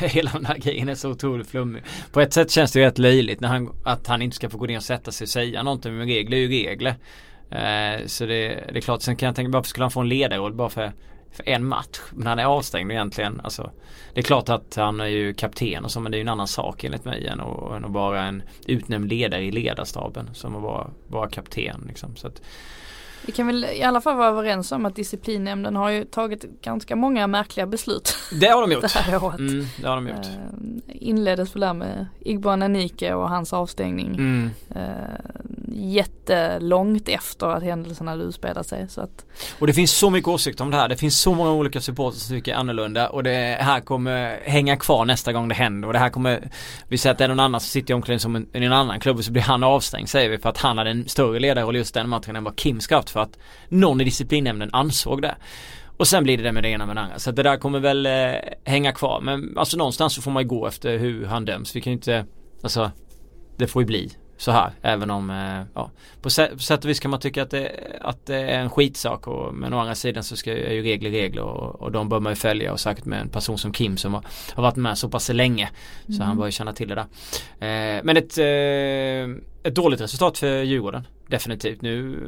Hela 0.06 0.30
den 0.30 0.46
här 0.46 0.58
grejen 0.58 0.88
är 0.88 0.94
så 0.94 1.10
otroligt 1.10 1.46
flummig. 1.46 1.82
På 2.12 2.20
ett 2.20 2.32
sätt 2.32 2.50
känns 2.50 2.72
det 2.72 2.78
ju 2.78 2.84
rätt 2.84 2.98
löjligt 2.98 3.40
när 3.40 3.48
han, 3.48 3.70
att 3.84 4.06
han 4.06 4.22
inte 4.22 4.36
ska 4.36 4.50
få 4.50 4.58
gå 4.58 4.66
ner 4.66 4.76
och 4.76 4.82
sätta 4.82 5.12
sig 5.12 5.24
och 5.24 5.28
säga 5.28 5.62
någonting. 5.62 5.96
Men 5.96 6.06
regler 6.06 6.36
är 6.36 6.40
ju 6.40 6.48
regler. 6.48 6.94
Eh, 7.50 8.06
så 8.06 8.26
det, 8.26 8.48
det, 8.72 8.76
är 8.76 8.80
klart. 8.80 9.02
Sen 9.02 9.16
kan 9.16 9.26
jag 9.26 9.36
tänka 9.36 9.52
varför 9.52 9.68
skulle 9.68 9.84
han 9.84 9.90
få 9.90 10.00
en 10.00 10.08
ledarroll 10.08 10.54
bara 10.54 10.68
för, 10.68 10.92
för 11.32 11.48
en 11.48 11.64
match? 11.64 12.00
Men 12.12 12.26
han 12.26 12.38
är 12.38 12.44
avstängd 12.44 12.92
egentligen. 12.92 13.40
Alltså, 13.44 13.70
det 14.14 14.20
är 14.20 14.24
klart 14.24 14.48
att 14.48 14.76
han 14.76 15.00
är 15.00 15.06
ju 15.06 15.34
kapten 15.34 15.84
och 15.84 15.90
så 15.90 16.00
men 16.00 16.12
det 16.12 16.16
är 16.16 16.18
ju 16.18 16.22
en 16.22 16.28
annan 16.28 16.48
sak 16.48 16.84
enligt 16.84 17.04
mig 17.04 17.26
än 17.26 17.40
att, 17.40 17.72
än 17.72 17.84
att 17.84 17.90
vara 17.90 18.22
en 18.22 18.42
utnämnd 18.66 19.08
ledare 19.08 19.44
i 19.44 19.50
ledarstaben. 19.50 20.30
Som 20.34 20.56
att 20.56 20.62
vara, 20.62 20.90
vara 21.08 21.28
kapten 21.28 21.84
liksom. 21.88 22.16
Så 22.16 22.26
att, 22.26 22.42
vi 23.26 23.32
kan 23.32 23.46
väl 23.46 23.64
i 23.64 23.82
alla 23.82 24.00
fall 24.00 24.16
vara 24.16 24.28
överens 24.28 24.72
om 24.72 24.86
att 24.86 24.96
disciplinnämnden 24.96 25.76
har 25.76 25.90
ju 25.90 26.04
tagit 26.04 26.44
ganska 26.62 26.96
många 26.96 27.26
märkliga 27.26 27.66
beslut. 27.66 28.16
Det 28.40 28.46
har 28.46 28.60
de 28.60 28.72
gjort. 28.72 28.82
det 28.94 28.98
här 28.98 29.24
året. 29.24 29.38
Mm, 29.38 29.64
det 29.80 29.88
har 29.88 29.96
de 29.96 30.08
gjort. 30.08 30.26
Uh, 30.26 30.80
inleddes 30.86 31.54
väl 31.54 31.60
där 31.60 31.74
med 31.74 32.06
Igbo 32.20 32.56
Nanike 32.56 33.14
och 33.14 33.28
hans 33.28 33.52
avstängning. 33.52 34.14
Mm. 34.14 34.50
Uh, 34.76 34.82
jättelångt 35.72 37.08
efter 37.08 37.46
att 37.46 37.62
händelserna 37.62 38.10
hade 38.10 38.24
utspelat 38.24 38.66
sig. 38.66 38.88
Så 38.88 39.00
att... 39.00 39.24
Och 39.58 39.66
det 39.66 39.72
finns 39.72 39.90
så 39.90 40.10
mycket 40.10 40.28
åsikter 40.28 40.64
om 40.64 40.70
det 40.70 40.76
här. 40.76 40.88
Det 40.88 40.96
finns 40.96 41.20
så 41.20 41.34
många 41.34 41.52
olika 41.52 41.80
supportrar 41.80 42.18
som 42.18 42.36
tycker 42.36 42.54
annorlunda 42.54 43.08
och 43.08 43.22
det 43.22 43.58
här 43.60 43.80
kommer 43.80 44.40
hänga 44.44 44.76
kvar 44.76 45.04
nästa 45.04 45.32
gång 45.32 45.48
det 45.48 45.54
händer 45.54 45.88
och 45.88 45.92
det 45.92 45.98
här 45.98 46.10
kommer 46.10 46.50
Vi 46.88 46.98
säger 46.98 47.12
att 47.12 47.18
det 47.18 47.24
är 47.24 47.28
någon 47.28 47.40
annan 47.40 47.60
som 47.60 47.68
sitter 47.68 47.90
i 47.90 47.94
omklädningsrummet 47.94 48.44
i 48.52 48.64
en 48.64 48.72
annan 48.72 49.00
klubb 49.00 49.16
och 49.16 49.24
så 49.24 49.32
blir 49.32 49.42
han 49.42 49.62
avstängd 49.62 50.08
säger 50.08 50.30
vi 50.30 50.38
för 50.38 50.48
att 50.48 50.58
han 50.58 50.78
hade 50.78 50.90
en 50.90 51.08
större 51.08 51.40
ledarroll 51.40 51.76
just 51.76 51.94
den 51.94 52.08
matchen 52.08 52.36
än 52.36 52.44
vad 52.44 52.56
Kim 52.56 52.80
ska 52.80 52.96
haft 52.96 53.10
för 53.10 53.20
att 53.20 53.38
någon 53.68 54.00
i 54.00 54.04
disciplinnämnden 54.04 54.70
ansåg 54.72 55.22
det. 55.22 55.34
Och 55.96 56.08
sen 56.08 56.24
blir 56.24 56.36
det 56.36 56.42
det 56.42 56.52
med 56.52 56.62
det 56.62 56.68
ena 56.68 56.86
med 56.86 56.96
det 56.96 57.00
andra. 57.00 57.18
Så 57.18 57.30
det 57.30 57.42
där 57.42 57.56
kommer 57.56 57.80
väl 57.80 58.06
eh, 58.06 58.32
hänga 58.64 58.92
kvar. 58.92 59.20
Men 59.20 59.58
alltså 59.58 59.76
någonstans 59.76 60.14
så 60.14 60.22
får 60.22 60.30
man 60.30 60.42
ju 60.42 60.48
gå 60.48 60.66
efter 60.66 60.98
hur 60.98 61.26
han 61.26 61.44
döms. 61.44 61.76
Vi 61.76 61.80
kan 61.80 61.90
ju 61.90 61.94
inte, 61.94 62.24
alltså 62.62 62.90
det 63.56 63.66
får 63.66 63.82
ju 63.82 63.86
bli 63.86 64.10
så 64.36 64.50
här. 64.50 64.70
Även 64.82 65.10
om, 65.10 65.30
eh, 65.30 65.62
ja, 65.74 65.90
på 66.22 66.30
sätt, 66.30 66.84
och 66.84 66.90
vis 66.90 67.00
kan 67.00 67.10
man 67.10 67.20
tycka 67.20 67.42
att 67.42 67.50
det, 67.50 67.70
att 68.00 68.26
det 68.26 68.36
är 68.36 68.60
en 68.60 68.70
skitsak. 68.70 69.26
Och, 69.26 69.54
men 69.54 69.74
å 69.74 69.78
andra 69.78 69.94
sidan 69.94 70.22
så 70.22 70.36
ska, 70.36 70.52
är 70.52 70.72
ju 70.72 70.82
regler 70.82 71.10
regler 71.10 71.42
och, 71.42 71.82
och 71.82 71.92
de 71.92 72.08
bör 72.08 72.20
man 72.20 72.32
ju 72.32 72.36
följa. 72.36 72.72
Och 72.72 72.80
säkert 72.80 73.04
med 73.04 73.20
en 73.20 73.28
person 73.28 73.58
som 73.58 73.72
Kim 73.72 73.96
som 73.96 74.14
har, 74.14 74.24
har 74.54 74.62
varit 74.62 74.76
med 74.76 74.98
så 74.98 75.08
pass 75.08 75.28
länge. 75.28 75.70
Så 76.06 76.14
mm. 76.14 76.26
han 76.26 76.36
bör 76.36 76.46
ju 76.46 76.52
känna 76.52 76.72
till 76.72 76.88
det 76.88 76.94
där. 76.94 77.06
Eh, 77.68 78.00
men 78.04 78.16
ett, 78.16 78.38
eh, 78.38 79.68
ett 79.68 79.74
dåligt 79.74 80.00
resultat 80.00 80.38
för 80.38 80.62
Djurgården. 80.62 81.06
Definitivt. 81.28 81.82
Nu 81.82 82.18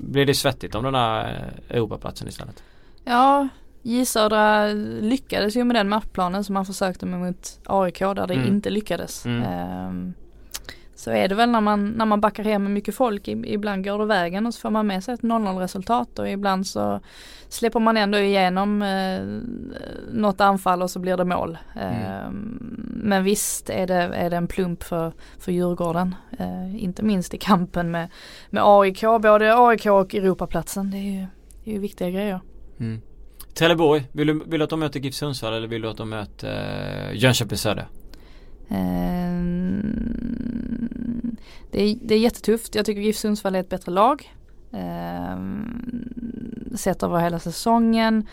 blir 0.00 0.26
det 0.26 0.34
svettigt 0.34 0.74
om 0.74 0.84
den 0.84 0.94
här 0.94 1.52
Europaplatsen 1.68 2.28
istället. 2.28 2.62
Ja, 3.04 3.48
J 3.82 4.06
Södra 4.06 4.66
lyckades 5.00 5.56
ju 5.56 5.64
med 5.64 5.76
den 5.76 5.88
matchplanen 5.88 6.44
som 6.44 6.54
man 6.54 6.66
försökte 6.66 7.06
med 7.06 7.20
mot 7.20 7.60
AIK 7.66 7.98
där 7.98 8.26
det 8.26 8.34
mm. 8.34 8.46
inte 8.48 8.70
lyckades. 8.70 9.26
Mm. 9.26 9.88
Um, 9.88 10.14
så 10.96 11.10
är 11.10 11.28
det 11.28 11.34
väl 11.34 11.50
när 11.50 11.60
man, 11.60 11.90
när 11.90 12.04
man 12.04 12.20
backar 12.20 12.44
hem 12.44 12.62
med 12.62 12.72
mycket 12.72 12.94
folk. 12.94 13.28
Ibland 13.28 13.84
går 13.84 13.98
det 13.98 14.04
vägen 14.04 14.46
och 14.46 14.54
så 14.54 14.60
får 14.60 14.70
man 14.70 14.86
med 14.86 15.04
sig 15.04 15.14
ett 15.14 15.20
0-0 15.20 15.58
resultat 15.58 16.18
och 16.18 16.28
ibland 16.28 16.66
så 16.66 17.00
släpper 17.48 17.80
man 17.80 17.96
ändå 17.96 18.18
igenom 18.18 18.82
eh, 18.82 19.20
något 20.12 20.40
anfall 20.40 20.82
och 20.82 20.90
så 20.90 20.98
blir 20.98 21.16
det 21.16 21.24
mål. 21.24 21.58
Mm. 21.74 22.02
Eh, 22.02 22.30
men 22.86 23.24
visst 23.24 23.70
är 23.70 23.86
det, 23.86 23.94
är 23.94 24.30
det 24.30 24.36
en 24.36 24.46
plump 24.46 24.82
för, 24.82 25.12
för 25.38 25.52
Djurgården. 25.52 26.14
Eh, 26.38 26.84
inte 26.84 27.02
minst 27.02 27.34
i 27.34 27.38
kampen 27.38 27.90
med, 27.90 28.08
med 28.50 28.62
AIK, 28.66 29.00
både 29.22 29.58
AIK 29.58 29.86
och 29.86 30.14
Europaplatsen. 30.14 30.90
Det 30.90 30.96
är 30.96 31.20
ju, 31.20 31.26
det 31.64 31.70
är 31.70 31.74
ju 31.74 31.80
viktiga 31.80 32.10
grejer. 32.10 32.40
Mm. 32.80 33.00
Trelleborg, 33.54 34.08
vill 34.12 34.26
du, 34.26 34.44
vill 34.46 34.60
du 34.60 34.64
att 34.64 34.70
de 34.70 34.80
möter 34.80 35.00
GIF 35.00 35.14
Sundsvall 35.14 35.54
eller 35.54 35.68
vill 35.68 35.82
du 35.82 35.88
att 35.88 35.96
de 35.96 36.08
möter 36.08 37.10
eh, 37.10 37.16
Jönköping 37.16 37.58
Södra? 37.58 37.84
Ehm, 38.68 40.16
det, 41.70 41.82
är, 41.82 41.96
det 42.02 42.14
är 42.14 42.18
jättetufft. 42.18 42.74
Jag 42.74 42.86
tycker 42.86 43.00
GIF 43.00 43.16
Sundsvall 43.16 43.54
är 43.54 43.60
ett 43.60 43.68
bättre 43.68 43.92
lag. 43.92 44.34
Ehm, 44.72 46.06
sett 46.74 47.02
över 47.02 47.18
hela 47.18 47.38
säsongen. 47.38 48.26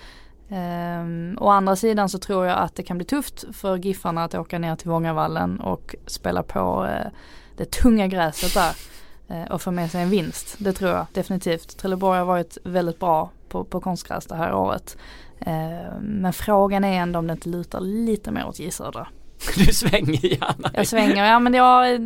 Um, 0.49 1.37
å 1.39 1.49
andra 1.49 1.75
sidan 1.75 2.09
så 2.09 2.19
tror 2.19 2.45
jag 2.45 2.57
att 2.57 2.75
det 2.75 2.83
kan 2.83 2.97
bli 2.97 3.05
tufft 3.05 3.45
för 3.51 3.77
Giffarna 3.77 4.23
att 4.23 4.35
åka 4.35 4.59
ner 4.59 4.75
till 4.75 4.89
Vångavallen 4.89 5.59
och 5.59 5.95
spela 6.05 6.43
på 6.43 6.83
uh, 6.83 7.11
det 7.57 7.71
tunga 7.71 8.07
gräset 8.07 8.53
där 8.53 8.75
uh, 9.35 9.51
och 9.51 9.61
få 9.61 9.71
med 9.71 9.91
sig 9.91 10.01
en 10.01 10.09
vinst. 10.09 10.55
Det 10.57 10.73
tror 10.73 10.91
jag 10.91 11.05
definitivt. 11.13 11.77
Trelleborg 11.77 12.19
har 12.19 12.25
varit 12.25 12.57
väldigt 12.63 12.99
bra 12.99 13.29
på, 13.49 13.63
på 13.63 13.81
konstgräs 13.81 14.25
det 14.25 14.35
här 14.35 14.53
året. 14.53 14.97
Uh, 15.47 15.99
men 16.01 16.33
frågan 16.33 16.83
är 16.83 17.01
ändå 17.01 17.19
om 17.19 17.27
det 17.27 17.33
inte 17.33 17.49
lutar 17.49 17.79
lite 17.79 18.31
mer 18.31 18.47
åt 18.47 18.59
J 18.59 18.71
Södra. 18.71 19.07
Du 19.65 19.73
svänger 19.73 20.25
gärna. 20.25 20.71
Jag 20.73 20.87
svänger, 20.87 21.25
ja 21.25 21.39
men 21.39 21.53
jag, 21.53 21.99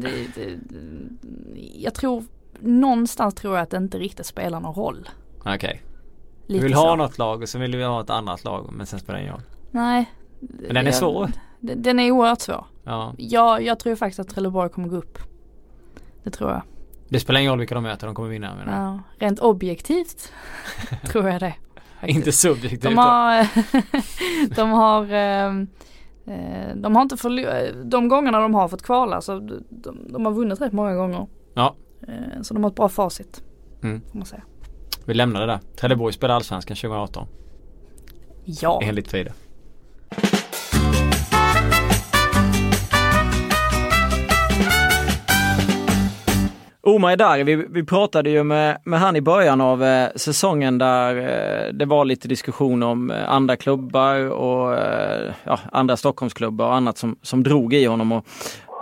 jag 1.74 1.94
tror, 1.94 2.24
någonstans 2.60 3.36
tror 3.36 3.56
jag 3.56 3.64
att 3.64 3.70
det 3.70 3.78
inte 3.78 3.98
riktigt 3.98 4.26
spelar 4.26 4.60
någon 4.60 4.76
roll. 4.76 5.10
Okej. 5.40 5.56
Okay. 5.56 5.78
Du 6.48 6.60
vill 6.60 6.74
så. 6.74 6.80
ha 6.80 6.96
något 6.96 7.18
lag 7.18 7.42
och 7.42 7.50
så 7.50 7.60
vill 7.60 7.72
du 7.72 7.86
ha 7.86 8.02
ett 8.02 8.10
annat 8.10 8.44
lag 8.44 8.70
men 8.72 8.86
sen 8.86 9.00
spelar 9.00 9.20
det 9.20 9.24
ingen 9.24 9.34
roll. 9.34 9.44
Nej. 9.72 10.12
Men 10.40 10.76
den 10.76 10.88
är 10.88 10.92
svår. 10.92 11.32
Den 11.60 12.00
är 12.00 12.12
oerhört 12.12 12.42
svår. 12.42 12.66
Ja. 12.84 13.14
Jag, 13.18 13.64
jag 13.64 13.80
tror 13.80 13.96
faktiskt 13.96 14.20
att 14.20 14.30
Trelleborg 14.30 14.70
kommer 14.70 14.88
gå 14.88 14.96
upp. 14.96 15.18
Det 16.24 16.30
tror 16.30 16.52
jag. 16.52 16.62
Det 17.10 17.20
spelar 17.20 17.40
ingen 17.40 17.52
roll 17.52 17.60
vilka 17.60 17.76
de 17.76 17.84
möter, 17.84 18.08
de 18.08 18.16
kommer 18.16 18.30
vinna. 18.30 18.58
Ja, 18.68 19.00
rent 19.26 19.40
objektivt 19.40 20.32
tror 21.06 21.30
jag 21.30 21.40
det. 21.40 21.54
Inte 22.04 22.32
subjektivt. 22.32 22.82
De 22.82 22.98
har, 22.98 23.48
de 24.56 24.72
har 24.72 25.14
um, 25.48 25.68
de 26.76 26.96
har 26.96 27.02
inte 27.02 27.18
förlorat, 27.18 27.92
de 27.92 28.08
gångerna 28.08 28.40
de 28.40 28.54
har 28.54 28.68
fått 28.68 28.82
kvala 28.82 29.22
så 29.22 29.40
de, 29.40 29.98
de, 30.10 30.26
har 30.26 30.32
vunnit 30.32 30.62
rätt 30.62 30.74
många 30.74 30.96
gånger. 30.96 31.28
Ja. 31.54 31.76
Eh, 32.08 32.42
så 32.42 32.54
de 32.54 32.64
har 32.64 32.70
ett 32.70 32.76
bra 32.76 32.90
facit. 32.90 33.44
Mm. 33.84 34.02
Får 34.12 34.18
man 34.18 34.26
säga. 34.26 34.44
Vi 35.06 35.14
lämnar 35.14 35.42
det 35.42 35.48
där. 35.48 35.60
Trelleborg 35.80 36.14
spelade 36.14 36.36
Allsvenskan 36.36 36.78
2018. 36.78 37.28
Ja. 38.46 38.80
Enligt 38.84 39.08
Frida. 39.08 39.32
Omar 46.88 47.12
Edari, 47.12 47.44
vi, 47.44 47.56
vi 47.56 47.86
pratade 47.86 48.30
ju 48.30 48.44
med, 48.44 48.78
med 48.84 49.00
han 49.00 49.16
i 49.16 49.22
början 49.22 49.62
av 49.62 49.84
eh, 49.84 50.10
säsongen 50.16 50.78
där 50.78 51.16
eh, 51.18 51.74
det 51.74 51.86
var 51.86 52.06
lite 52.06 52.28
diskussion 52.28 52.84
om 52.84 53.12
eh, 53.12 53.30
andra 53.30 53.56
klubbar 53.56 54.32
och 54.32 54.76
eh, 54.76 55.34
ja, 55.44 55.60
andra 55.72 55.98
Stockholmsklubbar 55.98 56.68
och 56.68 56.76
annat 56.76 56.98
som, 56.98 57.18
som 57.22 57.44
drog 57.44 57.74
i 57.74 57.86
honom. 57.86 58.12
Och 58.12 58.26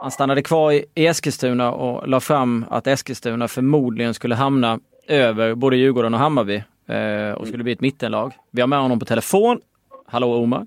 han 0.02 0.12
stannade 0.12 0.42
kvar 0.42 0.72
i, 0.72 0.86
i 0.96 1.08
Eskilstuna 1.08 1.72
och 1.72 2.08
la 2.08 2.20
fram 2.20 2.66
att 2.70 2.88
Eskilstuna 2.88 3.48
förmodligen 3.48 4.14
skulle 4.14 4.36
hamna 4.36 4.80
över 5.08 5.56
både 5.56 5.78
Djurgården 5.78 6.14
och 6.14 6.20
Hammarby 6.20 6.64
eh, 6.88 7.32
och 7.38 7.48
skulle 7.48 7.64
bli 7.64 7.74
ett 7.74 7.82
mittenlag. 7.82 8.34
Vi 8.52 8.62
har 8.62 8.68
med 8.68 8.80
honom 8.80 9.00
på 9.00 9.06
telefon. 9.06 9.60
Hallå 10.08 10.34
Omar! 10.34 10.66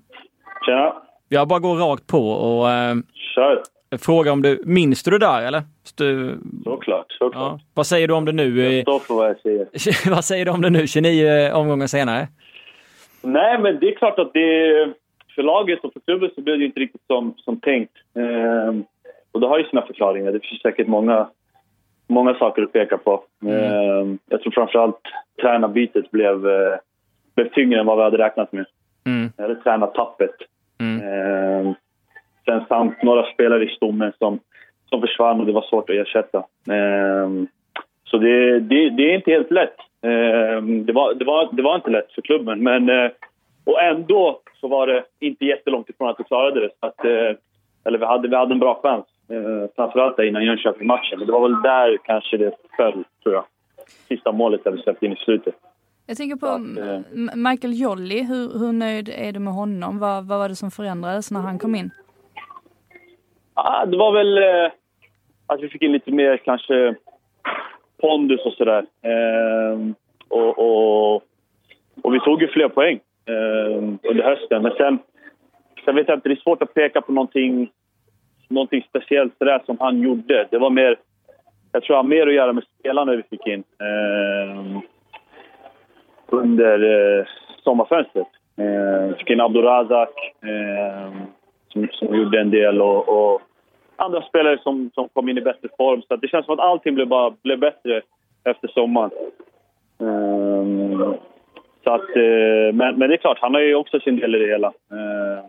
Tja! 0.65 1.03
Jag 1.29 1.47
bara 1.47 1.59
går 1.59 1.75
rakt 1.77 2.07
på 2.07 2.29
och 2.29 2.71
eh, 2.71 2.95
Kör! 3.35 3.78
Fråga 3.97 4.31
om 4.31 4.41
du, 4.41 4.61
minns 4.65 5.03
du 5.03 5.11
det 5.11 5.17
där 5.17 5.41
eller? 5.41 5.61
Du, 5.97 6.37
såklart, 6.63 7.11
såklart. 7.11 7.33
Ja. 7.35 7.59
Vad 7.73 7.87
säger 7.87 8.07
du 8.07 8.13
om 8.13 8.25
det 8.25 8.31
nu? 8.31 8.73
Jag 8.73 8.81
står 8.81 8.99
för 8.99 9.13
vad 9.13 9.29
jag 9.29 9.39
säger. 9.39 10.09
vad 10.15 10.25
säger 10.25 10.45
du 10.45 10.51
om 10.51 10.61
det 10.61 10.69
nu 10.69 10.87
29 10.87 11.51
omgångar 11.53 11.87
senare? 11.87 12.27
Nej, 13.21 13.59
men 13.59 13.79
det 13.79 13.87
är 13.87 13.95
klart 13.95 14.19
att 14.19 14.33
det 14.33 14.93
för 15.35 15.43
laget 15.43 15.83
och 15.83 15.93
för 15.93 15.99
klubben 15.99 16.29
så 16.35 16.41
blev 16.41 16.59
det 16.59 16.65
inte 16.65 16.79
riktigt 16.79 17.01
som, 17.07 17.33
som 17.37 17.59
tänkt. 17.59 17.93
Ehm, 18.15 18.83
och 19.31 19.39
det 19.39 19.47
har 19.47 19.59
ju 19.59 19.65
sina 19.65 19.81
förklaringar. 19.81 20.31
Det 20.31 20.39
finns 20.39 20.61
säkert 20.61 20.87
många, 20.87 21.27
många 22.07 22.33
saker 22.33 22.61
att 22.61 22.73
peka 22.73 22.97
på. 22.97 23.23
Mm. 23.43 23.55
Ehm, 23.55 24.19
jag 24.29 24.41
tror 24.41 24.51
framförallt 24.51 25.01
tränarbytet 25.41 26.11
blev, 26.11 26.47
eh, 26.47 26.77
blev 27.35 27.49
tyngre 27.49 27.79
än 27.79 27.85
vad 27.85 27.97
vi 27.97 28.03
hade 28.03 28.17
räknat 28.17 28.51
med. 28.51 28.65
Mm. 29.05 29.29
Eller 29.37 29.55
tränartappet. 29.55 30.35
Mm. 30.79 31.01
Ehm, 31.01 31.73
mitten 32.49 32.67
samt 32.67 33.03
några 33.03 33.33
spelare 33.33 33.63
i 33.63 33.75
stommen 33.75 34.11
som, 34.17 34.39
som 34.89 35.01
försvann 35.01 35.39
och 35.39 35.45
det 35.45 35.51
var 35.51 35.61
svårt 35.61 35.89
att 35.89 35.95
ersätta. 35.95 36.37
Eh, 36.69 37.29
så 38.03 38.17
det, 38.17 38.59
det, 38.59 38.89
det, 38.89 39.11
är 39.11 39.15
inte 39.15 39.31
helt 39.31 39.51
lätt. 39.51 39.79
Eh, 40.01 40.61
det, 40.85 40.93
var, 40.93 41.13
det, 41.13 41.25
var, 41.25 41.49
det 41.51 41.61
var 41.61 41.75
inte 41.75 41.89
lätt 41.89 42.11
för 42.11 42.21
klubben, 42.21 42.63
men 42.63 42.89
eh, 42.89 43.11
och 43.63 43.81
ändå 43.81 44.41
så 44.61 44.67
var 44.67 44.87
det 44.87 45.03
inte 45.19 45.45
jättelångt 45.45 45.89
ifrån 45.89 46.09
att 46.09 46.19
vi 46.19 46.23
klarade 46.23 46.59
det. 46.59 46.71
Att, 46.79 47.05
eh, 47.05 47.37
eller 47.83 47.97
vi 47.97 48.05
hade, 48.05 48.27
vi 48.27 48.35
hade 48.35 48.53
en 48.53 48.59
bra 48.59 48.79
chans, 48.83 49.05
eh, 49.29 49.69
framförallt 49.75 50.19
innan 50.19 50.45
Jönköping-matchen. 50.45 51.19
Men 51.19 51.27
det 51.27 51.33
var 51.33 51.49
väl 51.49 51.61
där 51.61 51.97
kanske 52.03 52.37
det 52.37 52.51
föll, 52.77 53.03
tror 53.23 53.35
jag. 53.35 53.45
Sista 54.07 54.31
målet 54.31 54.63
där 54.63 54.71
vi 54.71 54.81
släppte 54.81 55.05
in 55.05 55.13
i 55.13 55.15
slutet. 55.15 55.55
Jag 56.05 56.17
tänker 56.17 56.35
på 56.35 56.45
att, 56.45 56.77
eh, 56.77 57.35
Michael 57.35 57.81
Jolly, 57.81 58.23
hur, 58.23 58.59
hur 58.59 58.71
nöjd 58.71 59.09
är 59.09 59.31
du 59.31 59.39
med 59.39 59.53
honom? 59.53 59.99
Vad, 59.99 60.27
vad 60.27 60.39
var 60.39 60.49
det 60.49 60.55
som 60.55 60.71
förändrades 60.71 61.31
när 61.31 61.39
han 61.39 61.59
kom 61.59 61.75
in? 61.75 61.91
Ah, 63.63 63.85
det 63.85 63.97
var 63.97 64.11
väl 64.11 64.37
eh, 64.37 64.71
att 65.47 65.61
vi 65.61 65.69
fick 65.69 65.81
in 65.81 65.91
lite 65.91 66.11
mer 66.11 66.37
kanske 66.37 66.95
pondus 68.01 68.45
och 68.45 68.53
sådär. 68.53 68.85
Eh, 69.01 69.79
och, 70.27 70.59
och, 70.59 71.23
och, 72.01 72.13
vi 72.13 72.19
tog 72.19 72.41
ju 72.41 72.47
fler 72.47 72.69
poäng 72.69 72.99
eh, 73.25 73.77
under 74.09 74.23
hösten. 74.23 74.61
Men 74.61 74.71
sen, 74.77 74.99
sen 75.85 75.95
vet 75.95 76.07
jag 76.07 76.17
inte, 76.17 76.29
det 76.29 76.35
är 76.35 76.43
svårt 76.43 76.61
att 76.61 76.73
peka 76.73 77.01
på 77.01 77.11
någonting, 77.11 77.71
någonting 78.47 78.85
speciellt 78.89 79.37
sådär 79.37 79.61
som 79.65 79.77
han 79.79 80.01
gjorde. 80.01 80.47
Det 80.51 80.57
var 80.57 80.69
mer, 80.69 80.99
jag 81.71 81.83
tror 81.83 81.95
han 81.95 82.05
har 82.05 82.09
mer 82.09 82.27
att 82.27 82.33
göra 82.33 82.53
med 82.53 82.63
spelarna 82.79 83.15
vi 83.15 83.23
fick 83.23 83.47
in. 83.47 83.63
Eh, 83.79 84.81
under 86.27 86.79
eh, 87.19 87.25
sommarfönstret. 87.63 88.27
Eh, 88.57 89.17
fick 89.17 89.29
in 89.29 89.41
Abdurazak 89.41 90.33
eh, 90.41 91.11
som, 91.73 91.87
som 91.91 92.15
gjorde 92.15 92.41
en 92.41 92.49
del 92.49 92.81
och, 92.81 93.09
och, 93.09 93.41
andra 93.99 94.21
spelare 94.21 94.59
som, 94.63 94.91
som 94.93 95.09
kom 95.09 95.29
in 95.29 95.37
i 95.37 95.41
bättre 95.41 95.67
form. 95.77 96.01
Så 96.01 96.15
det 96.15 96.27
känns 96.27 96.45
som 96.45 96.53
att 96.53 96.65
allting 96.65 96.95
blev, 96.95 97.07
bara, 97.07 97.33
blev 97.43 97.59
bättre 97.59 98.01
efter 98.43 98.67
sommaren. 98.67 99.11
Eh, 100.01 101.13
så 101.83 101.91
att, 101.91 102.09
eh, 102.15 102.73
men, 102.73 102.95
men 102.95 103.09
det 103.09 103.15
är 103.15 103.17
klart, 103.17 103.37
han 103.41 103.53
har 103.53 103.61
ju 103.61 103.75
också 103.75 103.99
sin 103.99 104.19
del 104.19 104.35
i 104.35 104.39
det 104.39 104.47
hela. 104.47 104.67
Eh, 104.67 105.43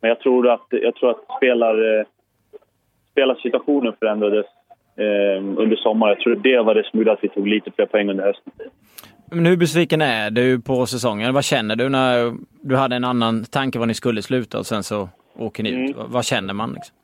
men 0.00 0.08
jag 0.08 0.20
tror 0.20 0.48
att, 0.48 0.66
jag 0.70 0.94
tror 0.94 1.10
att 1.10 1.36
spelar, 1.36 2.06
spelarsituationen 3.10 3.92
förändrades 3.98 4.46
under 5.56 5.76
sommaren. 5.76 6.14
Jag 6.16 6.20
tror 6.20 6.34
det 6.34 6.62
var 6.62 6.74
det 6.74 6.90
som 6.90 6.98
gjorde 6.98 7.12
att 7.12 7.24
vi 7.24 7.28
tog 7.28 7.48
lite 7.48 7.70
fler 7.70 7.86
poäng 7.86 8.10
under 8.10 8.24
hösten. 8.24 8.52
Men 9.30 9.46
hur 9.46 9.56
besviken 9.56 10.02
är 10.02 10.30
du 10.30 10.60
på 10.60 10.86
säsongen? 10.86 11.34
Vad 11.34 11.44
känner 11.44 11.76
du 11.76 11.88
när 11.88 12.34
du 12.60 12.76
hade 12.76 12.96
en 12.96 13.04
annan 13.04 13.44
tanke 13.44 13.78
var 13.78 13.86
ni 13.86 13.94
skulle 13.94 14.22
sluta 14.22 14.58
och 14.58 14.66
sen 14.66 14.82
så 14.82 15.08
åker 15.38 15.62
ni 15.62 15.70
ut? 15.70 15.96
Mm. 15.96 16.12
Vad 16.12 16.24
känner 16.24 16.54
man? 16.54 16.72
Liksom? 16.72 16.96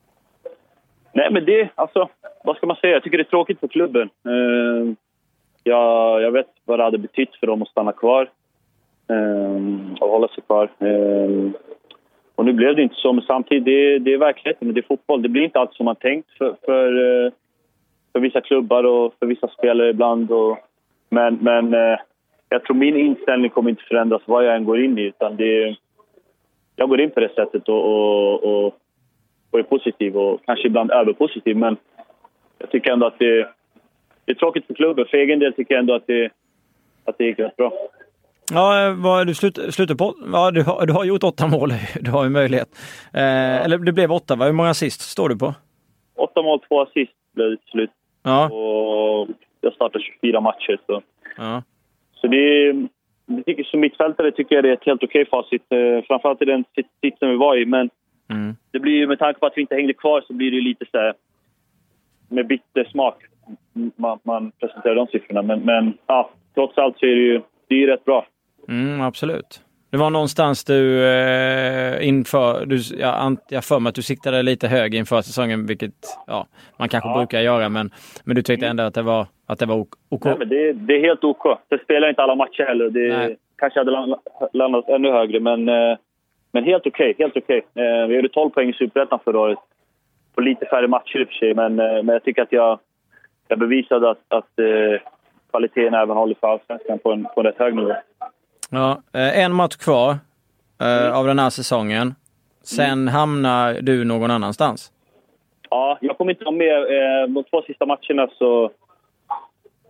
Nej, 1.14 1.28
men 1.30 1.44
det, 1.44 1.68
alltså, 1.74 2.08
vad 2.44 2.56
ska 2.56 2.66
man 2.66 2.76
säga? 2.76 2.92
Jag 2.92 3.02
tycker 3.02 3.18
det 3.18 3.22
är 3.22 3.34
tråkigt 3.36 3.60
för 3.60 3.68
klubben. 3.68 4.10
Ehm, 4.24 4.32
uh, 4.32 4.94
jag, 5.64 6.22
jag 6.22 6.30
vet 6.30 6.46
vad 6.64 6.78
det 6.78 6.84
hade 6.84 6.98
betytt 6.98 7.36
för 7.36 7.46
dem 7.46 7.62
att 7.62 7.68
stanna 7.68 7.92
kvar 7.92 8.30
uh, 9.10 9.92
och 10.00 10.08
hålla 10.08 10.28
sig 10.28 10.42
kvar. 10.46 10.70
Uh, 10.82 11.50
och 12.34 12.44
nu 12.44 12.52
blev 12.52 12.76
det 12.76 12.82
inte 12.82 12.94
så, 12.94 13.12
men 13.12 13.24
samtidigt, 13.24 13.64
det, 13.64 13.98
det 13.98 14.12
är 14.12 14.18
verkligheten, 14.18 14.74
det 14.74 14.80
är 14.80 14.82
fotboll. 14.88 15.22
Det 15.22 15.28
blir 15.28 15.42
inte 15.42 15.60
alltid 15.60 15.76
som 15.76 15.84
man 15.84 15.96
tänkt 15.96 16.30
för, 16.38 16.56
för, 16.64 16.86
eh, 17.26 17.32
för 18.12 18.20
vissa 18.20 18.40
klubbar 18.40 18.84
och 18.84 19.14
för 19.18 19.26
vissa 19.26 19.48
spelare 19.48 19.90
ibland. 19.90 20.30
Och, 20.30 20.58
men 21.08 21.38
men 21.40 21.74
eh, 21.74 21.98
jag 22.48 22.64
tror 22.64 22.76
min 22.76 22.96
inställning 22.96 23.50
kommer 23.50 23.70
inte 23.70 23.82
förändras 23.82 24.22
vad 24.24 24.44
jag 24.44 24.56
än 24.56 24.64
går 24.64 24.84
in 24.84 24.98
i. 24.98 25.02
Utan 25.02 25.36
det, 25.36 25.76
jag 26.76 26.88
går 26.88 27.00
in 27.00 27.10
på 27.10 27.20
det 27.20 27.34
sättet 27.34 27.68
och, 27.68 27.84
och, 27.84 28.44
och, 28.44 28.74
och 29.54 29.60
är 29.60 29.62
positiv 29.62 30.16
och 30.16 30.40
kanske 30.46 30.66
ibland 30.66 30.90
överpositiv. 30.90 31.56
Men 31.56 31.76
jag 32.58 32.70
tycker 32.70 32.92
ändå 32.92 33.06
att 33.06 33.18
det, 33.18 33.48
det 34.24 34.32
är 34.32 34.34
tråkigt 34.34 34.66
för 34.66 34.74
klubben. 34.74 35.06
För 35.10 35.16
egen 35.16 35.38
del 35.38 35.52
tycker 35.52 35.74
jag 35.74 35.80
ändå 35.80 35.94
att 35.94 36.06
det, 36.06 36.30
att 37.04 37.18
det 37.18 37.24
gick 37.24 37.38
rätt 37.38 37.56
bra. 37.56 37.72
Ja, 38.52 38.94
vad, 38.98 39.26
du 39.26 39.34
slut, 39.34 39.58
slutar 39.74 39.94
på, 39.94 40.14
ja, 40.32 40.50
du, 40.50 40.62
har, 40.62 40.86
du 40.86 40.92
har 40.92 41.04
gjort 41.04 41.24
åtta 41.24 41.46
mål, 41.46 41.70
du 42.00 42.10
har 42.10 42.24
ju 42.24 42.30
möjlighet. 42.30 42.68
Eh, 43.14 43.22
ja. 43.22 43.58
Eller 43.64 43.78
det 43.78 43.92
blev 43.92 44.12
åtta, 44.12 44.36
va? 44.36 44.44
hur 44.44 44.52
många 44.52 44.70
assist 44.70 45.00
står 45.00 45.28
du 45.28 45.36
på? 45.38 45.54
Åtta 46.14 46.42
mål, 46.42 46.60
två 46.68 46.80
assist 46.80 47.12
blev 47.34 47.50
det 47.50 47.56
till 47.56 47.70
slut. 47.70 47.90
Ja. 48.22 48.48
Och 48.48 49.28
jag 49.60 49.72
startade 49.72 50.04
24 50.04 50.40
matcher. 50.40 50.80
Så. 50.86 51.02
Ja. 51.36 51.62
Så 52.14 52.26
det, 52.26 52.72
det 53.26 53.42
tycker, 53.46 53.64
som 53.64 53.80
mittfältare 53.80 54.32
tycker 54.32 54.54
jag 54.54 54.64
det 54.64 54.68
är 54.68 54.74
ett 54.74 54.86
helt 54.86 55.04
okej 55.04 55.26
facit. 55.26 55.62
Eh, 55.68 56.04
framförallt 56.06 56.42
i 56.42 56.44
den 56.44 56.64
sitsen 57.00 57.30
vi 57.30 57.36
var 57.36 57.56
i. 57.56 57.66
Men 57.66 57.90
mm. 58.28 58.56
det 58.70 58.78
blir 58.78 59.06
med 59.06 59.18
tanke 59.18 59.40
på 59.40 59.46
att 59.46 59.52
vi 59.56 59.60
inte 59.60 59.74
hängde 59.74 59.92
kvar 59.92 60.24
så 60.26 60.32
blir 60.32 60.50
det 60.50 60.60
lite 60.60 60.84
så 60.90 60.98
här, 60.98 61.14
med 62.28 62.46
bitter 62.46 62.84
smak 62.84 63.22
man, 63.96 64.18
man 64.22 64.52
presenterar 64.60 64.94
de 64.94 65.06
siffrorna. 65.06 65.42
Men, 65.42 65.60
men 65.60 65.94
ja, 66.06 66.30
trots 66.54 66.78
allt 66.78 66.98
så 66.98 67.06
är 67.06 67.10
det 67.10 67.22
ju, 67.22 67.40
det 67.68 67.82
är 67.82 67.86
rätt 67.86 68.04
bra. 68.04 68.26
Mm, 68.68 69.00
absolut. 69.00 69.60
Det 69.90 69.98
var 69.98 70.10
någonstans 70.10 70.64
du 70.64 71.06
eh, 71.06 72.08
inför, 72.08 72.66
du, 72.66 72.78
jag, 72.98 73.36
jag 73.48 73.64
för 73.64 73.80
mig 73.80 73.88
att 73.88 73.94
du 73.94 74.02
siktade 74.02 74.42
lite 74.42 74.68
högre 74.68 74.98
inför 74.98 75.22
säsongen, 75.22 75.66
vilket 75.66 75.92
ja, 76.26 76.46
man 76.78 76.88
kanske 76.88 77.08
ja. 77.08 77.16
brukar 77.16 77.40
göra, 77.40 77.68
men, 77.68 77.90
men 78.24 78.36
du 78.36 78.42
tyckte 78.42 78.66
ändå 78.66 78.82
att 78.82 78.94
det 78.94 79.02
var, 79.02 79.26
att 79.46 79.58
det 79.58 79.66
var 79.66 79.86
OK? 80.08 80.24
Nej, 80.24 80.36
men 80.38 80.48
det, 80.48 80.72
det 80.72 80.94
är 80.94 81.00
helt 81.00 81.24
OK. 81.24 81.58
Det 81.68 81.78
spelar 81.84 82.08
inte 82.08 82.22
alla 82.22 82.34
matcher 82.34 82.64
heller. 82.64 82.90
Det 82.90 83.16
Nej. 83.16 83.36
kanske 83.56 83.80
hade 83.80 84.16
landat 84.52 84.88
ännu 84.88 85.10
högre, 85.10 85.40
men, 85.40 85.68
eh, 85.68 85.96
men 86.54 86.64
helt 86.64 86.86
okej. 86.86 87.10
Okay, 87.10 87.24
helt 87.24 87.36
okay. 87.36 87.58
Eh, 87.74 88.06
vi 88.06 88.14
gjorde 88.14 88.28
12 88.28 88.50
poäng 88.50 88.68
i 88.68 88.72
Superettan 88.72 89.18
förra 89.24 89.40
året. 89.40 89.58
På 90.34 90.40
lite 90.40 90.66
färre 90.66 90.88
matcher 90.88 91.18
i 91.20 91.24
och 91.24 91.28
för 91.28 91.34
sig, 91.34 91.54
men, 91.54 91.80
eh, 91.80 92.02
men 92.02 92.08
jag 92.08 92.24
tycker 92.24 92.42
att 92.42 92.52
jag, 92.52 92.78
jag 93.48 93.58
bevisade 93.58 94.10
att, 94.10 94.22
att 94.28 94.58
eh, 94.58 95.00
kvaliteten 95.50 95.94
även 95.94 96.16
håller 96.16 96.34
för 96.40 96.46
allsvenskan 96.46 96.98
på 96.98 97.12
en, 97.12 97.24
på 97.34 97.40
en 97.40 97.46
rätt 97.46 97.58
hög 97.58 97.74
nivå. 97.74 97.92
Ja, 98.70 99.02
eh, 99.12 99.44
en 99.44 99.52
match 99.52 99.76
kvar 99.76 100.10
eh, 100.80 101.02
mm. 101.02 101.18
av 101.18 101.26
den 101.26 101.38
här 101.38 101.50
säsongen. 101.50 102.14
Sen 102.62 102.92
mm. 102.92 103.14
hamnar 103.14 103.74
du 103.80 104.04
någon 104.04 104.30
annanstans. 104.30 104.92
Ja, 105.70 105.98
jag 106.00 106.18
kommer 106.18 106.32
inte 106.32 106.44
vara 106.44 106.56
med. 106.56 106.76
Eh, 106.76 107.28
de 107.28 107.44
två 107.44 107.62
sista 107.62 107.86
matcherna 107.86 108.28
så, 108.38 108.70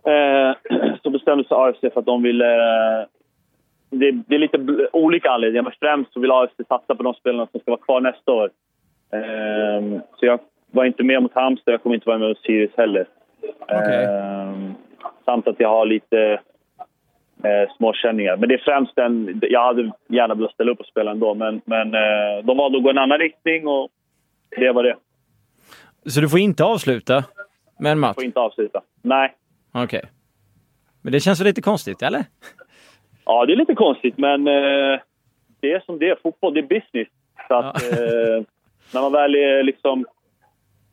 så 1.03 1.09
bestämde 1.09 1.43
sig 1.43 1.57
AFC 1.57 1.79
för 1.79 1.99
att 1.99 2.05
de 2.05 2.23
ville... 2.23 3.07
Det, 3.99 4.11
det, 4.11 4.35
är 4.35 4.39
lite 4.39 4.87
olika 4.93 5.31
anledningar, 5.31 5.63
men 5.63 5.73
främst 5.79 6.13
så 6.13 6.19
vill 6.19 6.31
AFC 6.31 6.55
satsa 6.67 6.95
på 6.95 7.03
de 7.03 7.13
spelarna 7.13 7.47
som 7.51 7.59
ska 7.59 7.71
vara 7.71 7.81
kvar 7.81 8.01
nästa 8.01 8.31
år. 8.31 8.49
Eh, 9.13 10.01
så 10.19 10.25
jag 10.25 10.39
var 10.71 10.85
inte 10.85 11.03
med 11.03 11.23
mot 11.23 11.33
Halmstad, 11.33 11.73
jag 11.73 11.83
kommer 11.83 11.95
inte 11.95 12.07
vara 12.07 12.17
med 12.17 12.27
mot 12.27 12.41
Sirius 12.41 12.71
heller. 12.77 13.07
Okay. 13.61 14.03
Eh, 14.03 14.53
samt 15.25 15.47
att 15.47 15.59
jag 15.59 15.69
har 15.69 15.85
lite 15.85 16.39
eh, 17.43 17.75
småkänningar. 17.77 18.37
Men 18.37 18.49
det 18.49 18.55
är 18.55 18.61
främst 18.65 18.95
den... 18.95 19.41
Jag 19.41 19.65
hade 19.65 19.91
gärna 20.07 20.35
velat 20.35 20.53
ställa 20.53 20.71
upp 20.71 20.79
och 20.79 20.85
spela 20.85 21.11
ändå, 21.11 21.33
men, 21.33 21.61
men 21.65 21.93
eh, 21.93 22.43
de 22.43 22.57
valde 22.57 22.77
att 22.77 22.83
gå 22.83 22.89
en 22.89 22.97
annan 22.97 23.19
riktning 23.19 23.67
och 23.67 23.89
det 24.57 24.71
var 24.71 24.83
det. 24.83 24.95
Så 26.05 26.21
du 26.21 26.29
får 26.29 26.39
inte 26.39 26.63
avsluta 26.63 27.23
med 27.79 27.91
en 27.91 27.99
match? 27.99 28.09
Jag 28.09 28.15
får 28.15 28.23
inte 28.23 28.39
avsluta. 28.39 28.81
Nej. 29.01 29.35
Okej. 29.71 29.83
Okay. 29.83 30.09
Men 31.01 31.11
det 31.11 31.19
känns 31.19 31.39
väl 31.39 31.47
lite 31.47 31.61
konstigt, 31.61 32.01
eller? 32.01 32.23
Ja, 33.25 33.45
det 33.45 33.53
är 33.53 33.57
lite 33.57 33.75
konstigt, 33.75 34.17
men 34.17 34.47
eh, 34.47 34.99
det 35.59 35.71
är 35.71 35.79
som 35.79 35.99
det 35.99 36.09
är. 36.09 36.15
Fotboll, 36.23 36.53
det 36.53 36.59
är 36.59 36.63
business. 36.63 37.07
Så 37.47 37.53
att, 37.53 37.83
ja. 37.91 37.97
eh, 37.97 38.43
när 38.93 39.01
man 39.01 39.11
väl 39.11 39.35
är 39.35 39.63
liksom... 39.63 40.05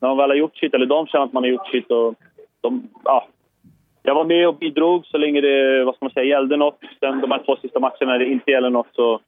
När 0.01 0.09
man 0.09 0.17
väl 0.17 0.31
har 0.31 0.37
gjort 0.37 0.57
sitt, 0.57 0.75
eller 0.75 0.87
de 0.87 1.07
känner 1.07 1.25
att 1.25 1.33
man 1.33 1.43
har 1.43 1.51
gjort 1.51 1.71
sitt 1.71 1.91
och 1.91 2.15
de, 2.61 2.89
ja, 3.05 3.27
jag 4.03 4.15
var 4.15 4.25
med 4.25 4.49
och 4.49 4.55
bidrog 4.55 5.07
så 5.07 5.19
länge 5.19 5.41
det 5.41 5.85
vad 5.85 5.95
ska 5.95 6.05
man 6.05 6.13
säga, 6.13 6.27
gällde 6.27 6.57
något. 6.57 6.79
Sen 7.01 7.21
de 7.21 7.31
här 7.31 7.43
två 7.45 7.57
sista 7.57 7.81
matcherna 7.81 8.13
när 8.13 8.19
det 8.19 8.33
inte 8.33 8.51
gäller 8.51 8.71
något 8.71 8.89
så, 8.93 9.21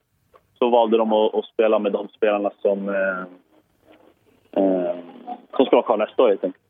så 0.58 0.68
valde 0.68 0.96
de 0.96 1.12
att, 1.12 1.34
att 1.34 1.44
spela 1.44 1.78
med 1.78 1.92
de 1.92 2.08
spelarna 2.08 2.50
som, 2.62 2.88
eh, 2.88 3.20
eh, 4.64 4.96
som 5.56 5.66
ska 5.66 5.76
vara 5.76 5.86
kvar 5.86 5.96
nästa 5.96 6.22
år 6.22 6.28
helt 6.28 6.44
enkelt. 6.44 6.63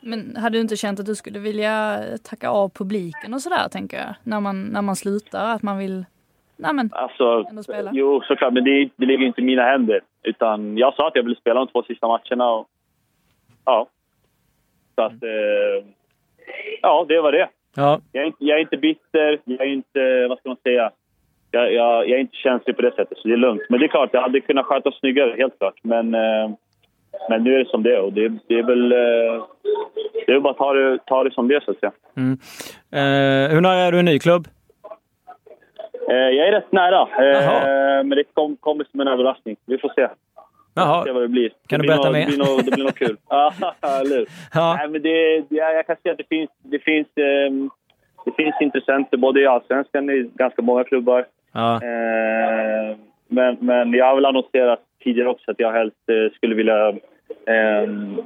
Men 0.00 0.36
hade 0.36 0.58
du 0.58 0.60
inte 0.60 0.76
känt 0.76 1.00
att 1.00 1.06
du 1.06 1.14
skulle 1.14 1.38
vilja 1.38 2.00
tacka 2.24 2.50
av 2.50 2.68
publiken 2.68 3.34
och 3.34 3.40
sådär, 3.40 3.68
tänker 3.68 3.96
jag? 3.96 4.14
När 4.22 4.40
man, 4.40 4.64
när 4.64 4.82
man 4.82 4.96
slutar, 4.96 5.54
att 5.54 5.62
man 5.62 5.78
vill 5.78 6.04
nej 6.56 6.74
men, 6.74 6.90
alltså, 6.92 7.44
ändå 7.50 7.62
spela? 7.62 7.90
Jo, 7.94 8.20
såklart, 8.20 8.52
men 8.52 8.64
det, 8.64 8.88
det 8.96 9.06
ligger 9.06 9.26
inte 9.26 9.40
i 9.40 9.44
mina 9.44 9.62
händer. 9.62 10.00
Utan 10.22 10.78
jag 10.78 10.94
sa 10.94 11.08
att 11.08 11.16
jag 11.16 11.22
ville 11.22 11.36
spela 11.36 11.60
de 11.60 11.66
två 11.66 11.82
sista 11.82 12.08
matcherna 12.08 12.50
och 12.50 12.68
ja. 13.64 13.86
Så 14.94 15.02
att, 15.02 15.22
eh, 15.22 15.86
ja, 16.82 17.06
det 17.08 17.20
var 17.20 17.32
det. 17.32 17.48
Ja. 17.76 18.00
Jag, 18.12 18.26
är, 18.26 18.32
jag 18.38 18.58
är 18.58 18.60
inte 18.60 18.76
bitter, 18.76 19.40
jag 19.44 19.60
är 19.60 19.72
inte, 19.72 20.26
vad 20.28 20.38
ska 20.38 20.48
man 20.48 20.58
säga, 20.62 20.90
jag, 21.50 21.72
jag, 21.72 22.08
jag, 22.08 22.10
är 22.10 22.18
inte 22.18 22.36
känslig 22.36 22.76
på 22.76 22.82
det 22.82 22.94
sättet, 22.94 23.18
så 23.18 23.28
det 23.28 23.34
är 23.34 23.38
lugnt. 23.38 23.62
Men 23.68 23.80
det 23.80 23.86
är 23.86 23.88
klart, 23.88 24.10
jag 24.12 24.22
hade 24.22 24.40
kunnat 24.40 24.66
sköta 24.66 24.90
snyggare, 24.92 25.34
helt 25.38 25.58
klart. 25.58 25.78
Men, 25.82 26.14
eh, 26.14 26.50
men 27.28 27.44
nu 27.44 27.54
är 27.54 27.58
det 27.58 27.70
som 27.70 27.82
det 27.82 27.94
är 27.94 28.00
och 28.00 28.12
det, 28.12 28.28
det 28.48 28.58
är 28.58 28.62
väl... 28.62 28.92
Eh, 28.92 29.44
det 30.26 30.32
är 30.32 30.40
bara 30.40 30.50
att 30.50 30.58
ta 30.58 30.72
det, 30.72 30.98
ta 31.06 31.24
det 31.24 31.32
som 31.32 31.48
det 31.48 31.64
så 31.64 31.70
att 31.70 31.80
säga. 31.80 31.92
Mm. 32.16 32.38
Eh, 32.92 33.54
hur 33.54 33.60
nära 33.60 33.80
är 33.80 33.92
du 33.92 33.98
en 33.98 34.04
ny 34.04 34.18
klubb? 34.18 34.48
Eh, 36.10 36.16
jag 36.16 36.48
är 36.48 36.52
rätt 36.52 36.72
nära, 36.72 37.00
eh, 37.02 38.04
men 38.04 38.10
det 38.10 38.24
kom, 38.34 38.56
kommer 38.56 38.84
som 38.90 39.00
en 39.00 39.08
överraskning. 39.08 39.56
Vi 39.66 39.78
får 39.78 39.92
se. 39.96 40.08
Jaha. 40.74 41.04
Se 41.04 41.12
vad 41.12 41.22
det 41.22 41.28
blir. 41.28 41.50
Kan 41.66 41.80
det 41.80 41.86
du 41.86 41.88
berätta 41.88 42.10
mer? 42.10 42.20
Det 42.20 42.26
blir 42.26 42.38
nog, 42.38 42.64
det 42.64 42.70
blir 42.70 42.90
kul. 42.90 43.16
ja, 43.28 43.52
eller 44.02 44.26
ja. 44.54 44.76
Nej, 44.78 44.88
men 44.88 45.02
det, 45.02 45.40
det, 45.48 45.56
jag 45.56 45.86
kan 45.86 45.96
se 46.02 46.10
att 46.10 46.18
det 46.18 46.28
finns, 46.28 46.50
det 46.62 46.78
finns, 46.78 47.06
um, 47.48 47.70
det 48.24 48.32
finns 48.36 48.54
intressenter 48.60 49.16
både 49.16 49.40
i 49.40 49.46
Allsvenskan, 49.46 50.10
i 50.10 50.30
ganska 50.34 50.62
många 50.62 50.84
klubbar. 50.84 51.26
Ja. 51.52 51.80
Uh, 51.82 52.96
men, 53.28 53.56
men 53.60 53.92
jag 53.92 54.06
har 54.06 54.14
väl 54.14 54.26
annonserat 54.26 54.80
tidigare 55.04 55.28
också 55.28 55.50
att 55.50 55.60
jag 55.60 55.72
helst 55.72 55.96
uh, 56.10 56.30
skulle 56.30 56.54
vilja 56.54 56.94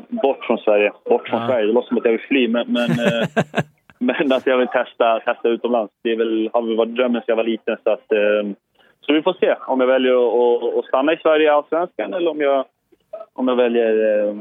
bort 0.09 0.45
från 0.45 0.59
Sverige. 0.59 0.93
Bort 1.05 1.29
från 1.29 1.41
ja. 1.41 1.49
Sverige. 1.49 1.67
Det 1.67 1.73
låter 1.73 1.89
som 1.89 1.99
att 1.99 2.05
jag 2.05 2.13
vill 2.13 2.21
fly, 2.21 2.49
men, 2.49 2.73
men, 2.73 2.91
uh, 2.91 3.27
men 3.99 4.33
att 4.33 4.47
jag 4.47 4.59
vill 4.59 4.69
testa, 4.69 5.21
testa 5.21 5.49
utomlands. 5.49 5.93
Det 6.03 6.17
väl, 6.17 6.51
har 6.53 6.63
väl 6.63 6.77
varit 6.77 6.95
drömmen 6.95 7.21
sedan 7.21 7.33
jag 7.33 7.37
var 7.37 7.45
liten. 7.45 7.77
Så 7.85 7.91
att, 7.91 8.07
så 9.07 9.13
vi 9.13 9.23
får 9.23 9.37
se 9.41 9.55
om 9.67 9.81
jag 9.81 9.87
väljer 9.87 10.13
att, 10.13 10.79
att 10.79 10.85
stanna 10.85 11.13
i 11.13 11.17
Sverige 11.17 11.47
i 11.47 11.49
Allsvenskan 11.49 12.15
eller 12.15 12.31
om 12.31 12.41
jag, 12.41 12.65
om 13.33 13.49
jag 13.49 13.57
väljer 13.57 14.29
eh, 14.29 14.35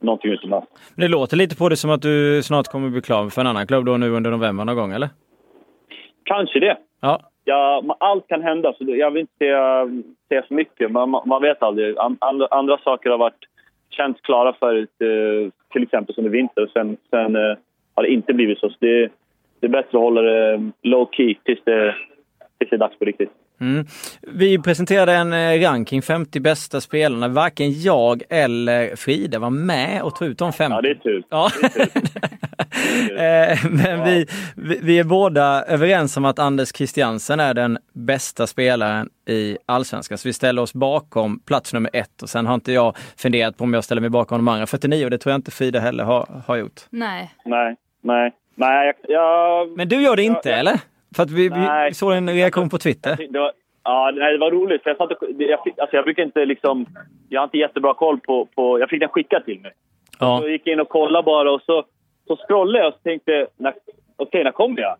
någonting 0.00 0.32
utomlands. 0.32 0.66
Det 0.96 1.08
låter 1.08 1.36
lite 1.36 1.56
på 1.56 1.68
det 1.68 1.76
som 1.76 1.90
att 1.90 2.02
du 2.02 2.42
snart 2.42 2.68
kommer 2.68 2.88
bli 2.90 3.00
klar 3.00 3.28
för 3.28 3.40
en 3.40 3.46
annan 3.46 3.66
klubb 3.66 3.84
då 3.84 3.96
nu 3.96 4.10
under 4.10 4.30
november 4.30 4.64
någon 4.64 4.76
gång, 4.76 4.92
eller? 4.92 5.08
Kanske 6.24 6.60
det. 6.60 6.76
Ja. 7.00 7.20
ja 7.44 7.96
allt 8.00 8.28
kan 8.28 8.42
hända, 8.42 8.72
så 8.72 8.84
jag 8.84 9.10
vill 9.10 9.20
inte 9.20 9.38
säga, 9.38 9.88
säga 10.28 10.42
för 10.48 10.54
mycket. 10.54 10.90
Man, 10.90 11.10
man 11.10 11.42
vet 11.42 11.62
aldrig. 11.62 11.98
Andra, 12.20 12.48
andra 12.50 12.78
saker 12.78 13.10
har 13.10 13.18
varit 13.18 13.44
känts 13.90 14.20
klara 14.20 14.52
förut, 14.52 14.90
eh, 14.98 15.52
till 15.72 15.82
exempel 15.82 16.14
som 16.14 16.26
i 16.26 16.28
vinter. 16.28 16.70
Sen, 16.72 16.96
sen 17.10 17.36
eh, 17.36 17.56
har 17.94 18.02
det 18.02 18.12
inte 18.12 18.32
blivit 18.34 18.58
så. 18.58 18.70
så 18.70 18.76
det, 18.80 19.10
det 19.60 19.66
är 19.66 19.70
bättre 19.70 19.98
att 19.98 20.04
hålla 20.04 20.22
det 20.22 20.70
low 20.82 21.08
key 21.12 21.34
tills 21.44 21.60
det, 21.64 21.94
tills 22.58 22.70
det 22.70 22.76
är 22.76 22.78
dags 22.78 22.98
på 22.98 23.04
riktigt. 23.04 23.30
Mm. 23.60 23.86
Vi 24.20 24.58
presenterade 24.58 25.12
en 25.12 25.32
eh, 25.32 25.60
ranking 25.60 26.02
50 26.02 26.40
bästa 26.40 26.80
spelarna. 26.80 27.28
Varken 27.28 27.82
jag 27.82 28.22
eller 28.28 28.96
Frida 28.96 29.38
var 29.38 29.50
med 29.50 30.02
och 30.02 30.14
tog 30.14 30.28
ut 30.28 30.38
de 30.38 30.52
50. 30.52 30.74
Ja, 30.74 30.80
det 30.80 30.90
är 30.90 30.94
tur. 30.94 31.22
Ja. 31.30 31.50
Eh, 33.10 33.58
men 33.70 34.04
vi, 34.04 34.26
vi 34.82 34.98
är 34.98 35.04
båda 35.04 35.64
överens 35.64 36.16
om 36.16 36.24
att 36.24 36.38
Anders 36.38 36.72
Christiansen 36.76 37.40
är 37.40 37.54
den 37.54 37.78
bästa 37.92 38.46
spelaren 38.46 39.08
i 39.28 39.58
Allsvenskan. 39.66 40.18
Så 40.18 40.28
vi 40.28 40.32
ställer 40.32 40.62
oss 40.62 40.74
bakom 40.74 41.38
plats 41.38 41.72
nummer 41.74 41.90
ett 41.92 42.22
och 42.22 42.28
sen 42.28 42.46
har 42.46 42.54
inte 42.54 42.72
jag 42.72 42.96
funderat 43.16 43.56
på 43.56 43.64
om 43.64 43.74
jag 43.74 43.84
ställer 43.84 44.00
mig 44.00 44.10
bakom 44.10 44.38
de 44.38 44.48
andra 44.48 44.66
49 44.66 45.04
och 45.04 45.10
det 45.10 45.18
tror 45.18 45.30
jag 45.30 45.38
inte 45.38 45.50
Frida 45.50 45.80
heller 45.80 46.04
har, 46.04 46.42
har 46.46 46.56
gjort. 46.56 46.80
Nej. 46.90 47.34
Nej, 47.44 47.76
nej. 48.02 48.32
Nej, 48.54 48.86
jag, 48.86 48.94
jag, 49.08 49.76
Men 49.76 49.88
du 49.88 50.02
gör 50.02 50.16
det 50.16 50.22
inte, 50.22 50.48
jag, 50.48 50.58
eller? 50.58 50.80
För 51.16 51.22
att 51.22 51.30
vi, 51.30 51.48
vi 51.48 51.94
såg 51.94 52.12
en 52.12 52.30
reaktion 52.30 52.68
på 52.68 52.78
Twitter. 52.78 53.16
Ja, 53.82 54.12
det 54.12 54.38
var 54.38 54.50
roligt. 54.50 54.82
Jag, 54.84 54.96
satt 54.96 55.10
och, 55.10 55.28
jag, 55.38 55.62
fick, 55.64 55.78
alltså 55.78 55.96
jag 55.96 56.04
brukar 56.04 56.22
inte 56.22 56.44
liksom... 56.44 56.86
Jag 57.28 57.40
har 57.40 57.44
inte 57.44 57.58
jättebra 57.58 57.94
koll 57.94 58.20
på... 58.20 58.46
på 58.54 58.80
jag 58.80 58.90
fick 58.90 59.00
den 59.00 59.08
skickad 59.08 59.44
till 59.44 59.60
mig. 59.60 59.72
Ja. 60.20 60.38
Så 60.42 60.48
gick 60.48 60.62
jag 60.64 60.72
in 60.72 60.80
och 60.80 60.88
kollade 60.88 61.24
bara 61.24 61.52
och 61.52 61.62
så, 61.62 61.84
så 62.26 62.36
scrollade 62.36 62.78
jag 62.78 62.94
och 62.94 63.02
tänkte... 63.02 63.46
Okej, 63.58 63.74
okay, 64.18 64.44
när 64.44 64.50
kommer 64.50 64.80
jag? 64.80 64.96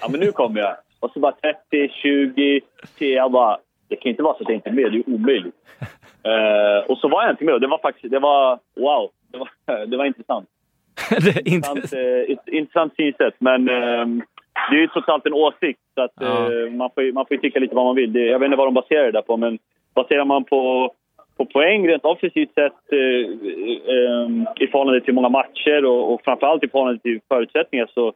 Ja, 0.00 0.08
men 0.10 0.20
nu 0.20 0.32
kommer 0.32 0.60
jag. 0.60 0.76
Och 1.00 1.10
så 1.10 1.20
bara 1.20 1.32
30, 1.32 1.88
20, 1.88 2.60
10. 2.98 3.16
Jag 3.16 3.32
bara... 3.32 3.58
Det 3.88 3.96
kan 3.96 4.10
inte 4.10 4.22
vara 4.22 4.34
så 4.34 4.42
att 4.42 4.48
jag 4.48 4.56
inte 4.56 4.68
är 4.68 4.72
med. 4.74 4.92
Det 4.92 4.98
är 4.98 5.14
omöjligt. 5.14 5.54
uh, 6.26 6.90
och 6.90 6.98
så 6.98 7.08
var 7.08 7.22
jag 7.22 7.32
inte 7.32 7.44
med. 7.44 7.60
Det 7.60 7.66
var 7.66 7.78
faktiskt... 7.78 8.10
Det 8.10 8.18
var... 8.18 8.58
Wow! 8.76 9.10
Det 9.32 9.38
var, 9.38 9.86
det 9.86 9.96
var 9.96 10.04
intressant. 10.04 10.48
det 11.10 11.36
är 11.36 11.48
intressant, 11.48 11.94
uh, 11.94 12.56
intressant 12.58 12.94
synsätt. 12.96 13.34
Men... 13.38 13.68
Uh, 13.68 14.22
det 14.70 14.76
är 14.76 14.80
ju 14.80 14.86
trots 14.86 15.08
allt 15.08 15.26
en 15.26 15.34
åsikt, 15.34 15.80
så 15.94 16.02
att, 16.02 16.12
ja. 16.20 16.26
eh, 16.26 16.70
man, 16.70 16.90
får, 16.94 17.12
man 17.12 17.26
får 17.26 17.36
tycka 17.36 17.60
lite 17.60 17.74
vad 17.74 17.84
man 17.84 17.96
vill. 17.96 18.12
Det, 18.12 18.20
jag 18.20 18.38
vet 18.38 18.46
inte 18.46 18.56
vad 18.56 18.66
de 18.66 18.74
baserar 18.74 19.04
det 19.04 19.12
där 19.12 19.22
på, 19.22 19.36
men 19.36 19.58
baserar 19.94 20.24
man 20.24 20.44
på, 20.44 20.92
på 21.36 21.44
poäng 21.44 21.88
rent 21.88 22.04
offensivt 22.04 22.54
sett 22.54 22.92
eh, 22.92 22.98
eh, 23.94 24.28
i 24.56 24.66
förhållande 24.66 25.00
till 25.00 25.14
många 25.14 25.28
matcher 25.28 25.84
och, 25.84 26.14
och 26.14 26.20
framförallt 26.24 26.64
i 26.64 26.68
förhållande 26.68 27.02
till 27.02 27.20
förutsättningar 27.28 27.90
så, 27.94 28.12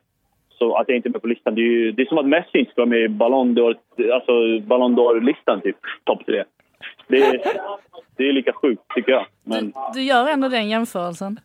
så 0.49 0.77
att 0.77 0.89
jag 0.89 0.97
inte 0.97 1.09
är 1.09 1.11
med 1.11 1.23
på 1.23 1.29
listan. 1.29 1.55
Det 1.55 1.61
är, 1.61 1.65
ju, 1.65 1.93
det 1.93 2.03
är 2.03 2.07
som 2.07 2.19
att 2.19 2.27
Messi 2.27 2.59
inte 2.59 2.71
ska 2.71 2.81
vara 2.81 2.91
med 2.91 3.01
i 3.01 3.09
Ballon 3.09 3.59
d'Or, 3.59 3.77
alltså 4.13 4.61
Ballon 4.61 4.99
d'Or-listan, 4.99 5.61
typ. 5.61 5.77
Topp 6.05 6.27
tre. 6.27 6.45
Det 7.09 7.17
är, 7.17 7.41
det 8.17 8.29
är 8.29 8.33
lika 8.33 8.53
sjukt, 8.53 8.83
tycker 8.95 9.13
jag. 9.13 9.27
Men... 9.45 9.65
Du, 9.65 9.73
du 9.95 10.03
gör 10.03 10.29
ändå 10.29 10.49
den 10.49 10.69
jämförelsen? 10.69 11.41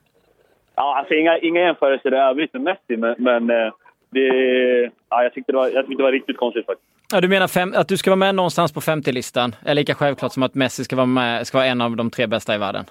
Ja, 0.75 0.97
alltså 0.97 1.13
inga, 1.13 1.37
inga 1.37 1.61
jämförelser 1.61 2.13
i 2.13 2.17
övrigt 2.17 2.53
med 2.53 2.61
Messi, 2.61 2.97
men, 2.97 3.15
men 3.17 3.49
eh, 3.49 3.73
det, 4.13 4.91
ja, 5.09 5.23
jag, 5.23 5.33
tyckte 5.33 5.51
det 5.51 5.57
var, 5.57 5.69
jag 5.69 5.85
tyckte 5.85 6.01
det 6.01 6.03
var 6.03 6.11
riktigt 6.11 6.37
konstigt 6.37 6.65
faktiskt. 6.65 6.89
Ja, 7.11 7.21
du 7.21 7.27
menar 7.27 7.47
fem, 7.47 7.73
att 7.75 7.87
du 7.87 7.97
ska 7.97 8.09
vara 8.09 8.15
med 8.15 8.35
någonstans 8.35 8.73
på 8.73 8.79
50-listan 8.79 9.55
är 9.65 9.75
lika 9.75 9.95
självklart 9.95 10.31
som 10.31 10.43
att 10.43 10.55
Messi 10.55 10.83
ska 10.83 10.95
vara, 10.95 11.05
med, 11.05 11.47
ska 11.47 11.57
vara 11.57 11.67
en 11.67 11.81
av 11.81 11.95
de 11.95 12.09
tre 12.09 12.27
bästa 12.27 12.55
i 12.55 12.57
världen? 12.57 12.85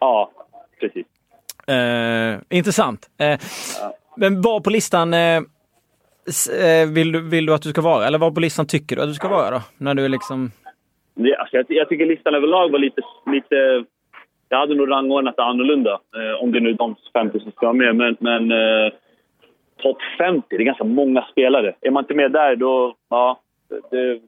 Ja, 0.00 0.30
precis. 0.80 1.06
Eh, 1.68 2.58
intressant. 2.58 3.10
Eh, 3.18 3.26
ja. 3.26 3.94
Men 4.16 4.42
var 4.42 4.60
på 4.60 4.70
listan 4.70 5.14
eh, 5.14 5.36
eh, 6.60 6.90
vill, 6.92 7.12
du, 7.12 7.20
vill 7.20 7.46
du 7.46 7.54
att 7.54 7.62
du 7.62 7.70
ska 7.70 7.80
vara? 7.80 8.06
Eller 8.06 8.18
var 8.18 8.30
på 8.30 8.40
listan 8.40 8.66
tycker 8.66 8.96
du 8.96 9.02
att 9.02 9.08
du 9.08 9.14
ska 9.14 9.28
vara 9.28 9.50
då? 9.50 9.62
När 9.76 9.94
du 9.94 10.08
liksom... 10.08 10.50
Det, 11.14 11.36
alltså, 11.36 11.56
jag, 11.56 11.66
jag 11.68 11.88
tycker 11.88 12.06
listan 12.06 12.34
överlag 12.34 12.70
var 12.70 12.78
lite... 12.78 13.00
lite 13.26 13.84
jag 14.48 14.58
hade 14.58 14.74
nog 14.74 14.90
rangordnat 14.90 15.36
det 15.36 15.42
annorlunda, 15.42 15.90
eh, 15.90 16.42
om 16.42 16.52
det 16.52 16.60
nu 16.60 16.70
är 16.70 16.74
de 16.74 16.96
50 17.12 17.40
som 17.40 17.52
ska 17.52 17.66
vara 17.66 17.72
med. 17.72 17.96
Men, 17.96 18.16
men 18.20 18.50
eh, 18.52 18.92
topp 19.82 19.98
50. 20.18 20.46
Det 20.48 20.56
är 20.56 20.64
ganska 20.64 20.84
många 20.84 21.22
spelare. 21.22 21.74
Är 21.80 21.90
man 21.90 22.04
inte 22.04 22.14
med 22.14 22.32
där, 22.32 22.56
då... 22.56 22.94
Ja, 23.08 23.40
det, 23.90 24.20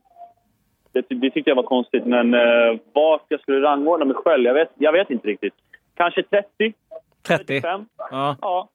det, 0.92 1.14
det 1.14 1.30
tyckte 1.30 1.50
jag 1.50 1.56
var 1.56 1.62
konstigt. 1.62 2.04
Men 2.04 2.34
eh, 2.34 2.78
vart 2.92 3.24
jag 3.28 3.40
skulle 3.40 3.60
rangordna 3.66 4.04
mig 4.04 4.16
själv, 4.16 4.44
jag 4.44 4.54
vet, 4.54 4.70
jag 4.78 4.92
vet 4.92 5.10
inte 5.10 5.28
riktigt. 5.28 5.54
Kanske 5.94 6.22
30? 6.22 6.48
30? 6.58 7.44
35? 7.44 7.86
Ja. 8.10 8.36
ja. 8.40 8.68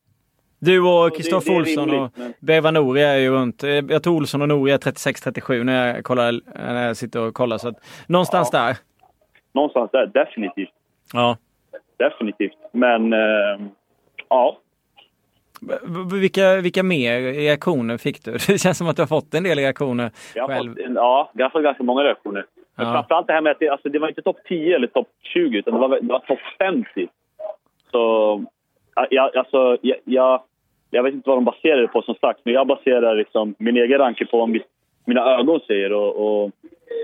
Du 0.59 0.82
och 0.82 1.15
Kristoffer 1.15 1.55
Olsson 1.55 1.89
och 1.89 2.11
men... 2.15 2.34
Beva 2.39 2.71
Nouri 2.71 3.01
är 3.01 3.17
ju 3.17 3.32
runt. 3.32 3.63
Jag 3.89 4.03
tror 4.03 4.15
Olsson 4.15 4.41
och 4.41 4.47
Nouri 4.47 4.71
är 4.71 4.78
36-37 4.78 5.63
när 5.63 5.95
jag, 5.95 6.03
kollar, 6.03 6.39
när 6.74 6.88
jag 6.88 6.97
sitter 6.97 7.28
och 7.28 7.34
kollar. 7.34 7.57
Så 7.57 7.67
att, 7.67 7.76
någonstans 8.07 8.49
ja. 8.53 8.59
där. 8.59 8.78
Någonstans 9.53 9.91
där, 9.91 10.05
definitivt. 10.05 10.69
Ja. 11.13 11.38
Definitivt. 11.97 12.57
Men 12.71 13.13
eh, 13.13 13.67
ja, 14.30 14.57
vilka, 16.22 16.61
vilka 16.61 16.84
mer 16.84 17.22
reaktioner 17.22 17.97
fick 17.97 18.24
du? 18.26 18.32
Det 18.47 18.61
känns 18.61 18.78
som 18.78 18.88
att 18.88 18.95
du 18.95 19.01
har 19.01 19.07
fått 19.07 19.34
en 19.34 19.43
del 19.43 19.57
reaktioner 19.57 20.11
jag 20.36 20.47
själv. 20.47 20.76
Fått, 20.76 20.95
ja, 20.95 21.32
ganska, 21.34 21.59
ganska 21.61 21.84
många 21.84 22.03
reaktioner. 22.03 22.45
Men 22.76 22.88
ja. 22.88 22.93
framförallt 22.93 23.28
det 23.28 23.34
här 23.34 23.41
med 23.41 23.51
att 23.51 23.59
det, 23.59 23.70
alltså, 23.70 23.89
det 23.89 23.99
var 23.99 24.07
inte 24.07 24.22
topp 24.22 24.38
10 24.47 24.76
eller 24.76 24.88
topp 24.88 25.07
20 25.22 25.57
utan 25.57 25.74
det 25.74 25.80
var, 25.80 25.99
det 26.01 26.14
var 26.14 26.20
topp 26.20 26.39
50. 26.59 27.07
Så 27.91 28.43
jag, 29.09 29.38
alltså, 29.38 29.78
jag, 29.82 29.97
jag, 30.03 30.41
jag, 30.89 31.03
vet 31.03 31.14
inte 31.14 31.30
vad 31.30 31.38
de 31.38 31.45
baserar 31.45 31.82
det 31.82 31.88
på 31.88 32.01
som 32.01 32.16
sagt, 32.16 32.39
men 32.43 32.53
jag 32.53 32.68
baserar 32.68 33.16
liksom 33.16 33.55
min 33.57 33.78
egen 33.78 33.97
ranking 33.97 34.28
på 34.28 34.38
vad 34.38 34.59
mina 35.05 35.22
ögon 35.22 35.59
säger. 35.68 35.93
Och, 35.93 36.43
och 36.43 36.51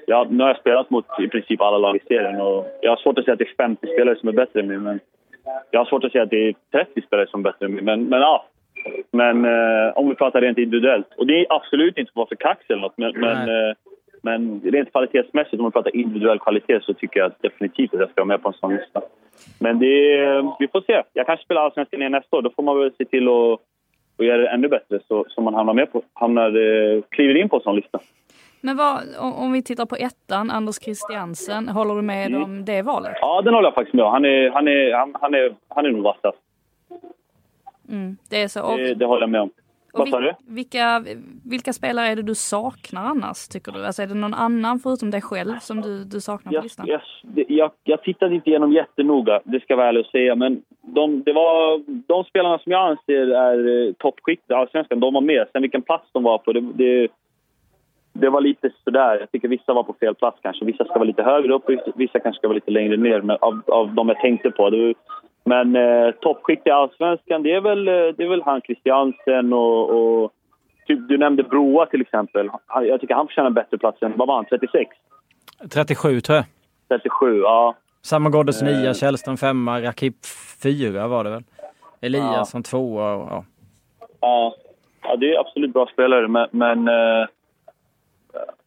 ja, 0.07 0.27
nu 0.29 0.43
har 0.43 0.49
jag 0.49 0.59
spelat 0.59 0.89
mot 0.89 1.05
i 1.19 1.27
princip 1.27 1.61
alla 1.61 1.77
lag 1.77 1.95
i 1.95 1.99
serien 2.07 2.41
och 2.41 2.67
jag 2.81 2.91
har 2.91 2.97
svårt 2.97 3.17
att 3.17 3.25
säga 3.25 3.33
att 3.33 3.39
det 3.39 3.49
är 3.49 3.63
50 3.63 3.87
spelare 3.87 4.15
som 4.19 4.29
är 4.29 4.33
bättre 4.33 4.59
än 4.59 4.67
mig. 4.67 4.77
Men 4.77 4.99
jag 5.71 5.79
har 5.79 5.85
svårt 5.85 6.03
att 6.03 6.11
säga 6.11 6.23
att 6.23 6.29
det 6.29 6.47
är 6.47 6.55
30 6.71 7.01
spelare 7.01 7.27
som 7.27 7.39
är 7.39 7.43
bättre 7.43 7.65
än 7.65 7.73
mig. 7.73 7.83
Men, 7.83 8.03
men 8.03 8.21
ja, 8.21 8.45
men 9.11 9.45
eh, 9.45 9.97
om 9.97 10.09
vi 10.09 10.15
pratar 10.15 10.41
rent 10.41 10.57
individuellt. 10.57 11.07
Och 11.17 11.27
det 11.27 11.39
är 11.39 11.45
absolut 11.49 11.97
inte 11.97 12.11
för 12.11 12.21
att 12.21 12.27
vara 12.27 12.27
för 12.27 12.35
kax 12.35 12.65
eller 12.69 12.81
något, 12.81 12.97
men, 12.97 13.11
men, 13.19 13.49
eh, 13.49 13.75
men, 14.21 14.61
rent 14.63 14.91
kvalitetsmässigt, 14.91 15.55
om 15.55 15.61
man 15.61 15.71
pratar 15.71 15.95
individuell 15.95 16.39
kvalitet, 16.39 16.79
så 16.81 16.93
tycker 16.93 17.19
jag 17.19 17.31
definitivt 17.41 17.93
att 17.93 17.99
jag 17.99 18.09
ska 18.09 18.21
vara 18.21 18.27
med 18.27 18.41
på 18.41 18.49
en 18.49 18.53
sån 18.53 18.75
lista. 18.75 19.01
Men 19.59 19.79
det, 19.79 20.17
vi 20.59 20.67
får 20.67 20.81
se. 20.81 21.03
Jag 21.13 21.25
kanske 21.25 21.45
spelar 21.45 21.61
Allsvenskan 21.61 21.99
igen 21.99 22.11
nästa 22.11 22.37
år. 22.37 22.41
Då 22.41 22.49
får 22.49 22.63
man 22.63 22.79
väl 22.79 22.91
se 22.97 23.05
till 23.05 23.27
att, 23.27 23.59
att 24.17 24.25
göra 24.25 24.37
det 24.41 24.47
ännu 24.47 24.67
bättre 24.67 24.99
så, 25.07 25.25
så 25.29 25.41
man 25.41 25.53
hamnar 25.53 25.73
med 25.73 25.91
på, 25.91 26.01
hamnar, 26.13 26.47
eh, 26.47 27.01
kliver 27.09 27.37
in 27.37 27.49
på 27.49 27.55
en 27.55 27.61
sån 27.61 27.75
lista. 27.75 27.99
Men 28.61 28.77
vad, 28.77 28.99
om 29.19 29.51
vi 29.51 29.63
tittar 29.63 29.85
på 29.85 29.95
ettan, 29.95 30.51
Anders 30.51 30.75
Christiansen, 30.75 31.69
håller 31.69 31.95
du 31.95 32.01
med 32.01 32.27
mm. 32.27 32.43
om 32.43 32.65
det 32.65 32.81
valet? 32.81 33.17
Ja, 33.21 33.41
den 33.41 33.53
håller 33.53 33.67
jag 33.67 33.75
faktiskt 33.75 33.93
med 33.93 34.05
om. 34.05 34.11
Han 34.11 34.25
är, 34.25 34.49
han 34.49 34.67
är, 34.67 34.93
han, 34.93 35.15
han 35.21 35.33
är, 35.33 35.55
han 35.67 35.85
är 35.85 35.91
nog 35.91 36.03
vassast. 36.03 36.37
Mm, 37.89 38.17
det 38.29 38.41
är 38.41 38.47
så. 38.47 38.63
Och, 38.63 38.77
det, 38.77 38.93
det 38.93 39.05
håller 39.05 39.21
jag 39.21 39.29
med 39.29 39.41
om. 39.41 39.49
Vad 39.93 40.09
sa 40.09 40.19
du? 40.19 40.33
Vilka, 40.47 41.03
vilka 41.45 41.73
spelare 41.73 42.07
är 42.07 42.15
det 42.15 42.21
du 42.21 42.35
saknar 42.35 43.05
annars, 43.05 43.47
tycker 43.47 43.71
du? 43.71 43.85
Alltså 43.85 44.01
är 44.01 44.07
det 44.07 44.13
någon 44.13 44.33
annan 44.33 44.79
förutom 44.79 45.11
dig 45.11 45.21
själv 45.21 45.59
som 45.59 45.81
du, 45.81 46.03
du 46.03 46.21
saknar 46.21 46.51
på 46.51 46.61
listan? 46.61 46.87
Yes, 46.87 47.01
yes. 47.35 47.45
Jag, 47.49 47.71
jag 47.83 48.03
tittade 48.03 48.35
inte 48.35 48.49
igenom 48.49 48.73
jättenoga, 48.73 49.41
det 49.43 49.59
ska 49.59 49.73
jag 49.73 49.77
vara 49.77 49.87
ärlig 49.87 50.05
och 50.05 50.11
säga. 50.11 50.35
Men 50.35 50.61
de, 50.81 51.23
det 51.23 51.33
var, 51.33 51.83
de 52.07 52.23
spelarna 52.23 52.59
som 52.59 52.71
jag 52.71 52.89
anser 52.89 53.27
är 53.27 53.87
eh, 53.87 53.93
toppskikt 53.93 54.49
i 54.49 54.53
Allsvenskan, 54.53 54.99
de 54.99 55.13
var 55.13 55.21
med. 55.21 55.47
Sen 55.51 55.61
vilken 55.61 55.81
plats 55.81 56.09
de 56.11 56.23
var 56.23 56.37
på, 56.37 56.53
det, 56.53 56.61
det, 56.61 57.07
det 58.19 58.29
var 58.29 58.41
lite 58.41 58.69
sådär. 58.83 59.17
Jag 59.19 59.31
tycker 59.31 59.47
vissa 59.47 59.73
var 59.73 59.83
på 59.83 59.95
fel 59.99 60.15
plats 60.15 60.37
kanske. 60.41 60.65
Vissa 60.65 60.85
ska 60.85 60.93
vara 60.93 61.03
lite 61.03 61.23
högre 61.23 61.53
upp, 61.53 61.63
vissa 61.95 62.19
kanske 62.19 62.39
ska 62.39 62.47
vara 62.47 62.55
lite 62.55 62.71
längre 62.71 62.97
ner. 62.97 63.21
Men 63.21 63.37
av, 63.41 63.61
av 63.67 63.93
de 63.93 64.09
jag 64.09 64.19
tänkte 64.19 64.51
på. 64.51 64.69
Det, 64.69 64.93
men 65.43 65.75
eh, 65.75 66.11
toppskikt 66.11 66.67
i 66.67 66.69
allsvenskan, 66.69 67.43
det 67.43 67.53
är 67.53 67.61
väl, 67.61 67.87
eh, 67.87 67.93
det 67.93 68.23
är 68.23 68.29
väl 68.29 68.41
han 68.41 68.61
Christiansen 68.61 69.53
och, 69.53 69.89
och 69.89 70.31
typ, 70.87 71.07
du 71.07 71.17
nämnde 71.17 71.43
Broa 71.43 71.85
till 71.85 72.01
exempel. 72.01 72.49
Jag 72.67 73.01
tycker 73.01 73.15
han 73.15 73.27
förtjänar 73.27 73.47
en 73.47 73.53
bättre 73.53 73.77
plats 73.77 74.01
än, 74.01 74.13
vad 74.15 74.27
var 74.27 74.35
han, 74.35 74.45
36? 74.45 74.89
37 75.73 76.21
tror 76.21 76.35
jag. 76.35 76.45
37, 77.01 77.39
ja. 77.39 77.75
Samma 78.01 78.29
Ghoddos 78.29 78.61
Eh. 78.61 78.67
nia, 78.67 78.93
Källström 78.93 79.37
femma, 79.37 79.81
Rakip 79.81 80.15
fyra 80.63 81.07
var 81.07 81.23
det 81.23 81.29
väl? 81.29 81.43
Eliasson 82.01 82.63
tvåa 82.63 83.13
och 83.13 83.27
ja. 83.31 83.43
Ja, 84.21 84.55
ja 85.03 85.15
det 85.15 85.35
är 85.35 85.39
absolut 85.39 85.73
bra 85.73 85.87
spelare, 85.93 86.27
men, 86.27 86.47
men 86.51 86.87
eh, 86.87 87.27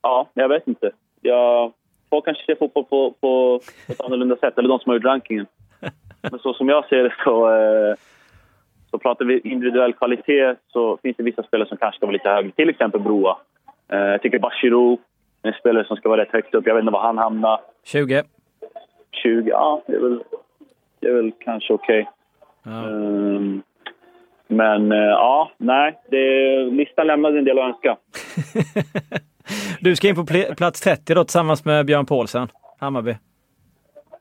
ja, 0.03 0.29
jag 0.35 0.49
vet 0.49 0.69
inte. 0.69 0.91
Jag, 1.21 1.73
folk 2.11 2.25
kanske 2.25 2.45
ser 2.45 2.55
fotboll 2.55 2.85
på, 2.85 3.15
på 3.21 3.61
ett 3.89 4.01
annorlunda 4.01 4.37
sätt, 4.37 4.59
eller 4.59 4.69
de 4.69 4.79
som 4.79 4.91
har 4.91 4.97
gjort 4.97 5.05
rankingen. 5.05 5.47
Men 6.31 6.41
så 6.41 6.55
som 6.55 6.69
jag 6.69 6.89
ser 6.89 7.03
det 7.03 7.15
så, 7.25 7.55
eh, 7.55 7.95
så 8.91 8.99
pratar 8.99 9.25
vi 9.25 9.41
individuell 9.45 9.93
kvalitet 9.93 10.55
så 10.69 10.99
finns 11.03 11.17
det 11.17 11.23
vissa 11.23 11.43
spelare 11.43 11.69
som 11.69 11.79
kanske 11.79 11.97
ska 11.97 12.07
vara 12.07 12.13
lite 12.13 12.29
högre. 12.29 12.51
Till 12.51 12.69
exempel 12.69 13.01
Broa. 13.01 13.37
Eh, 13.89 13.99
jag 13.99 14.23
tycker 14.23 14.39
Bachirou 14.39 14.99
är 15.43 15.49
en 15.49 15.55
spelare 15.55 15.85
som 15.85 15.97
ska 15.97 16.09
vara 16.09 16.21
rätt 16.21 16.33
högt 16.33 16.55
upp. 16.55 16.67
Jag 16.67 16.75
vet 16.75 16.83
inte 16.83 16.93
var 16.93 17.03
han 17.03 17.19
hamnar. 17.19 17.61
20. 17.85 18.23
20, 19.23 19.51
ja, 19.51 19.83
det 19.87 19.95
är 19.95 20.01
väl, 20.01 20.23
det 21.01 21.07
är 21.07 21.15
väl 21.15 21.33
kanske 21.41 21.73
okej. 21.73 22.11
Ja. 22.63 22.89
Ehm, 22.89 23.63
men 24.47 24.93
eh, 24.93 24.99
ja, 24.99 25.51
nej. 25.57 25.99
Det, 26.11 26.57
listan 26.65 27.07
lämnade 27.07 27.39
en 27.39 27.45
del 27.45 27.59
att 27.59 27.65
önska. 27.65 27.97
du 29.81 29.97
ska 29.97 30.09
in 30.09 30.15
på 30.15 30.23
pl- 30.23 30.55
plats 30.55 30.81
30 30.81 31.15
då 31.15 31.25
tillsammans 31.25 31.65
med 31.65 31.87
Björn 31.87 32.07
Paulsen, 32.07 32.49
Hammarby. 32.79 33.17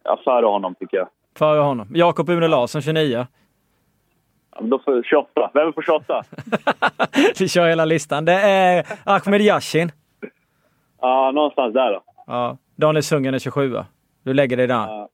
Ja, 0.03 0.19
före 0.23 0.45
honom 0.45 0.75
tycker 0.75 0.97
jag. 0.97 1.07
Före 1.38 1.59
honom. 1.59 1.88
Jakob 1.93 2.29
Une 2.29 2.47
Larsson 2.47 2.82
29. 2.82 3.27
Ja, 4.55 4.61
då 4.61 4.79
får 4.79 5.03
28. 5.03 5.51
Vem 5.53 5.67
är 5.67 5.71
på 5.71 5.82
28? 5.82 6.23
Vi 7.39 7.47
kör 7.47 7.67
hela 7.69 7.86
listan. 7.86 8.25
Det 8.25 8.34
är 8.34 8.86
Ahmed 9.03 9.41
Yashin. 9.41 9.91
Ja, 11.01 11.32
någonstans 11.32 11.73
där 11.73 11.91
då. 11.91 12.03
Ja. 12.27 12.57
Daniel 12.75 13.03
Sundgren 13.03 13.34
är 13.34 13.39
27. 13.39 13.75
Du 14.23 14.34
lägger 14.34 14.57
dig 14.57 14.67
där. 14.67 14.75
Ja. 14.75 15.09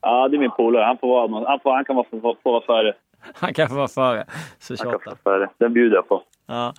Ja, 0.00 0.28
det 0.28 0.36
är 0.36 0.38
min 0.38 0.50
polare. 0.50 0.84
Han, 0.84 0.98
får 0.98 1.08
vara, 1.08 1.48
han, 1.48 1.60
får, 1.60 1.72
han 1.74 1.84
kan 1.84 1.96
vara, 1.96 2.06
få, 2.10 2.36
få 2.42 2.52
vara 2.52 2.60
före. 2.66 2.94
Han 3.34 3.54
kanske 3.54 3.76
var 3.76 3.88
före. 3.88 4.24
Så 4.58 4.74
Han 4.78 4.90
kan 4.92 5.00
28. 5.00 5.04
få 5.04 5.10
vara 5.30 5.38
före. 5.38 5.50
Den 5.58 5.72
bjuder 5.72 5.96
jag 5.96 6.08
på. 6.08 6.22
Ja. 6.46 6.74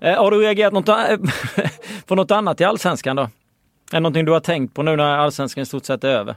Eh, 0.00 0.14
har 0.18 0.30
du 0.30 0.38
reagerat 0.38 0.72
något, 0.72 0.86
på 2.08 2.14
något 2.14 2.30
annat 2.30 2.60
i 2.60 2.64
Allsvenskan 2.64 3.16
då? 3.16 3.22
Är 3.22 3.28
det 3.92 4.00
någonting 4.00 4.24
du 4.24 4.32
har 4.32 4.40
tänkt 4.40 4.74
på 4.74 4.82
nu 4.82 4.96
när 4.96 5.18
Allsvenskan 5.18 5.62
i 5.62 5.66
stort 5.66 5.84
sett 5.84 6.04
är 6.04 6.08
över? 6.08 6.34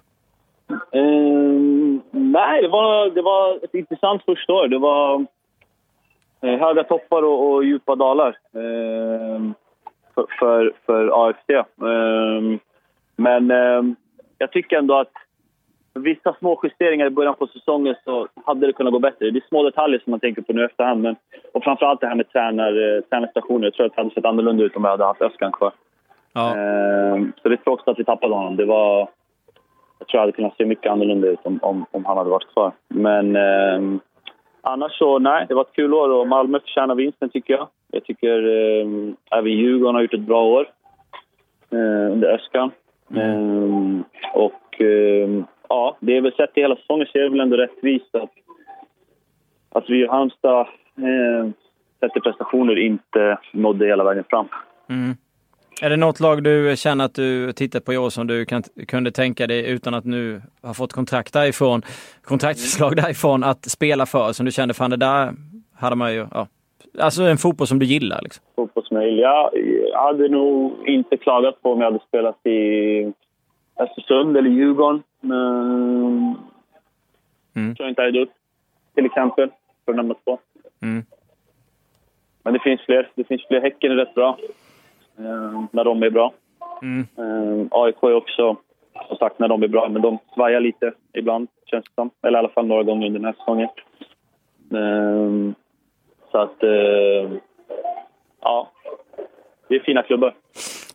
Um, 0.91 2.01
nej, 2.11 2.61
det 2.61 2.67
var, 2.67 3.09
det 3.09 3.21
var 3.21 3.59
ett 3.63 3.73
intressant 3.73 4.23
första 4.25 4.53
år. 4.53 4.67
Det 4.67 4.77
var 4.77 5.25
eh, 6.41 6.59
höga 6.59 6.83
toppar 6.83 7.23
och, 7.23 7.53
och 7.53 7.63
djupa 7.63 7.95
dalar 7.95 8.37
ehm, 8.53 9.53
för, 10.15 10.25
för, 10.39 10.73
för 10.85 11.27
AFC. 11.27 11.49
Um, 11.75 11.87
ehm, 11.87 12.59
men 13.15 13.51
ehm, 13.51 13.95
jag 14.37 14.51
tycker 14.51 14.77
ändå 14.77 14.99
att 14.99 15.13
vissa 16.03 16.35
små 16.39 16.59
justeringar 16.63 17.07
i 17.07 17.09
början 17.09 17.35
på 17.35 17.47
säsongen 17.47 17.95
så 18.03 18.27
hade 18.45 18.67
det 18.67 18.73
kunnat 18.73 18.93
gå 18.93 18.99
bättre. 18.99 19.31
Det 19.31 19.39
är 19.39 19.47
små 19.47 19.63
detaljer 19.63 19.99
som 19.99 20.11
man 20.11 20.19
tänker 20.19 20.41
på 20.41 20.53
nu 20.53 20.65
efterhand. 20.65 21.01
Men, 21.01 21.15
och 21.53 21.63
framförallt 21.63 22.01
det 22.01 22.07
här 22.07 22.15
med 22.15 22.31
tränar, 22.31 22.97
eh, 22.97 23.01
tränarstationer. 23.01 23.67
Jag 23.67 23.73
tror 23.73 23.85
att 23.85 23.95
det 23.95 24.01
hade 24.01 24.13
sett 24.13 24.25
annorlunda 24.25 24.63
ut 24.63 24.75
om 24.75 24.83
jag 24.83 24.91
hade 24.91 25.05
haft 25.05 25.21
Öskan 25.21 25.51
kvar. 25.51 25.71
Ja. 26.33 26.55
Ehm, 26.55 27.33
så 27.41 27.49
det 27.49 27.55
är 27.55 27.63
tråkigt 27.63 27.87
att 27.87 27.99
vi 27.99 28.03
tappade 28.03 28.35
honom. 28.35 28.55
Det 28.55 28.65
var, 28.65 29.09
jag 29.99 30.07
tror 30.07 30.17
det 30.17 30.21
hade 30.21 30.31
kunnat 30.31 30.57
se 30.57 30.65
mycket 30.65 30.91
annorlunda 30.91 31.27
ut 31.27 31.39
om, 31.43 31.59
om, 31.61 31.85
om 31.91 32.05
han 32.05 32.17
hade 32.17 32.29
varit 32.29 32.53
kvar. 32.53 32.71
Men 32.87 33.35
ehm, 33.35 33.99
annars 34.61 34.97
så, 34.97 35.19
nej, 35.19 35.45
det 35.47 35.53
var 35.53 35.61
ett 35.61 35.75
kul 35.75 35.93
år 35.93 36.09
och 36.09 36.27
Malmö 36.27 36.59
förtjänar 36.59 36.95
vinsten 36.95 37.29
tycker 37.29 37.53
jag. 37.53 37.67
Jag 37.91 38.03
tycker 38.03 38.45
um, 38.81 39.15
även 39.31 39.51
Djurgården 39.51 39.95
har 39.95 40.01
gjort 40.01 40.13
ett 40.13 40.19
bra 40.19 40.43
år 40.43 40.69
eh, 41.71 42.11
under 42.11 42.27
Öskan. 42.27 42.71
Ehm, 43.15 44.03
och 44.33 44.81
ehm, 44.81 45.45
ja, 45.69 45.97
det 45.99 46.17
är 46.17 46.21
väl 46.21 46.33
sett 46.33 46.57
i 46.57 46.61
hela 46.61 46.75
säsongen 46.75 47.07
så 47.11 47.17
är 47.17 47.23
det 47.23 47.29
väl 47.29 47.39
ändå 47.39 47.57
rättvist 47.57 48.15
att, 48.15 48.31
att 49.69 49.89
vi 49.89 50.03
i 50.03 50.07
Halmstad 50.07 50.67
eh, 50.97 51.49
sett 51.99 52.13
till 52.13 52.21
prestationer 52.21 52.79
inte 52.79 53.37
nådde 53.53 53.85
hela 53.85 54.03
vägen 54.03 54.23
fram. 54.29 54.47
Mm. 54.89 55.15
Är 55.81 55.89
det 55.89 55.97
något 55.97 56.19
lag 56.19 56.43
du 56.43 56.73
känner 56.77 57.05
att 57.05 57.15
du 57.15 57.53
tittar 57.53 57.79
på 57.79 57.93
i 57.93 57.97
år 57.97 58.09
som 58.09 58.27
du 58.27 58.45
kan, 58.45 58.63
kunde 58.87 59.11
tänka 59.11 59.47
dig 59.47 59.69
utan 59.69 59.93
att 59.93 60.05
nu 60.05 60.41
ha 60.61 60.73
fått 60.73 60.93
kontrakt 60.93 61.33
därifrån, 61.33 61.81
kontraktförslag 62.23 62.95
därifrån 62.95 63.43
att 63.43 63.65
spela 63.65 64.05
för 64.05 64.31
som 64.31 64.45
du 64.45 64.51
kände 64.51 64.73
fan 64.73 64.89
det 64.89 64.97
där 64.97 65.33
hade 65.75 65.95
man 65.95 66.13
ju, 66.13 66.27
ja. 66.31 66.47
Alltså 66.99 67.23
en 67.23 67.37
fotboll 67.37 67.67
som 67.67 67.79
du 67.79 67.85
gillar 67.85 68.19
liksom. 68.21 68.43
fotbollsmail. 68.55 69.19
Jag, 69.19 69.51
jag 69.91 70.03
hade 70.03 70.27
nog 70.27 70.87
inte 70.87 71.17
klagat 71.17 71.61
på 71.61 71.73
om 71.73 71.81
jag 71.81 71.91
hade 71.91 72.05
spelat 72.07 72.45
i 72.45 73.13
Östersund 73.79 74.37
eller 74.37 74.49
Djurgården. 74.49 75.03
Men 75.21 76.35
Mm. 77.55 77.75
jag 77.77 77.89
inte 77.89 78.01
gjort, 78.01 78.29
till 78.95 79.05
exempel, 79.05 79.49
för 79.85 79.91
att 79.91 79.95
nämna 79.95 80.13
två. 80.13 80.37
Mm. 80.81 81.03
Men 82.43 82.53
det 82.53 82.59
finns 82.59 82.81
fler. 82.81 83.09
Det 83.15 83.23
finns 83.23 83.47
fler. 83.47 83.61
Häcken 83.61 83.91
är 83.91 83.95
rätt 83.95 84.15
bra 84.15 84.37
eh, 85.17 85.63
när 85.71 85.83
de 85.83 86.03
är 86.03 86.09
bra. 86.09 86.33
Mm. 86.81 87.07
Eh, 87.17 87.67
AIK 87.71 88.03
är 88.03 88.13
också, 88.13 88.55
som 89.07 89.17
sagt, 89.17 89.39
när 89.39 89.47
de 89.47 89.63
är 89.63 89.67
bra. 89.67 89.89
Men 89.89 90.01
de 90.01 90.17
svajar 90.33 90.59
lite 90.59 90.93
ibland, 91.13 91.47
känns 91.65 91.85
det 91.85 91.91
som. 91.95 92.09
Eller 92.21 92.37
i 92.37 92.39
alla 92.39 92.49
fall 92.49 92.67
några 92.67 92.83
gånger 92.83 93.07
under 93.07 93.19
den 93.19 93.25
här 93.25 93.33
säsongen. 93.39 93.69
Eh, 94.73 95.53
så 96.31 96.37
att, 96.37 96.63
eh, 96.63 97.31
ja. 98.41 98.71
Det 99.67 99.75
är 99.75 99.79
fina 99.79 100.03
klubbar. 100.03 100.33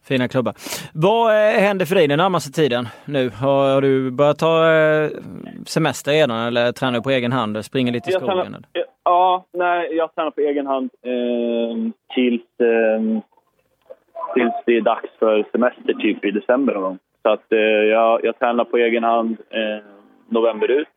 Fina 0.08 0.28
klubbar. 0.28 0.54
Vad 0.94 1.30
eh, 1.30 1.60
händer 1.60 1.84
för 1.86 1.94
dig 1.94 2.08
den 2.08 2.18
närmaste 2.18 2.52
tiden 2.52 2.88
nu? 3.04 3.30
Har, 3.30 3.74
har 3.74 3.80
du 3.82 4.10
börjat 4.10 4.38
ta 4.38 4.72
eh, 4.72 5.10
semester 5.66 6.12
redan 6.12 6.38
eller 6.46 6.72
tränar 6.72 6.92
du 6.92 7.02
på 7.02 7.10
egen 7.10 7.32
hand? 7.32 7.64
Springer 7.64 7.92
lite 7.92 8.10
i 8.10 8.12
skogen? 8.12 8.36
tränar, 8.36 8.62
ja, 9.04 9.44
nej, 9.52 9.96
jag 9.96 10.14
tränar 10.14 10.30
på 10.30 10.40
egen 10.40 10.66
hand 10.66 10.90
eh, 11.02 11.76
tills, 12.14 12.42
eh, 12.60 13.20
tills 14.34 14.54
det 14.66 14.76
är 14.76 14.80
dags 14.80 15.08
för 15.18 15.44
semester, 15.52 15.92
typ 15.94 16.24
i 16.24 16.30
december 16.30 16.74
någon 16.74 16.82
gång. 16.82 16.98
Så 17.22 17.28
att 17.30 17.52
eh, 17.52 17.58
jag, 17.58 18.24
jag 18.24 18.38
tränar 18.38 18.64
på 18.64 18.76
egen 18.76 19.04
hand 19.04 19.36
eh, 19.50 19.84
november 20.28 20.70
ut. 20.70 20.88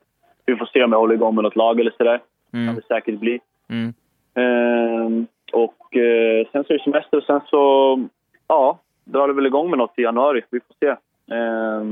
Vi 0.45 0.55
får 0.55 0.65
se 0.65 0.83
om 0.83 0.91
jag 0.91 0.99
håller 0.99 1.15
igång 1.15 1.35
med 1.35 1.43
något 1.43 1.55
lag 1.55 1.79
eller 1.79 1.93
sådär. 1.97 2.19
Kan 2.51 2.61
Mm. 2.63 2.75
det 2.75 2.81
säkert 2.87 3.19
bli. 3.19 3.39
Mm. 3.69 3.93
Eh, 4.35 5.23
och 5.53 5.97
eh, 5.97 6.47
sen 6.51 6.63
så 6.63 6.73
är 6.73 6.77
det 6.77 6.83
semester 6.83 7.17
och 7.17 7.23
sen 7.23 7.41
så, 7.49 7.99
ja, 8.47 8.79
drar 9.07 9.29
väl 9.29 9.45
igång 9.45 9.69
med 9.69 9.77
något 9.77 9.99
i 9.99 10.01
januari. 10.01 10.41
Vi 10.49 10.59
får 10.59 10.75
se. 10.79 10.87
Eh, 11.35 11.83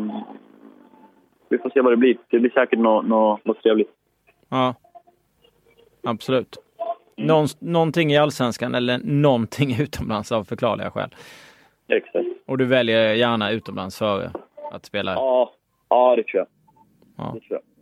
vi 1.49 1.57
får 1.57 1.69
se 1.69 1.81
vad 1.81 1.93
det 1.93 1.97
blir. 1.97 2.17
Det 2.29 2.39
blir 2.39 2.51
säkert 2.51 2.79
något, 2.79 3.05
något, 3.05 3.45
något 3.45 3.63
trevligt. 3.63 3.91
Ja. 4.49 4.75
Absolut. 6.03 6.57
Någon, 7.17 7.47
någonting 7.59 8.11
i 8.11 8.17
allsvenskan 8.17 8.75
eller 8.75 8.99
någonting 9.03 9.75
utomlands 9.79 10.31
av 10.31 10.43
förklarliga 10.43 10.91
skäl. 10.91 11.15
Exakt. 11.87 12.25
Och 12.45 12.57
du 12.57 12.65
väljer 12.65 13.13
gärna 13.13 13.51
utomlands 13.51 13.97
före 13.97 14.31
att 14.71 14.85
spela. 14.85 15.13
Ja, 15.13 15.53
ja 15.89 16.15
det 16.15 16.23
tror 16.23 16.39
jag. 16.39 16.47
Ja. 17.17 17.31
Det 17.33 17.47
tror 17.47 17.59
jag. 17.61 17.74